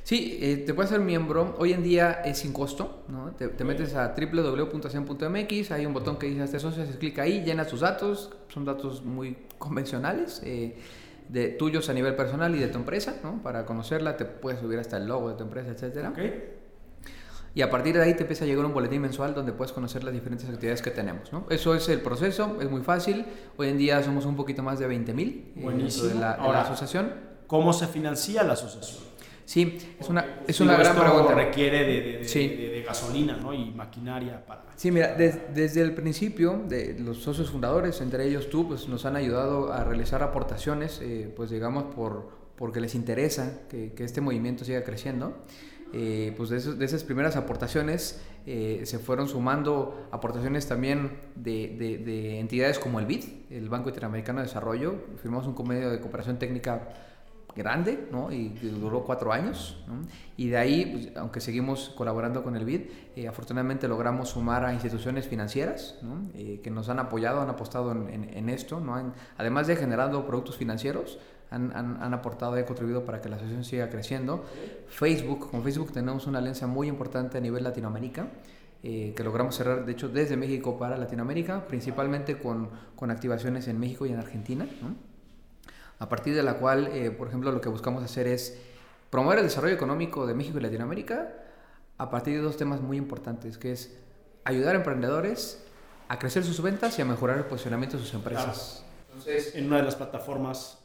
Sí, 0.09 0.39
eh, 0.41 0.63
te 0.65 0.73
puedes 0.73 0.89
ser 0.89 1.01
miembro. 1.01 1.55
Hoy 1.59 1.71
en 1.71 1.83
día 1.83 2.23
es 2.25 2.39
sin 2.39 2.51
costo, 2.51 3.03
¿no? 3.09 3.29
Te, 3.37 3.47
te 3.49 3.63
metes 3.63 3.93
a 3.93 4.15
www.acen.mx, 4.17 5.71
hay 5.71 5.85
un 5.85 5.93
botón 5.93 6.17
que 6.17 6.25
dice 6.25 6.41
hazte 6.41 6.59
socio, 6.59 6.81
haces 6.81 6.95
clic 6.95 7.19
ahí, 7.19 7.43
llenas 7.43 7.67
tus 7.67 7.81
datos, 7.81 8.31
son 8.47 8.65
datos 8.65 9.05
muy 9.05 9.37
convencionales, 9.59 10.41
eh, 10.43 10.79
de 11.27 11.49
tuyos 11.49 11.89
a 11.89 11.93
nivel 11.93 12.15
personal 12.15 12.55
y 12.55 12.57
de 12.57 12.69
tu 12.69 12.79
empresa, 12.79 13.17
¿no? 13.21 13.43
Para 13.43 13.67
conocerla 13.67 14.17
te 14.17 14.25
puedes 14.25 14.59
subir 14.61 14.79
hasta 14.79 14.97
el 14.97 15.05
logo 15.05 15.29
de 15.29 15.35
tu 15.35 15.43
empresa, 15.43 15.69
etcétera. 15.69 16.09
¿Ok? 16.09 16.19
Y 17.53 17.61
a 17.61 17.69
partir 17.69 17.95
de 17.95 18.01
ahí 18.01 18.15
te 18.15 18.21
empieza 18.21 18.45
a 18.45 18.47
llegar 18.47 18.65
un 18.65 18.73
boletín 18.73 19.03
mensual 19.03 19.35
donde 19.35 19.51
puedes 19.53 19.73
conocer 19.73 20.03
las 20.03 20.15
diferentes 20.15 20.49
actividades 20.49 20.81
que 20.81 20.89
tenemos. 20.89 21.31
¿no? 21.31 21.45
Eso 21.51 21.75
es 21.75 21.87
el 21.87 22.01
proceso, 22.01 22.57
es 22.59 22.71
muy 22.71 22.81
fácil. 22.81 23.27
Hoy 23.57 23.69
en 23.69 23.77
día 23.77 24.01
somos 24.01 24.25
un 24.25 24.35
poquito 24.35 24.63
más 24.63 24.79
de 24.79 24.87
20 24.87 25.13
mil 25.13 25.51
Buenísimo. 25.55 26.07
de, 26.07 26.15
la, 26.15 26.31
de 26.31 26.37
la 26.39 26.43
Ahora, 26.45 26.61
asociación. 26.61 27.13
¿Cómo 27.45 27.73
se 27.73 27.85
financia 27.85 28.43
la 28.43 28.53
asociación? 28.53 29.08
Sí, 29.49 29.79
es 29.99 30.07
una, 30.09 30.41
es 30.47 30.59
una 30.61 30.73
gran 30.77 30.95
esto 30.95 31.01
pregunta. 31.01 31.33
requiere 31.33 31.79
de, 31.83 32.01
de- 32.01 32.17
de- 32.19 32.25
Sí. 32.25 32.47
de- 32.49 32.69
de 32.69 32.81
gasolina 32.83 33.35
¿no? 33.37 33.51
y 33.51 33.71
maquinaria 33.71 34.45
para... 34.45 34.61
Sí, 34.75 34.91
mira, 34.91 35.15
des- 35.15 35.39
desde 35.55 35.81
el 35.81 35.95
principio, 35.95 36.61
de 36.67 36.95
los 36.99 37.17
socios 37.23 37.49
fundadores, 37.49 37.99
entre 38.01 38.27
ellos 38.27 38.51
tú, 38.51 38.67
pues 38.67 38.87
nos 38.87 39.05
han 39.07 39.15
ayudado 39.15 39.73
a 39.73 39.83
realizar 39.83 40.21
aportaciones, 40.21 40.99
eh, 41.01 41.33
pues 41.35 41.49
digamos, 41.49 41.85
por, 41.95 42.29
porque 42.57 42.79
les 42.79 42.93
interesa 42.93 43.61
que, 43.69 43.93
que 43.93 44.03
este 44.03 44.21
movimiento 44.21 44.65
siga 44.65 44.83
creciendo. 44.83 45.35
Eh, 45.93 46.31
pues 46.37 46.51
de, 46.51 46.57
esos- 46.57 46.77
de 46.77 46.85
esas 46.85 47.03
primeras 47.03 47.35
aportaciones 47.35 48.21
eh, 48.45 48.81
se 48.83 48.99
fueron 48.99 49.27
sumando 49.27 50.07
aportaciones 50.11 50.67
también 50.67 51.17
de, 51.35 51.75
de- 51.75 51.97
de 51.97 52.39
entidades 52.39 52.77
como 52.77 52.99
el 52.99 53.07
BID, 53.07 53.23
el 53.49 53.67
Banco 53.67 53.89
Interamericano 53.89 54.41
de 54.41 54.45
Desarrollo. 54.45 54.93
Firmamos 55.19 55.47
un 55.47 55.55
convenio 55.55 55.89
de 55.89 55.99
cooperación 55.99 56.37
técnica 56.37 56.89
grande, 57.55 58.07
¿no? 58.11 58.31
Y 58.31 58.49
duró 58.49 59.03
cuatro 59.03 59.33
años, 59.33 59.83
¿no? 59.87 59.95
Y 60.37 60.47
de 60.49 60.57
ahí, 60.57 60.85
pues, 60.85 61.17
aunque 61.17 61.41
seguimos 61.41 61.89
colaborando 61.95 62.43
con 62.43 62.55
el 62.55 62.63
BID, 62.65 62.81
eh, 63.15 63.27
afortunadamente 63.27 63.87
logramos 63.87 64.29
sumar 64.29 64.63
a 64.65 64.73
instituciones 64.73 65.27
financieras, 65.27 65.97
¿no? 66.01 66.29
Eh, 66.35 66.61
que 66.63 66.69
nos 66.71 66.87
han 66.89 66.99
apoyado, 66.99 67.41
han 67.41 67.49
apostado 67.49 67.91
en, 67.91 68.09
en- 68.09 68.29
en 68.37 68.49
esto, 68.49 68.79
¿no? 68.79 68.95
Han- 68.95 69.13
además 69.37 69.67
de 69.67 69.75
generando 69.75 70.25
productos 70.25 70.57
financieros, 70.57 71.19
han, 71.51 71.75
han- 71.75 72.01
han 72.01 72.13
aportado 72.13 72.57
y 72.59 72.63
contribuido 72.63 73.03
para 73.03 73.19
que 73.21 73.27
la 73.29 73.35
asociación 73.37 73.63
siga 73.65 73.89
creciendo. 73.89 74.45
Facebook, 74.87 75.49
con 75.51 75.63
Facebook 75.63 75.91
tenemos 75.91 76.27
una 76.27 76.39
alianza 76.39 76.67
muy 76.67 76.87
importante 76.87 77.37
a 77.37 77.41
nivel 77.41 77.63
Latinoamérica, 77.63 78.27
eh, 78.83 79.13
que 79.15 79.23
logramos 79.23 79.55
cerrar, 79.55 79.85
de 79.85 79.91
hecho, 79.91 80.07
desde 80.07 80.37
México 80.37 80.77
para 80.77 80.97
Latinoamérica, 80.97 81.67
principalmente 81.67 82.37
con, 82.37 82.69
con 82.95 83.11
activaciones 83.11 83.67
en 83.67 83.79
México 83.79 84.05
y 84.05 84.11
en 84.11 84.19
Argentina, 84.19 84.65
¿no? 84.81 85.08
A 85.99 86.09
partir 86.09 86.35
de 86.35 86.43
la 86.43 86.55
cual, 86.55 86.87
eh, 86.87 87.11
por 87.11 87.27
ejemplo, 87.27 87.51
lo 87.51 87.61
que 87.61 87.69
buscamos 87.69 88.03
hacer 88.03 88.27
es 88.27 88.57
promover 89.09 89.39
el 89.39 89.45
desarrollo 89.45 89.75
económico 89.75 90.25
de 90.25 90.33
México 90.33 90.57
y 90.57 90.61
Latinoamérica 90.61 91.33
a 91.97 92.09
partir 92.09 92.37
de 92.37 92.41
dos 92.41 92.57
temas 92.57 92.81
muy 92.81 92.97
importantes, 92.97 93.57
que 93.57 93.73
es 93.73 93.97
ayudar 94.45 94.75
a 94.75 94.79
emprendedores 94.79 95.63
a 96.07 96.17
crecer 96.17 96.43
sus 96.43 96.61
ventas 96.61 96.97
y 96.97 97.01
a 97.01 97.05
mejorar 97.05 97.37
el 97.37 97.45
posicionamiento 97.45 97.97
de 97.97 98.03
sus 98.03 98.13
empresas. 98.13 98.83
Entonces, 99.09 99.53
en 99.55 99.67
una 99.67 99.77
de 99.77 99.83
las 99.83 99.95
plataformas 99.95 100.79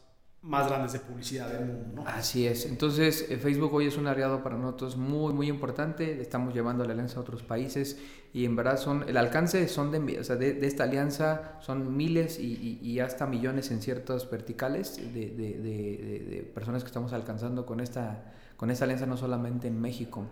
más 0.45 0.69
grandes 0.69 0.93
de 0.93 1.01
publicidad 1.01 1.49
del 1.49 1.65
mundo, 1.67 2.03
¿no? 2.03 2.07
Así 2.07 2.47
es. 2.47 2.67
Entonces, 2.67 3.27
eh, 3.31 3.39
Facebook 3.39 3.73
hoy 3.73 3.87
es 3.87 3.97
un 3.97 4.07
aliado 4.07 4.43
para 4.43 4.57
nosotros 4.57 4.97
muy, 4.97 5.33
muy 5.33 5.49
importante. 5.49 6.21
Estamos 6.21 6.53
llevando 6.53 6.85
la 6.85 6.93
alianza 6.93 7.19
a 7.19 7.23
otros 7.23 7.43
países 7.43 7.99
y 8.35 8.45
en 8.45 8.55
verdad 8.55 8.77
son, 8.79 9.09
el 9.09 9.17
alcance 9.17 9.67
son 9.69 9.91
de, 9.91 10.21
o 10.21 10.25
sea, 10.25 10.37
de, 10.37 10.53
de 10.53 10.67
esta 10.67 10.85
alianza 10.85 11.59
son 11.61 11.97
miles 11.97 12.39
y, 12.39 12.53
y- 12.83 12.87
y 12.87 13.01
hasta 13.01 13.27
millones 13.27 13.71
en 13.71 13.81
ciertas 13.81 14.31
verticales 14.31 14.97
de, 14.97 15.31
de- 15.31 16.51
personas 16.55 16.83
que 16.83 16.89
estamos 16.89 17.13
alcanzando 17.15 17.65
con 17.65 17.81
esta, 17.81 18.33
con 18.59 18.71
esta 18.71 18.85
alianza, 18.85 19.07
no 19.07 19.17
solamente 19.17 19.69
en 19.69 19.81
México. 19.81 20.27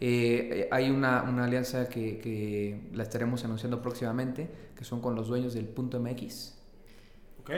Eh, 0.00 0.48
eh, 0.52 0.68
hay 0.70 0.90
una, 0.90 1.22
una 1.22 1.44
alianza 1.44 1.88
que, 1.88 2.18
que 2.18 2.88
la 2.92 3.02
estaremos 3.02 3.44
anunciando 3.44 3.82
próximamente, 3.82 4.48
que 4.76 4.84
son 4.84 5.00
con 5.00 5.14
los 5.16 5.26
dueños 5.26 5.54
del 5.54 5.66
punto 5.66 5.98
MX. 5.98 6.54
¿Ok? 7.40 7.50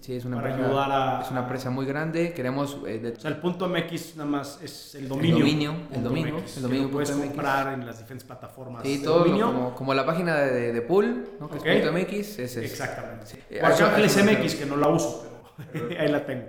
Sí, 0.00 0.14
es 0.14 0.24
una, 0.24 0.36
Para 0.36 0.50
empresa, 0.50 0.68
ayudar 0.70 0.92
a- 0.92 1.22
es 1.22 1.30
una 1.30 1.40
empresa 1.40 1.70
muy 1.70 1.84
grande. 1.84 2.32
Queremos 2.32 2.78
eh, 2.86 2.98
de- 2.98 3.10
O 3.12 3.20
sea, 3.20 3.30
el 3.30 3.38
punto 3.38 3.68
MX 3.68 4.16
nada 4.16 4.30
más 4.30 4.60
es 4.62 4.94
el 4.94 5.08
dominio. 5.08 5.36
El 5.36 5.42
dominio, 5.42 5.74
el 5.92 6.02
dominio, 6.04 6.34
MX, 6.38 6.56
el 6.58 6.62
dominio 6.62 6.90
puedes 6.90 7.10
MX. 7.10 7.26
comprar 7.26 7.72
en 7.74 7.84
las 7.86 7.98
diferentes 7.98 8.24
plataformas. 8.26 8.82
Sí, 8.84 8.98
de 8.98 9.04
todo 9.04 9.24
lo- 9.24 9.46
como, 9.46 9.74
como 9.74 9.94
la 9.94 10.06
página 10.06 10.36
de, 10.36 10.72
de 10.72 10.82
Pool, 10.82 11.28
¿no? 11.40 11.50
que 11.50 11.58
Ok. 11.58 11.66
es 11.66 11.82
punto 11.82 11.92
MX, 11.98 12.38
es, 12.38 12.38
es- 12.38 12.56
Exactamente. 12.58 13.26
Eh, 13.50 13.60
O 13.62 13.66
Arcángeles 13.66 14.16
eso- 14.16 14.20
eso- 14.30 14.38
MX, 14.40 14.54
que 14.54 14.66
no 14.66 14.76
la 14.76 14.88
uso, 14.88 15.26
pero 15.72 15.88
ahí 16.00 16.08
la 16.08 16.24
tengo. 16.24 16.46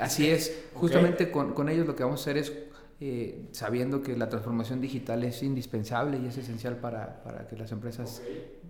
Así 0.00 0.28
es, 0.30 0.64
justamente 0.74 1.30
con, 1.30 1.54
con 1.54 1.68
ellos 1.68 1.86
lo 1.86 1.94
que 1.96 2.02
vamos 2.04 2.20
a 2.20 2.22
hacer 2.22 2.36
es, 2.38 2.52
eh, 3.00 3.48
sabiendo 3.52 4.02
que 4.02 4.16
la 4.16 4.28
transformación 4.28 4.80
digital 4.80 5.22
es 5.24 5.42
indispensable 5.42 6.18
y 6.18 6.26
es 6.26 6.38
esencial 6.38 6.76
para, 6.76 7.22
para 7.22 7.46
que 7.46 7.56
las 7.56 7.70
empresas, 7.72 8.22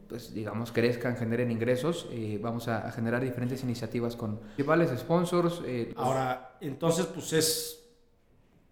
pues 0.08 0.34
digamos, 0.34 0.72
crezcan, 0.72 1.16
generen 1.16 1.50
ingresos, 1.50 2.08
eh, 2.10 2.38
vamos 2.42 2.68
a, 2.68 2.86
a 2.86 2.90
generar 2.92 3.22
diferentes 3.22 3.62
iniciativas 3.62 4.16
con 4.16 4.38
principales 4.38 4.90
sponsors. 4.98 5.62
eh, 5.64 5.92
Ahora, 5.96 6.56
entonces, 6.60 7.06
pues 7.06 7.32
es. 7.32 7.82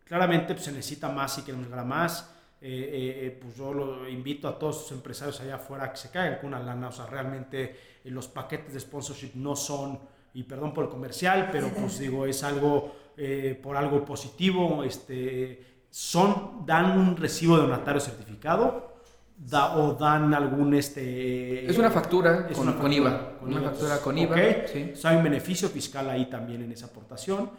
Claramente 0.04 0.54
pues, 0.54 0.66
se 0.66 0.72
necesita 0.72 1.08
más 1.08 1.38
y 1.38 1.42
queremos 1.42 1.72
a 1.72 1.84
más. 1.84 2.30
Pues 2.60 3.56
yo 3.56 3.74
lo 3.74 4.08
invito 4.08 4.48
a 4.48 4.58
todos 4.58 4.82
los 4.82 4.92
empresarios 4.92 5.38
allá 5.40 5.56
afuera 5.56 5.90
que 5.90 5.98
se 5.98 6.10
caigan 6.10 6.38
con 6.38 6.48
una 6.48 6.60
lana. 6.60 6.88
O 6.88 6.92
sea, 6.92 7.06
realmente 7.06 7.76
los 8.04 8.26
paquetes 8.28 8.72
de 8.72 8.80
sponsorship 8.80 9.32
no 9.34 9.54
son, 9.54 9.98
y 10.32 10.42
perdón 10.44 10.72
por 10.72 10.84
el 10.84 10.90
comercial, 10.90 11.48
pero 11.52 11.68
pues 11.68 11.98
digo, 11.98 12.24
es 12.26 12.42
algo 12.42 12.94
eh, 13.16 13.58
por 13.62 13.76
algo 13.76 14.04
positivo. 14.04 14.84
Este, 14.84 15.84
son, 15.90 16.64
dan 16.66 16.98
un 16.98 17.16
recibo 17.16 17.56
de 17.56 17.62
donatario 17.62 18.00
certificado 18.00 18.94
da, 19.36 19.76
o 19.76 19.94
dan 19.94 20.32
algún. 20.34 20.74
Este, 20.74 21.66
es 21.66 21.78
una 21.78 21.90
factura, 21.90 22.46
es 22.48 22.56
con, 22.56 22.68
una 22.68 22.76
con 22.76 22.82
factura 22.82 22.94
IVA, 22.96 23.38
con 23.38 23.48
una 23.48 23.60
IVA. 23.60 23.70
factura 23.70 23.98
con 23.98 24.18
IVA. 24.18 24.34
Ok. 24.34 24.66
sí. 24.72 24.90
O 24.92 24.96
sea, 24.96 25.10
hay 25.10 25.16
un 25.18 25.24
beneficio 25.24 25.68
fiscal 25.68 26.08
ahí 26.10 26.26
también 26.26 26.62
en 26.62 26.72
esa 26.72 26.86
aportación. 26.86 27.50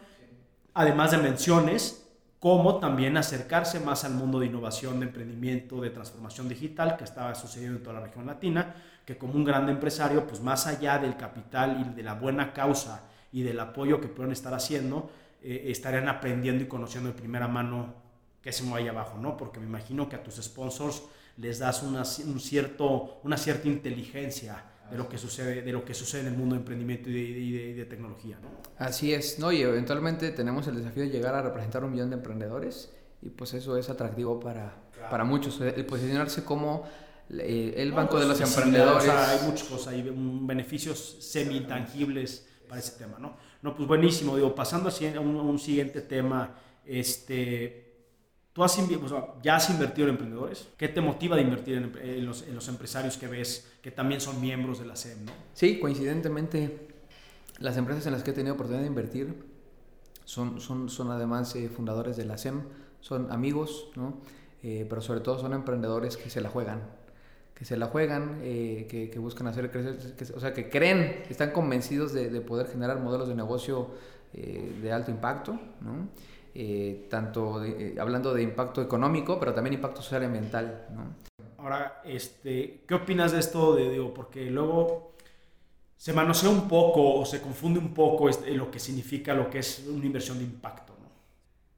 Además 0.74 1.10
de 1.12 1.18
menciones, 1.18 2.06
como 2.38 2.78
también 2.78 3.16
acercarse 3.16 3.80
más 3.80 4.04
al 4.04 4.12
mundo 4.12 4.38
de 4.38 4.46
innovación, 4.46 5.00
de 5.00 5.06
emprendimiento, 5.06 5.80
de 5.80 5.90
transformación 5.90 6.48
digital 6.48 6.96
que 6.96 7.04
estaba 7.04 7.34
sucediendo 7.34 7.78
en 7.78 7.82
toda 7.82 8.00
la 8.00 8.06
región 8.06 8.26
latina, 8.26 8.74
que 9.04 9.16
como 9.16 9.34
un 9.34 9.44
gran 9.44 9.68
empresario, 9.68 10.26
pues 10.26 10.40
más 10.40 10.66
allá 10.66 10.98
del 10.98 11.16
capital 11.16 11.80
y 11.80 11.94
de 11.96 12.02
la 12.02 12.14
buena 12.14 12.52
causa 12.52 13.04
y 13.32 13.42
del 13.42 13.58
apoyo 13.60 14.00
que 14.00 14.08
pueden 14.08 14.32
estar 14.32 14.52
haciendo, 14.52 15.10
eh, 15.48 15.70
estarían 15.70 16.08
aprendiendo 16.08 16.64
y 16.64 16.66
conociendo 16.66 17.08
de 17.10 17.16
primera 17.16 17.46
mano 17.48 17.94
qué 18.42 18.52
se 18.52 18.62
mueve 18.64 18.82
ahí 18.84 18.88
abajo, 18.88 19.18
¿no? 19.18 19.36
Porque 19.36 19.60
me 19.60 19.66
imagino 19.66 20.08
que 20.08 20.16
a 20.16 20.22
tus 20.22 20.36
sponsors 20.42 21.02
les 21.36 21.58
das 21.58 21.82
una, 21.82 22.02
un 22.26 22.40
cierto, 22.40 23.20
una 23.24 23.36
cierta 23.36 23.68
inteligencia 23.68 24.64
de 24.90 24.96
lo 24.96 25.08
que 25.08 25.18
sucede, 25.18 25.62
de 25.62 25.72
lo 25.72 25.84
que 25.84 25.94
sucede 25.94 26.20
en 26.22 26.26
el 26.28 26.34
mundo 26.36 26.54
de 26.54 26.60
emprendimiento 26.60 27.10
y 27.10 27.12
de, 27.14 27.20
y 27.20 27.52
de- 27.52 27.68
y 27.70 27.72
de 27.74 27.84
tecnología, 27.86 28.38
¿no? 28.40 28.48
Así 28.78 29.12
es, 29.12 29.38
¿no? 29.38 29.50
Y 29.52 29.60
eventualmente 29.62 30.30
tenemos 30.30 30.66
el 30.68 30.76
desafío 30.76 31.02
de 31.02 31.10
llegar 31.10 31.34
a 31.34 31.42
representar 31.42 31.82
un 31.84 31.90
millón 31.92 32.10
de 32.10 32.16
emprendedores 32.16 32.92
y 33.22 33.30
pues 33.30 33.52
eso 33.54 33.76
es 33.76 33.88
atractivo 33.90 34.38
para, 34.38 34.74
para 35.10 35.24
muchos, 35.24 35.60
el 35.60 35.84
posicionarse 35.86 36.44
como 36.44 36.84
eh, 37.30 37.74
el 37.78 37.90
banco 37.92 38.20
de 38.20 38.26
los 38.26 38.38
Sí, 38.38 38.44
sí, 38.46 38.50
emprendedores. 38.54 39.02
o 39.02 39.06
sea, 39.06 39.30
hay 39.30 39.38
muchas 39.46 39.66
cosas, 39.68 39.88
hay 39.92 40.02
beneficios 40.42 41.16
semi-intangibles 41.20 42.46
para 42.68 42.80
ese 42.80 42.92
tema, 42.98 43.18
¿no? 43.18 43.36
No, 43.66 43.74
pues 43.74 43.88
buenísimo, 43.88 44.36
digo, 44.36 44.54
pasando 44.54 44.88
a 44.88 45.20
un, 45.20 45.58
siguiente 45.58 46.00
tema, 46.00 46.54
este, 46.84 47.96
tú 48.52 48.62
has, 48.62 48.78
ya 49.42 49.56
has 49.56 49.70
invertido 49.70 50.06
en 50.06 50.14
emprendedores, 50.14 50.68
¿qué 50.76 50.86
te 50.86 51.00
motiva 51.00 51.34
de 51.34 51.42
invertir 51.42 51.78
en, 51.78 51.98
en 52.00 52.24
los, 52.24 52.42
en 52.42 52.54
los 52.54 52.68
empresarios 52.68 53.16
que 53.16 53.26
ves 53.26 53.72
que 53.82 53.90
también 53.90 54.20
son 54.20 54.40
miembros 54.40 54.78
de 54.78 54.86
la 54.86 54.94
SEM, 54.94 55.24
¿no? 55.24 55.32
Sí, 55.52 55.80
coincidentemente, 55.80 56.86
las 57.58 57.76
empresas 57.76 58.06
en 58.06 58.12
las 58.12 58.22
que 58.22 58.30
he 58.30 58.34
tenido 58.34 58.54
oportunidad 58.54 58.82
de 58.82 58.88
invertir 58.88 59.34
son, 60.24 60.60
son, 60.60 60.88
son 60.88 61.10
además 61.10 61.56
eh, 61.56 61.68
fundadores 61.68 62.16
de 62.16 62.24
la 62.24 62.38
SEM, 62.38 62.62
son 63.00 63.32
amigos, 63.32 63.88
¿no? 63.96 64.20
Eh, 64.62 64.86
pero 64.88 65.02
sobre 65.02 65.18
todo 65.18 65.40
son 65.40 65.54
emprendedores 65.54 66.16
que 66.16 66.30
se 66.30 66.40
la 66.40 66.50
juegan, 66.50 66.84
que 67.56 67.64
se 67.64 67.78
la 67.78 67.86
juegan, 67.86 68.40
eh, 68.42 68.86
que, 68.88 69.08
que 69.08 69.18
buscan 69.18 69.46
hacer 69.46 69.70
crecer, 69.70 69.96
o 70.36 70.40
sea, 70.40 70.52
que 70.52 70.68
creen, 70.68 71.22
están 71.30 71.52
convencidos 71.52 72.12
de, 72.12 72.28
de 72.28 72.40
poder 72.42 72.66
generar 72.68 73.00
modelos 73.00 73.28
de 73.28 73.34
negocio 73.34 73.92
eh, 74.34 74.78
de 74.82 74.92
alto 74.92 75.10
impacto, 75.10 75.58
¿no? 75.80 76.08
Eh, 76.54 77.06
tanto 77.10 77.62
hablando 77.98 78.34
de 78.34 78.42
impacto 78.42 78.82
económico, 78.82 79.40
pero 79.40 79.54
también 79.54 79.74
impacto 79.74 80.02
social 80.02 80.22
y 80.22 80.26
ambiental, 80.26 80.86
¿no? 80.94 81.16
Ahora, 81.56 82.02
este, 82.04 82.84
¿qué 82.86 82.94
opinas 82.94 83.32
de 83.32 83.40
esto? 83.40 83.74
De, 83.74 83.90
digo, 83.90 84.12
porque 84.12 84.50
luego 84.50 85.14
se 85.96 86.12
manosea 86.12 86.50
un 86.50 86.68
poco 86.68 87.14
o 87.14 87.24
se 87.24 87.40
confunde 87.40 87.78
un 87.80 87.94
poco 87.94 88.28
este, 88.28 88.50
lo 88.52 88.70
que 88.70 88.78
significa 88.78 89.32
lo 89.32 89.48
que 89.48 89.60
es 89.60 89.86
una 89.88 90.04
inversión 90.04 90.38
de 90.38 90.44
impacto. 90.44 90.92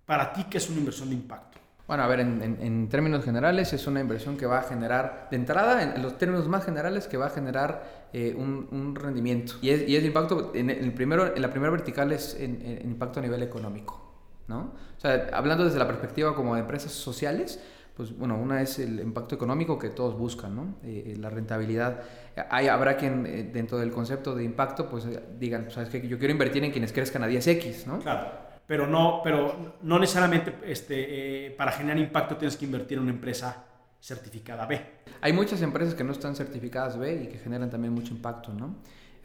Para 0.04 0.32
ti, 0.32 0.44
¿qué 0.50 0.58
es 0.58 0.68
una 0.68 0.78
inversión 0.78 1.10
de 1.10 1.14
impacto? 1.14 1.57
Bueno, 1.88 2.02
a 2.02 2.06
ver, 2.06 2.20
en, 2.20 2.42
en- 2.42 2.58
en 2.60 2.88
términos 2.90 3.24
generales 3.24 3.72
es 3.72 3.86
una 3.86 4.00
inversión 4.00 4.36
que 4.36 4.44
va 4.44 4.58
a 4.58 4.62
generar, 4.62 5.26
de 5.30 5.36
entrada, 5.38 5.82
en, 5.82 6.02
los 6.02 6.18
términos 6.18 6.46
más 6.46 6.62
generales, 6.62 7.08
que 7.08 7.16
va 7.16 7.26
a 7.26 7.30
generar 7.30 8.08
eh, 8.12 8.34
un, 8.36 8.94
rendimiento. 8.94 9.54
Y 9.62 9.70
es, 9.70 9.88
y 9.88 9.96
impacto, 9.96 10.52
en, 10.54 10.68
el 10.68 10.92
primero, 10.92 11.34
en 11.34 11.40
la 11.40 11.50
primera 11.50 11.72
vertical 11.72 12.12
es 12.12 12.36
en, 12.38 12.82
impacto 12.84 13.20
a 13.20 13.22
nivel 13.22 13.42
económico, 13.42 14.02
¿no? 14.48 14.74
O 14.98 15.00
sea, 15.00 15.28
hablando 15.32 15.64
desde 15.64 15.78
la 15.78 15.86
perspectiva 15.86 16.34
como 16.34 16.54
de 16.56 16.60
empresas 16.60 16.92
sociales, 16.92 17.58
pues 17.96 18.16
bueno, 18.16 18.36
una 18.36 18.60
es 18.60 18.78
el 18.78 19.00
impacto 19.00 19.34
económico 19.34 19.78
que 19.78 19.88
todos 19.88 20.16
buscan, 20.16 20.54
¿no? 20.54 20.76
Eh, 20.84 21.14
eh, 21.14 21.16
la 21.16 21.30
rentabilidad. 21.30 22.02
Hay, 22.50 22.68
habrá 22.68 22.98
quien 22.98 23.24
eh, 23.24 23.50
dentro 23.50 23.78
del 23.78 23.90
concepto 23.90 24.34
de 24.34 24.44
impacto, 24.44 24.90
pues 24.90 25.06
digan, 25.40 25.62
pues, 25.62 25.74
¿sabes 25.74 25.88
qué? 25.88 26.06
Yo 26.06 26.18
quiero 26.18 26.32
invertir 26.32 26.62
en 26.64 26.70
quienes 26.70 26.92
crezcan 26.92 27.22
a 27.24 27.28
10x, 27.28 27.86
¿no? 27.86 27.98
Claro, 27.98 28.30
pero 28.68 28.86
no, 28.86 29.22
pero 29.24 29.78
no 29.80 29.98
necesariamente 29.98 30.54
este, 30.62 31.46
eh, 31.46 31.50
para 31.52 31.72
generar 31.72 31.98
impacto 31.98 32.36
tienes 32.36 32.54
que 32.54 32.66
invertir 32.66 32.98
en 32.98 33.04
una 33.04 33.12
empresa 33.12 33.64
certificada 33.98 34.66
B. 34.66 34.78
Hay 35.22 35.32
muchas 35.32 35.62
empresas 35.62 35.94
que 35.94 36.04
no 36.04 36.12
están 36.12 36.36
certificadas 36.36 36.98
B 36.98 37.22
y 37.24 37.26
que 37.28 37.38
generan 37.38 37.70
también 37.70 37.94
mucho 37.94 38.12
impacto, 38.12 38.52
¿no? 38.52 38.76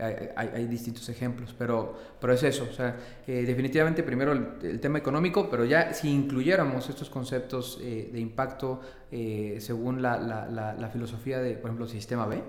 Hay, 0.03 0.29
hay- 0.35 0.49
hay 0.55 0.65
distintos 0.67 1.07
ejemplos, 1.09 1.55
pero, 1.57 1.97
pero 2.19 2.33
es 2.33 2.43
eso, 2.43 2.67
o 2.69 2.73
sea, 2.73 2.97
eh, 3.27 3.43
definitivamente 3.45 4.03
primero 4.03 4.31
el, 4.33 4.47
el 4.63 4.79
tema 4.79 4.97
económico, 4.97 5.49
pero 5.49 5.65
ya 5.65 5.93
si 5.93 6.09
incluyéramos 6.09 6.89
estos 6.89 7.09
conceptos 7.09 7.79
eh, 7.81 8.09
de 8.11 8.19
impacto 8.19 8.81
eh, 9.11 9.57
según 9.59 10.01
la, 10.01 10.17
la- 10.17 10.47
la- 10.47 10.73
la 10.73 10.89
filosofía 10.89 11.39
de, 11.39 11.53
por 11.53 11.69
ejemplo, 11.69 11.87
sistema 11.87 12.25
B, 12.25 12.41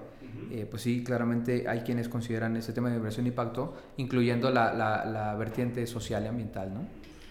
eh, 0.50 0.66
pues 0.68 0.82
sí, 0.82 1.05
claramente 1.05 1.68
hay 1.68 1.80
quienes 1.80 2.09
consideran 2.09 2.57
ese 2.57 2.72
tema 2.72 2.90
de 2.90 2.96
inversión 2.96 3.24
de 3.24 3.28
impacto, 3.30 3.74
incluyendo 3.98 4.50
la, 4.50 4.72
la- 4.74 5.05
la 5.05 5.34
vertiente 5.36 5.86
social 5.86 6.24
y 6.24 6.26
ambiental, 6.26 6.74
¿no? 6.74 6.80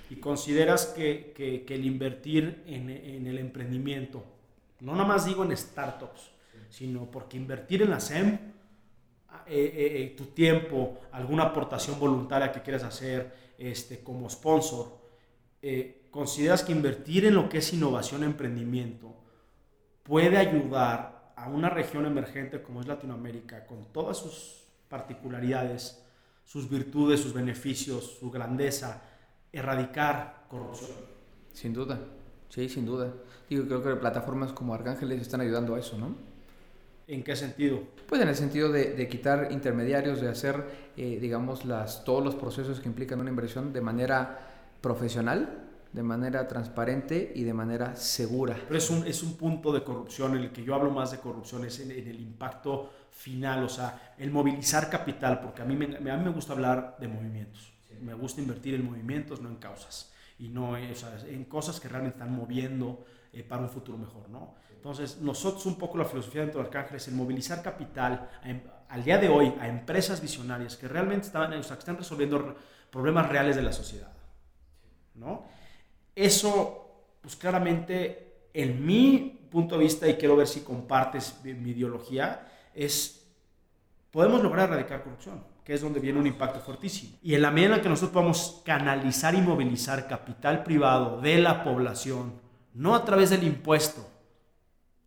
Y 0.10 0.18
consideras 0.18 0.86
que, 0.96 1.34
que- 1.36 1.64
que 1.66 1.76
el 1.76 1.86
invertir 1.86 2.62
en, 2.68 2.90
en 2.90 3.26
el 3.28 3.40
emprendimiento, 3.40 4.24
no 4.80 4.92
nada 4.94 5.06
más 5.08 5.26
digo 5.26 5.44
en 5.44 5.56
startups, 5.58 6.32
sino 6.70 7.10
porque 7.12 7.38
invertir 7.38 7.82
en 7.82 7.90
la 7.90 8.00
SEM, 8.00 8.38
eh, 9.48 9.72
eh, 9.76 10.04
eh, 10.04 10.14
tu 10.16 10.26
tiempo, 10.28 11.00
alguna 11.12 11.44
aportación 11.44 12.00
voluntaria 12.00 12.52
que 12.52 12.62
quieras 12.62 12.84
hacer 12.84 13.54
este, 13.58 14.04
como 14.04 14.30
sponsor, 14.30 15.04
consideras 16.12 16.64
que 16.64 16.74
invertir 16.74 17.26
en 17.26 17.36
lo 17.36 17.48
que 17.48 17.60
es 17.60 17.74
innovación, 17.74 18.24
emprendimiento, 18.24 19.16
puede 20.04 20.38
ayudar 20.38 21.32
a 21.36 21.48
una 21.48 21.70
región 21.70 22.06
emergente 22.06 22.62
como 22.62 22.82
es 22.82 22.88
Latinoamérica, 22.88 23.66
con 23.66 23.86
todas 23.94 24.18
sus 24.18 24.66
particularidades, 24.90 26.04
sus 26.44 26.70
virtudes, 26.70 27.22
sus 27.22 27.34
beneficios, 27.34 28.18
su 28.20 28.30
grandeza, 28.30 29.02
erradicar 29.54 30.46
corrupción. 30.50 30.92
Sin 31.54 31.74
duda, 31.74 31.98
sí, 32.50 32.68
sin 32.68 32.86
duda. 32.86 33.14
Digo, 33.50 33.66
creo 33.66 33.84
que 33.84 33.96
plataformas 33.96 34.52
como 34.52 34.74
Arcángeles 34.74 35.22
están 35.22 35.40
ayudando 35.40 35.76
a 35.76 35.80
eso, 35.80 35.98
¿no? 35.98 36.33
¿En 37.08 37.24
qué 37.24 37.36
sentido? 37.36 37.82
Pues 38.08 38.22
en 38.22 38.30
el 38.30 38.36
sentido 38.36 38.72
de, 38.72 38.94
de 38.94 39.08
quitar 39.08 39.52
intermediarios, 39.52 40.22
de 40.22 40.30
hacer, 40.30 40.64
eh, 40.96 41.18
digamos, 41.20 41.66
las, 41.66 42.04
todos 42.06 42.24
los 42.24 42.36
procesos 42.36 42.80
que 42.80 42.88
implican 42.88 43.20
una 43.20 43.30
inversión 43.30 43.74
de 43.74 43.82
manera 43.82 44.40
profesional, 44.82 45.60
de 45.92 46.04
manera 46.04 46.48
transparente 46.48 47.32
y 47.36 47.44
de 47.44 47.54
manera 47.54 47.96
segura. 47.96 48.58
Pero 48.68 48.78
es 48.78 48.90
un, 48.90 49.06
es 49.06 49.22
un 49.22 49.36
punto 49.36 49.72
de 49.72 49.84
corrupción 49.84 50.36
en 50.38 50.44
el 50.44 50.52
que 50.52 50.64
yo 50.64 50.76
hablo 50.76 50.92
más 50.92 51.12
de 51.12 51.20
corrupción, 51.20 51.66
es 51.66 51.80
en, 51.80 51.92
en 51.92 52.08
el 52.08 52.20
impacto 52.20 52.90
final, 53.12 53.64
o 53.64 53.70
sea, 53.70 54.16
el 54.18 54.32
movilizar 54.32 54.90
capital, 54.90 55.40
porque 55.42 55.62
a 55.62 55.66
mí 55.66 55.76
me, 55.76 55.96
a 55.98 56.18
mí 56.18 56.24
me 56.24 56.32
gusta 56.32 56.54
hablar 56.54 56.98
de 57.00 57.08
movimientos. 57.08 57.74
Me 58.02 58.14
gusta 58.14 58.42
invertir 58.42 58.74
en 58.76 58.86
movimientos, 58.86 59.40
no 59.42 59.50
en 59.50 59.58
causas. 59.58 60.12
Y 60.40 60.50
no 60.50 60.76
eh, 60.78 60.92
o 60.92 60.96
sea, 60.96 61.16
en 61.28 61.46
cosas 61.46 61.80
que 61.80 61.88
realmente 61.88 62.18
están 62.18 62.36
moviendo 62.36 63.06
eh, 63.32 63.44
para 63.44 63.62
un 63.62 63.70
futuro 63.70 63.98
mejor, 63.98 64.30
¿no? 64.30 64.56
Entonces, 64.84 65.22
nosotros 65.22 65.66
un 65.66 65.76
poco 65.76 65.98
la 65.98 66.04
filosofía 66.04 66.42
dentro 66.42 66.60
de 66.60 66.68
Arcángel 66.68 66.98
es 66.98 67.08
el 67.08 67.14
movilizar 67.14 67.62
capital 67.62 68.30
a 68.44 68.50
em- 68.50 68.64
al 68.90 69.02
día 69.02 69.18
de 69.18 69.30
hoy 69.30 69.54
a 69.62 69.70
empresas 69.70 70.20
visionarias 70.22 70.76
que 70.76 70.90
realmente 70.90 71.30
o 71.30 71.64
sea, 71.64 71.78
que 71.78 71.80
están 71.80 71.96
resolviendo 71.96 72.58
problemas 72.92 73.30
reales 73.30 73.56
de 73.56 73.62
la 73.62 73.72
sociedad, 73.72 74.12
¿no? 75.16 75.46
Eso, 76.14 77.16
pues 77.22 77.38
claramente, 77.38 78.50
en 78.54 78.86
mi 78.86 79.48
punto 79.50 79.78
de 79.78 79.86
vista, 79.86 80.06
y 80.06 80.16
quiero 80.16 80.36
ver 80.36 80.48
si 80.48 80.60
compartes 80.60 81.40
mi 81.46 81.72
ideología, 81.72 82.46
es, 82.76 83.26
podemos 84.12 84.44
lograr 84.44 84.68
erradicar 84.68 85.02
corrupción. 85.02 85.46
que 85.64 85.76
es 85.76 85.82
donde 85.82 86.02
viene 86.02 86.20
un 86.20 86.28
impacto 86.28 86.60
fuertísimo. 86.60 87.18
Y 87.24 87.36
en 87.36 87.42
la 87.42 87.50
medida 87.50 87.78
en 87.78 87.82
que 87.82 87.88
nosotros 87.88 88.12
podamos 88.12 88.62
canalizar 88.66 89.34
y 89.34 89.42
movilizar 89.42 90.10
capital 90.10 90.62
privado 90.62 91.22
de 91.22 91.38
la 91.38 91.64
población, 91.64 92.34
no 92.74 92.96
a 92.96 93.06
través 93.06 93.30
del 93.30 93.46
impuesto, 93.46 94.06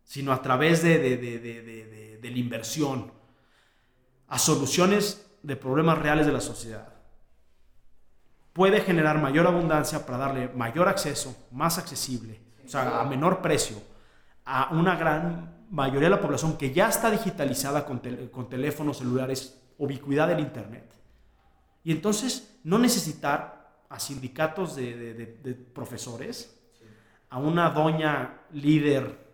sino 0.07 0.31
a 0.31 0.41
través 0.41 0.81
de, 0.81 0.97
de 0.97 2.29
la 2.31 2.37
inversión, 2.37 3.11
a 4.29 4.39
soluciones 4.39 5.29
de 5.43 5.57
problemas 5.57 5.97
reales 5.97 6.25
de 6.25 6.31
la 6.31 6.39
sociedad, 6.39 6.93
puede 8.53 8.79
generar 8.81 9.21
mayor 9.21 9.45
abundancia 9.45 10.05
para 10.05 10.17
darle 10.17 10.47
mayor 10.47 10.87
acceso, 10.87 11.47
más 11.51 11.77
accesible, 11.77 12.39
o 12.65 12.69
sea, 12.69 13.01
a 13.01 13.03
menor 13.03 13.41
precio, 13.41 13.77
a 14.45 14.69
una 14.71 14.95
gran 14.95 15.65
mayoría 15.69 16.09
de 16.09 16.15
la 16.15 16.21
población 16.21 16.57
que 16.57 16.73
ya 16.73 16.87
está 16.87 17.11
digitalizada 17.11 17.85
con, 17.85 18.01
con 18.31 18.47
teléfonos 18.47 18.99
celulares, 18.99 19.61
ubicuidad 19.77 20.29
del 20.29 20.39
Internet. 20.39 20.89
Y 21.83 21.91
entonces 21.91 22.57
no 22.63 22.79
necesitar 22.79 23.83
a 23.89 23.99
sindicatos 23.99 24.77
de, 24.77 25.13
de, 25.13 25.53
profesores, 25.53 26.57
a 27.29 27.39
una 27.39 27.69
doña 27.71 28.39
líder 28.53 29.26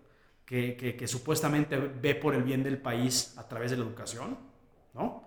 que, 0.53 1.07
supuestamente 1.07 1.77
ve 1.77 2.13
por 2.13 2.35
el 2.35 2.43
bien 2.43 2.63
del 2.63 2.77
país 2.77 3.33
a 3.37 3.47
través 3.47 3.71
de 3.71 3.77
la 3.77 3.83
educación, 3.83 4.37
¿no? 4.93 5.23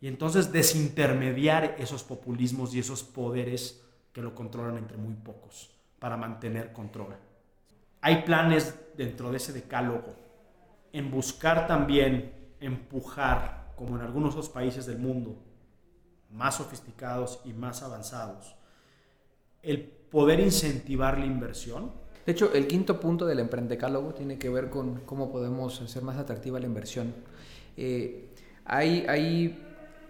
Y 0.00 0.08
entonces 0.08 0.52
desintermediar 0.52 1.76
esos 1.78 2.02
populismos 2.02 2.74
y 2.74 2.80
esos 2.80 3.02
poderes 3.02 3.82
que 4.12 4.20
lo 4.20 4.34
controlan 4.34 4.76
entre 4.76 4.98
muy 4.98 5.14
pocos 5.14 5.70
para 5.98 6.18
mantener 6.18 6.72
control. 6.72 7.16
Hay 8.02 8.22
planes 8.22 8.74
dentro 8.96 9.30
de 9.30 9.38
ese 9.38 9.54
decálogo 9.54 10.14
en 10.92 11.10
buscar 11.10 11.66
también 11.66 12.32
empujar, 12.60 13.72
como 13.76 13.96
en 13.96 14.02
algunos 14.02 14.34
otros 14.34 14.50
países 14.50 14.84
del 14.84 14.98
mundo, 14.98 15.42
más 16.30 16.56
sofisticados 16.56 17.40
y 17.44 17.52
más 17.54 17.82
avanzados, 17.82 18.54
el 19.62 19.80
poder 19.80 20.40
incentivar 20.40 21.18
la 21.18 21.26
inversión. 21.26 21.92
De 22.26 22.32
hecho, 22.32 22.52
el 22.52 22.66
quinto 22.66 22.98
punto 22.98 23.24
del 23.24 23.38
emprendecálogo 23.38 24.12
tiene 24.12 24.36
que 24.36 24.50
ver 24.50 24.68
con 24.68 25.02
cómo 25.06 25.30
podemos 25.30 25.80
hacer 25.80 26.02
más 26.02 26.16
atractiva 26.18 26.58
la 26.58 26.66
inversión. 26.66 27.14
Eh, 27.76 28.30
hay, 28.64 29.06
hay 29.08 29.62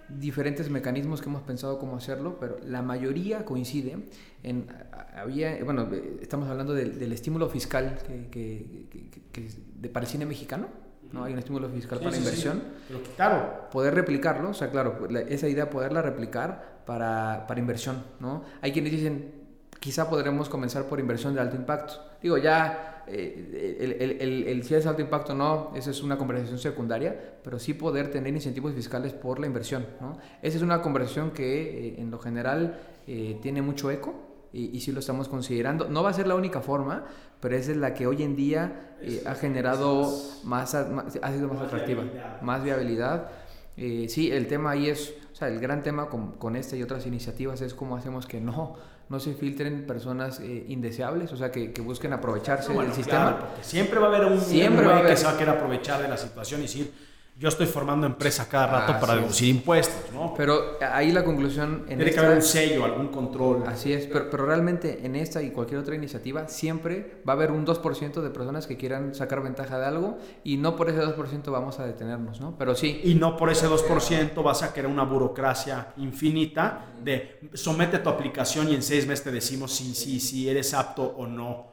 diferentes 0.09 0.71
mecanismos 0.71 1.21
que 1.21 1.29
hemos 1.29 1.43
pensado 1.43 1.79
cómo 1.79 1.97
hacerlo, 1.97 2.39
pero 2.41 2.59
la 2.65 2.81
mayoría 2.81 3.45
coincide 3.45 3.99
en, 4.43 4.67
había, 5.15 5.63
bueno, 5.63 5.89
estamos 6.21 6.49
hablando 6.49 6.73
del, 6.75 7.13
estímulo 7.13 7.49
fiscal 7.51 7.99
que, 8.31 8.87
que, 9.33 9.49
de, 9.81 9.89
para 9.91 10.07
el 10.07 10.11
cine 10.11 10.25
mexicano, 10.25 10.69
¿no? 11.13 11.25
Hay 11.25 11.35
un 11.35 11.39
estímulo 11.39 11.69
fiscal 11.69 11.99
para 12.01 12.17
inversión. 12.17 12.63
Pero 12.89 13.01
claro. 13.17 13.69
Poder 13.71 13.95
replicarlo, 13.95 14.51
o 14.51 14.55
sea, 14.55 14.71
claro, 14.71 15.07
esa 15.29 15.49
idea 15.49 15.69
poderla 15.69 16.01
replicar 16.03 16.83
para, 16.87 17.47
para 17.47 17.61
inversión, 17.61 18.03
¿no? 18.21 18.45
Hay 18.63 18.73
quienes 18.73 18.93
dicen, 18.93 19.36
quizá 19.81 20.09
podremos 20.09 20.49
comenzar 20.49 20.85
por 20.87 21.01
inversión 21.01 21.35
de 21.35 21.41
alto 21.41 21.57
impacto. 21.57 21.95
Digo, 22.23 22.39
ya 22.39 23.05
eh, 23.07 23.77
el, 23.81 24.21
el, 24.21 24.49
el, 24.49 24.63
si 24.65 24.75
es 24.75 24.87
alto 24.87 25.01
impacto 25.01 25.35
no, 25.35 25.71
esa 25.77 25.91
es 25.91 26.03
una 26.03 26.19
conversación 26.19 26.59
secundaria, 26.59 27.37
pero 27.43 27.59
sí 27.59 27.75
poder 27.75 28.11
tener 28.11 28.35
incentivos 28.35 28.75
fiscales 28.75 29.13
por 29.13 29.39
la 29.39 29.47
inversión. 29.47 29.87
¿no? 30.01 30.19
Esa 30.43 30.57
es 30.57 30.63
una 30.63 30.83
conversación 30.83 31.31
que 31.31 31.89
eh, 31.89 31.95
en 31.99 32.11
lo 32.11 32.19
general 32.19 32.79
eh, 33.07 33.39
tiene 33.43 33.63
mucho 33.63 33.91
eco 33.91 34.15
y, 34.53 34.77
y, 34.77 34.81
sí 34.81 34.91
lo 34.91 35.01
estamos 35.01 35.29
considerando. 35.29 35.89
No 35.89 36.03
va 36.03 36.11
a 36.11 36.15
ser 36.15 36.27
la 36.27 36.35
única 36.35 36.61
forma, 36.61 37.05
pero 37.41 37.57
esa 37.57 37.71
es 37.71 37.77
la 37.77 37.95
que 37.95 38.07
hoy 38.07 38.23
en 38.23 38.35
día 38.35 38.97
ha 39.27 39.35
generado 39.35 40.11
más, 40.45 40.75
ha 40.75 41.33
sido 41.33 41.49
más 41.49 41.61
atractiva, 41.61 42.05
más 42.41 42.65
viabilidad. 42.65 43.31
sí, 43.77 44.31
el 44.33 44.47
tema 44.47 44.71
ahí 44.71 44.89
es, 44.89 45.15
o 45.31 45.35
sea, 45.35 45.49
el 45.49 45.61
gran 45.61 45.83
tema 45.83 46.09
con, 46.09 46.33
con 46.39 46.57
esta 46.57 46.75
y 46.77 46.83
otras 46.83 47.07
iniciativas 47.07 47.61
es 47.61 47.75
cómo 47.75 47.97
hacemos 47.97 48.27
que 48.27 48.41
no 48.41 48.77
no 49.09 49.21
se 49.21 49.35
filtren 49.35 49.87
personas 49.87 50.41
eh, 50.41 50.65
indeseables, 50.69 51.33
o 51.33 51.37
sea, 51.37 51.51
que, 51.51 51.69
busquen 51.81 52.13
aprovecharse 52.13 52.73
del 52.73 52.93
sistema. 52.93 53.39
porque 53.39 53.63
siempre 53.63 54.01
va 54.01 54.07
a 54.07 54.17
haber 54.17 54.33
un, 54.33 54.41
siempre 54.41 54.85
va 54.85 54.95
a 54.95 54.99
haber... 54.99 55.11
que 55.11 55.17
se 55.17 55.27
va 55.27 55.33
a 55.33 55.39
querer 55.39 55.55
aprovechar 55.55 56.03
de 56.03 56.09
la 56.09 56.17
situación 56.17 56.61
y 56.61 56.65
decir, 56.65 56.93
yo 57.39 57.51
estoy 57.51 57.67
formando 57.67 58.07
empresa 58.07 58.49
cada 58.49 58.67
rato 58.67 58.99
para 58.99 59.17
deducir 59.17 59.51
impuestos, 59.51 60.11
¿no? 60.15 60.33
Pero 60.35 60.79
ahí 60.81 61.13
la 61.13 61.23
conclusión... 61.23 61.85
En 61.87 61.99
Tiene 61.99 62.11
que 62.11 62.19
haber 62.19 62.37
un 62.37 62.43
sello, 62.43 62.83
algún 62.83 63.09
control. 63.09 63.65
Así 63.67 63.93
es, 63.93 64.07
pero, 64.07 64.31
pero, 64.31 64.47
realmente 64.47 65.05
en 65.05 65.17
esta 65.17 65.43
y 65.43 65.51
cualquier 65.51 65.81
otra 65.81 65.95
iniciativa 65.95 66.49
siempre 66.49 67.21
va 67.29 67.35
a 67.35 67.37
haber 67.37 67.51
un 67.51 67.67
2% 67.67 68.23
de 68.23 68.31
personas 68.31 68.67
que 68.67 68.79
quieran 68.79 69.15
sacar 69.15 69.43
ventaja 69.43 69.79
de 69.79 69.85
algo 69.85 70.17
y 70.45 70.57
no 70.57 70.77
por 70.77 70.89
ese 70.89 71.01
2% 71.01 71.51
vamos 71.51 71.79
a 71.79 71.87
detenernos, 71.87 72.41
¿no? 72.41 72.57
Pero 72.57 72.75
sí. 72.75 73.03
Y 73.05 73.17
no 73.17 73.37
por 73.37 73.51
ese 73.51 73.69
2% 73.69 74.43
vas 74.43 74.63
a 74.63 74.73
querer 74.73 74.91
una 74.91 75.05
burocracia 75.05 75.93
infinita 75.99 76.87
de 77.05 77.41
somete 77.53 77.99
tu 77.99 78.09
aplicación 78.09 78.71
y 78.71 78.75
en 78.75 78.83
seis 78.83 79.07
meses 79.07 79.25
te 79.25 79.31
decimos 79.31 79.73
si, 79.75 79.95
si, 79.95 80.21
si 80.21 80.49
eres 80.49 80.73
apto 80.73 81.03
o 81.03 81.27
no 81.27 81.67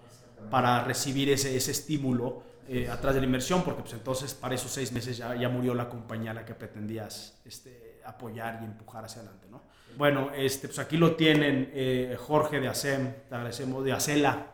para 0.49 0.83
recibir 0.83 1.29
ese, 1.29 1.55
ese 1.55 1.71
estímulo 1.71 2.52
eh, 2.67 2.89
atrás 2.89 3.13
de 3.13 3.21
la 3.21 3.25
inversión, 3.25 3.63
porque 3.63 3.81
pues 3.81 3.93
entonces 3.93 4.33
para 4.33 4.55
esos 4.55 4.71
seis 4.71 4.91
meses 4.91 5.17
ya, 5.17 5.35
ya 5.35 5.49
murió 5.49 5.73
la 5.73 5.89
compañía 5.89 6.31
a 6.31 6.33
la 6.33 6.45
que 6.45 6.55
pretendías 6.55 7.41
este, 7.45 8.01
apoyar 8.05 8.59
y 8.61 8.65
empujar 8.65 9.05
hacia 9.05 9.21
adelante, 9.21 9.47
¿no? 9.49 9.61
Bueno, 9.97 10.31
este, 10.35 10.67
pues 10.67 10.79
aquí 10.79 10.97
lo 10.97 11.15
tienen 11.15 11.71
eh, 11.73 12.17
Jorge 12.19 12.59
de 12.59 12.67
ASEM, 12.67 13.13
te 13.29 13.35
agradecemos, 13.35 13.83
de 13.83 13.93
Acela, 13.93 14.47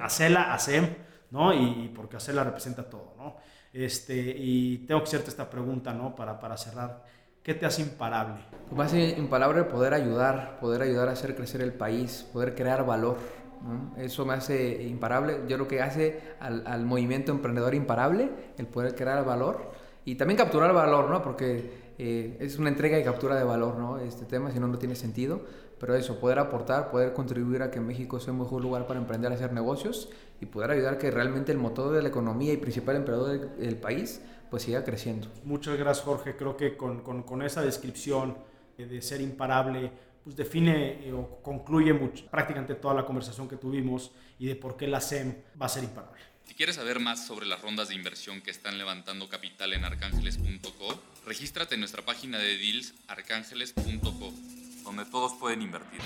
Acela, 0.00 0.52
ASEM, 0.52 0.88
¿no? 1.30 1.52
Y, 1.54 1.90
porque 1.94 2.16
Acela 2.16 2.44
representa 2.44 2.88
todo, 2.88 3.14
¿no? 3.16 3.36
Este, 3.72 4.14
y 4.36 4.78
tengo 4.78 5.00
que 5.00 5.08
hacerte 5.08 5.30
esta 5.30 5.48
pregunta, 5.48 5.92
¿no? 5.92 6.14
Para, 6.14 6.38
para 6.38 6.56
cerrar. 6.56 7.04
¿Qué 7.42 7.54
te 7.54 7.64
hace 7.64 7.80
imparable? 7.82 8.42
Pues 8.68 8.76
me 8.76 8.84
hace 8.84 9.18
imparable 9.18 9.62
poder 9.64 9.94
ayudar, 9.94 10.58
poder 10.60 10.82
ayudar 10.82 11.08
a 11.08 11.12
hacer 11.12 11.34
crecer 11.34 11.62
el 11.62 11.72
país, 11.72 12.26
poder 12.32 12.54
crear 12.54 12.84
valor 12.84 13.16
eso 13.96 14.24
me 14.24 14.34
hace 14.34 14.82
imparable. 14.84 15.40
Yo 15.48 15.56
creo 15.56 15.68
que 15.68 15.82
hace 15.82 16.20
al, 16.40 16.84
movimiento 16.84 17.32
emprendedor 17.32 17.74
imparable 17.74 18.30
el 18.56 18.66
poder 18.66 18.94
crear 18.94 19.24
valor 19.24 19.72
y 20.04 20.14
también 20.14 20.38
capturar 20.38 20.72
valor, 20.72 21.10
¿no? 21.10 21.22
Porque 21.22 21.94
eh, 21.98 22.36
es 22.40 22.58
una 22.58 22.68
entrega 22.68 22.98
y 22.98 23.04
captura 23.04 23.36
de 23.36 23.44
valor, 23.44 23.76
¿no? 23.76 23.98
Este 23.98 24.24
tema, 24.24 24.50
si 24.50 24.60
no, 24.60 24.68
no 24.68 24.78
tiene 24.78 24.94
sentido. 24.94 25.42
Pero 25.78 25.94
eso, 25.94 26.18
poder 26.18 26.38
aportar, 26.38 26.90
poder 26.90 27.12
contribuir 27.12 27.62
a 27.62 27.70
que 27.70 27.80
México 27.80 28.18
sea 28.18 28.32
un 28.32 28.40
mejor 28.40 28.62
lugar 28.62 28.86
para 28.86 28.98
emprender, 28.98 29.32
hacer 29.32 29.52
negocios 29.52 30.08
y 30.40 30.46
poder 30.46 30.72
ayudar 30.72 30.98
que 30.98 31.10
realmente 31.10 31.52
el 31.52 31.58
motor 31.58 31.92
de 31.94 32.02
la 32.02 32.08
economía 32.08 32.52
y 32.52 32.56
principal 32.56 32.96
emprendedor 32.96 33.56
del, 33.56 33.76
país 33.76 34.20
pues 34.50 34.64
siga 34.64 34.82
creciendo. 34.82 35.28
Muchas 35.44 35.78
gracias, 35.78 36.04
Jorge. 36.04 36.36
Creo 36.36 36.56
que 36.56 36.76
con, 36.76 37.02
con, 37.02 37.22
con 37.22 37.42
esa 37.42 37.62
descripción 37.62 38.36
de 38.76 39.02
ser 39.02 39.20
imparable, 39.20 39.90
pues 40.28 40.36
define 40.36 41.08
eh, 41.08 41.12
o 41.14 41.40
concluye 41.42 41.94
prácticamente 42.30 42.74
toda 42.74 42.92
la 42.92 43.06
conversación 43.06 43.48
que 43.48 43.56
tuvimos 43.56 44.10
y 44.38 44.44
de 44.44 44.56
por 44.56 44.76
qué 44.76 44.86
la 44.86 45.00
SEM 45.00 45.34
va 45.58 45.64
a 45.64 45.68
ser 45.70 45.84
imparable. 45.84 46.20
Si 46.44 46.52
quieres 46.52 46.76
saber 46.76 47.00
más 47.00 47.26
sobre 47.26 47.46
las 47.46 47.62
rondas 47.62 47.88
de 47.88 47.94
inversión 47.94 48.42
que 48.42 48.50
están 48.50 48.76
levantando 48.76 49.26
capital 49.30 49.72
en 49.72 49.86
arcángeles.co, 49.86 51.02
regístrate 51.24 51.76
en 51.76 51.80
nuestra 51.80 52.04
página 52.04 52.36
de 52.36 52.58
deals 52.58 52.92
arcángeles.co, 53.06 54.34
donde 54.84 55.06
todos 55.06 55.32
pueden 55.32 55.62
invertir. 55.62 56.02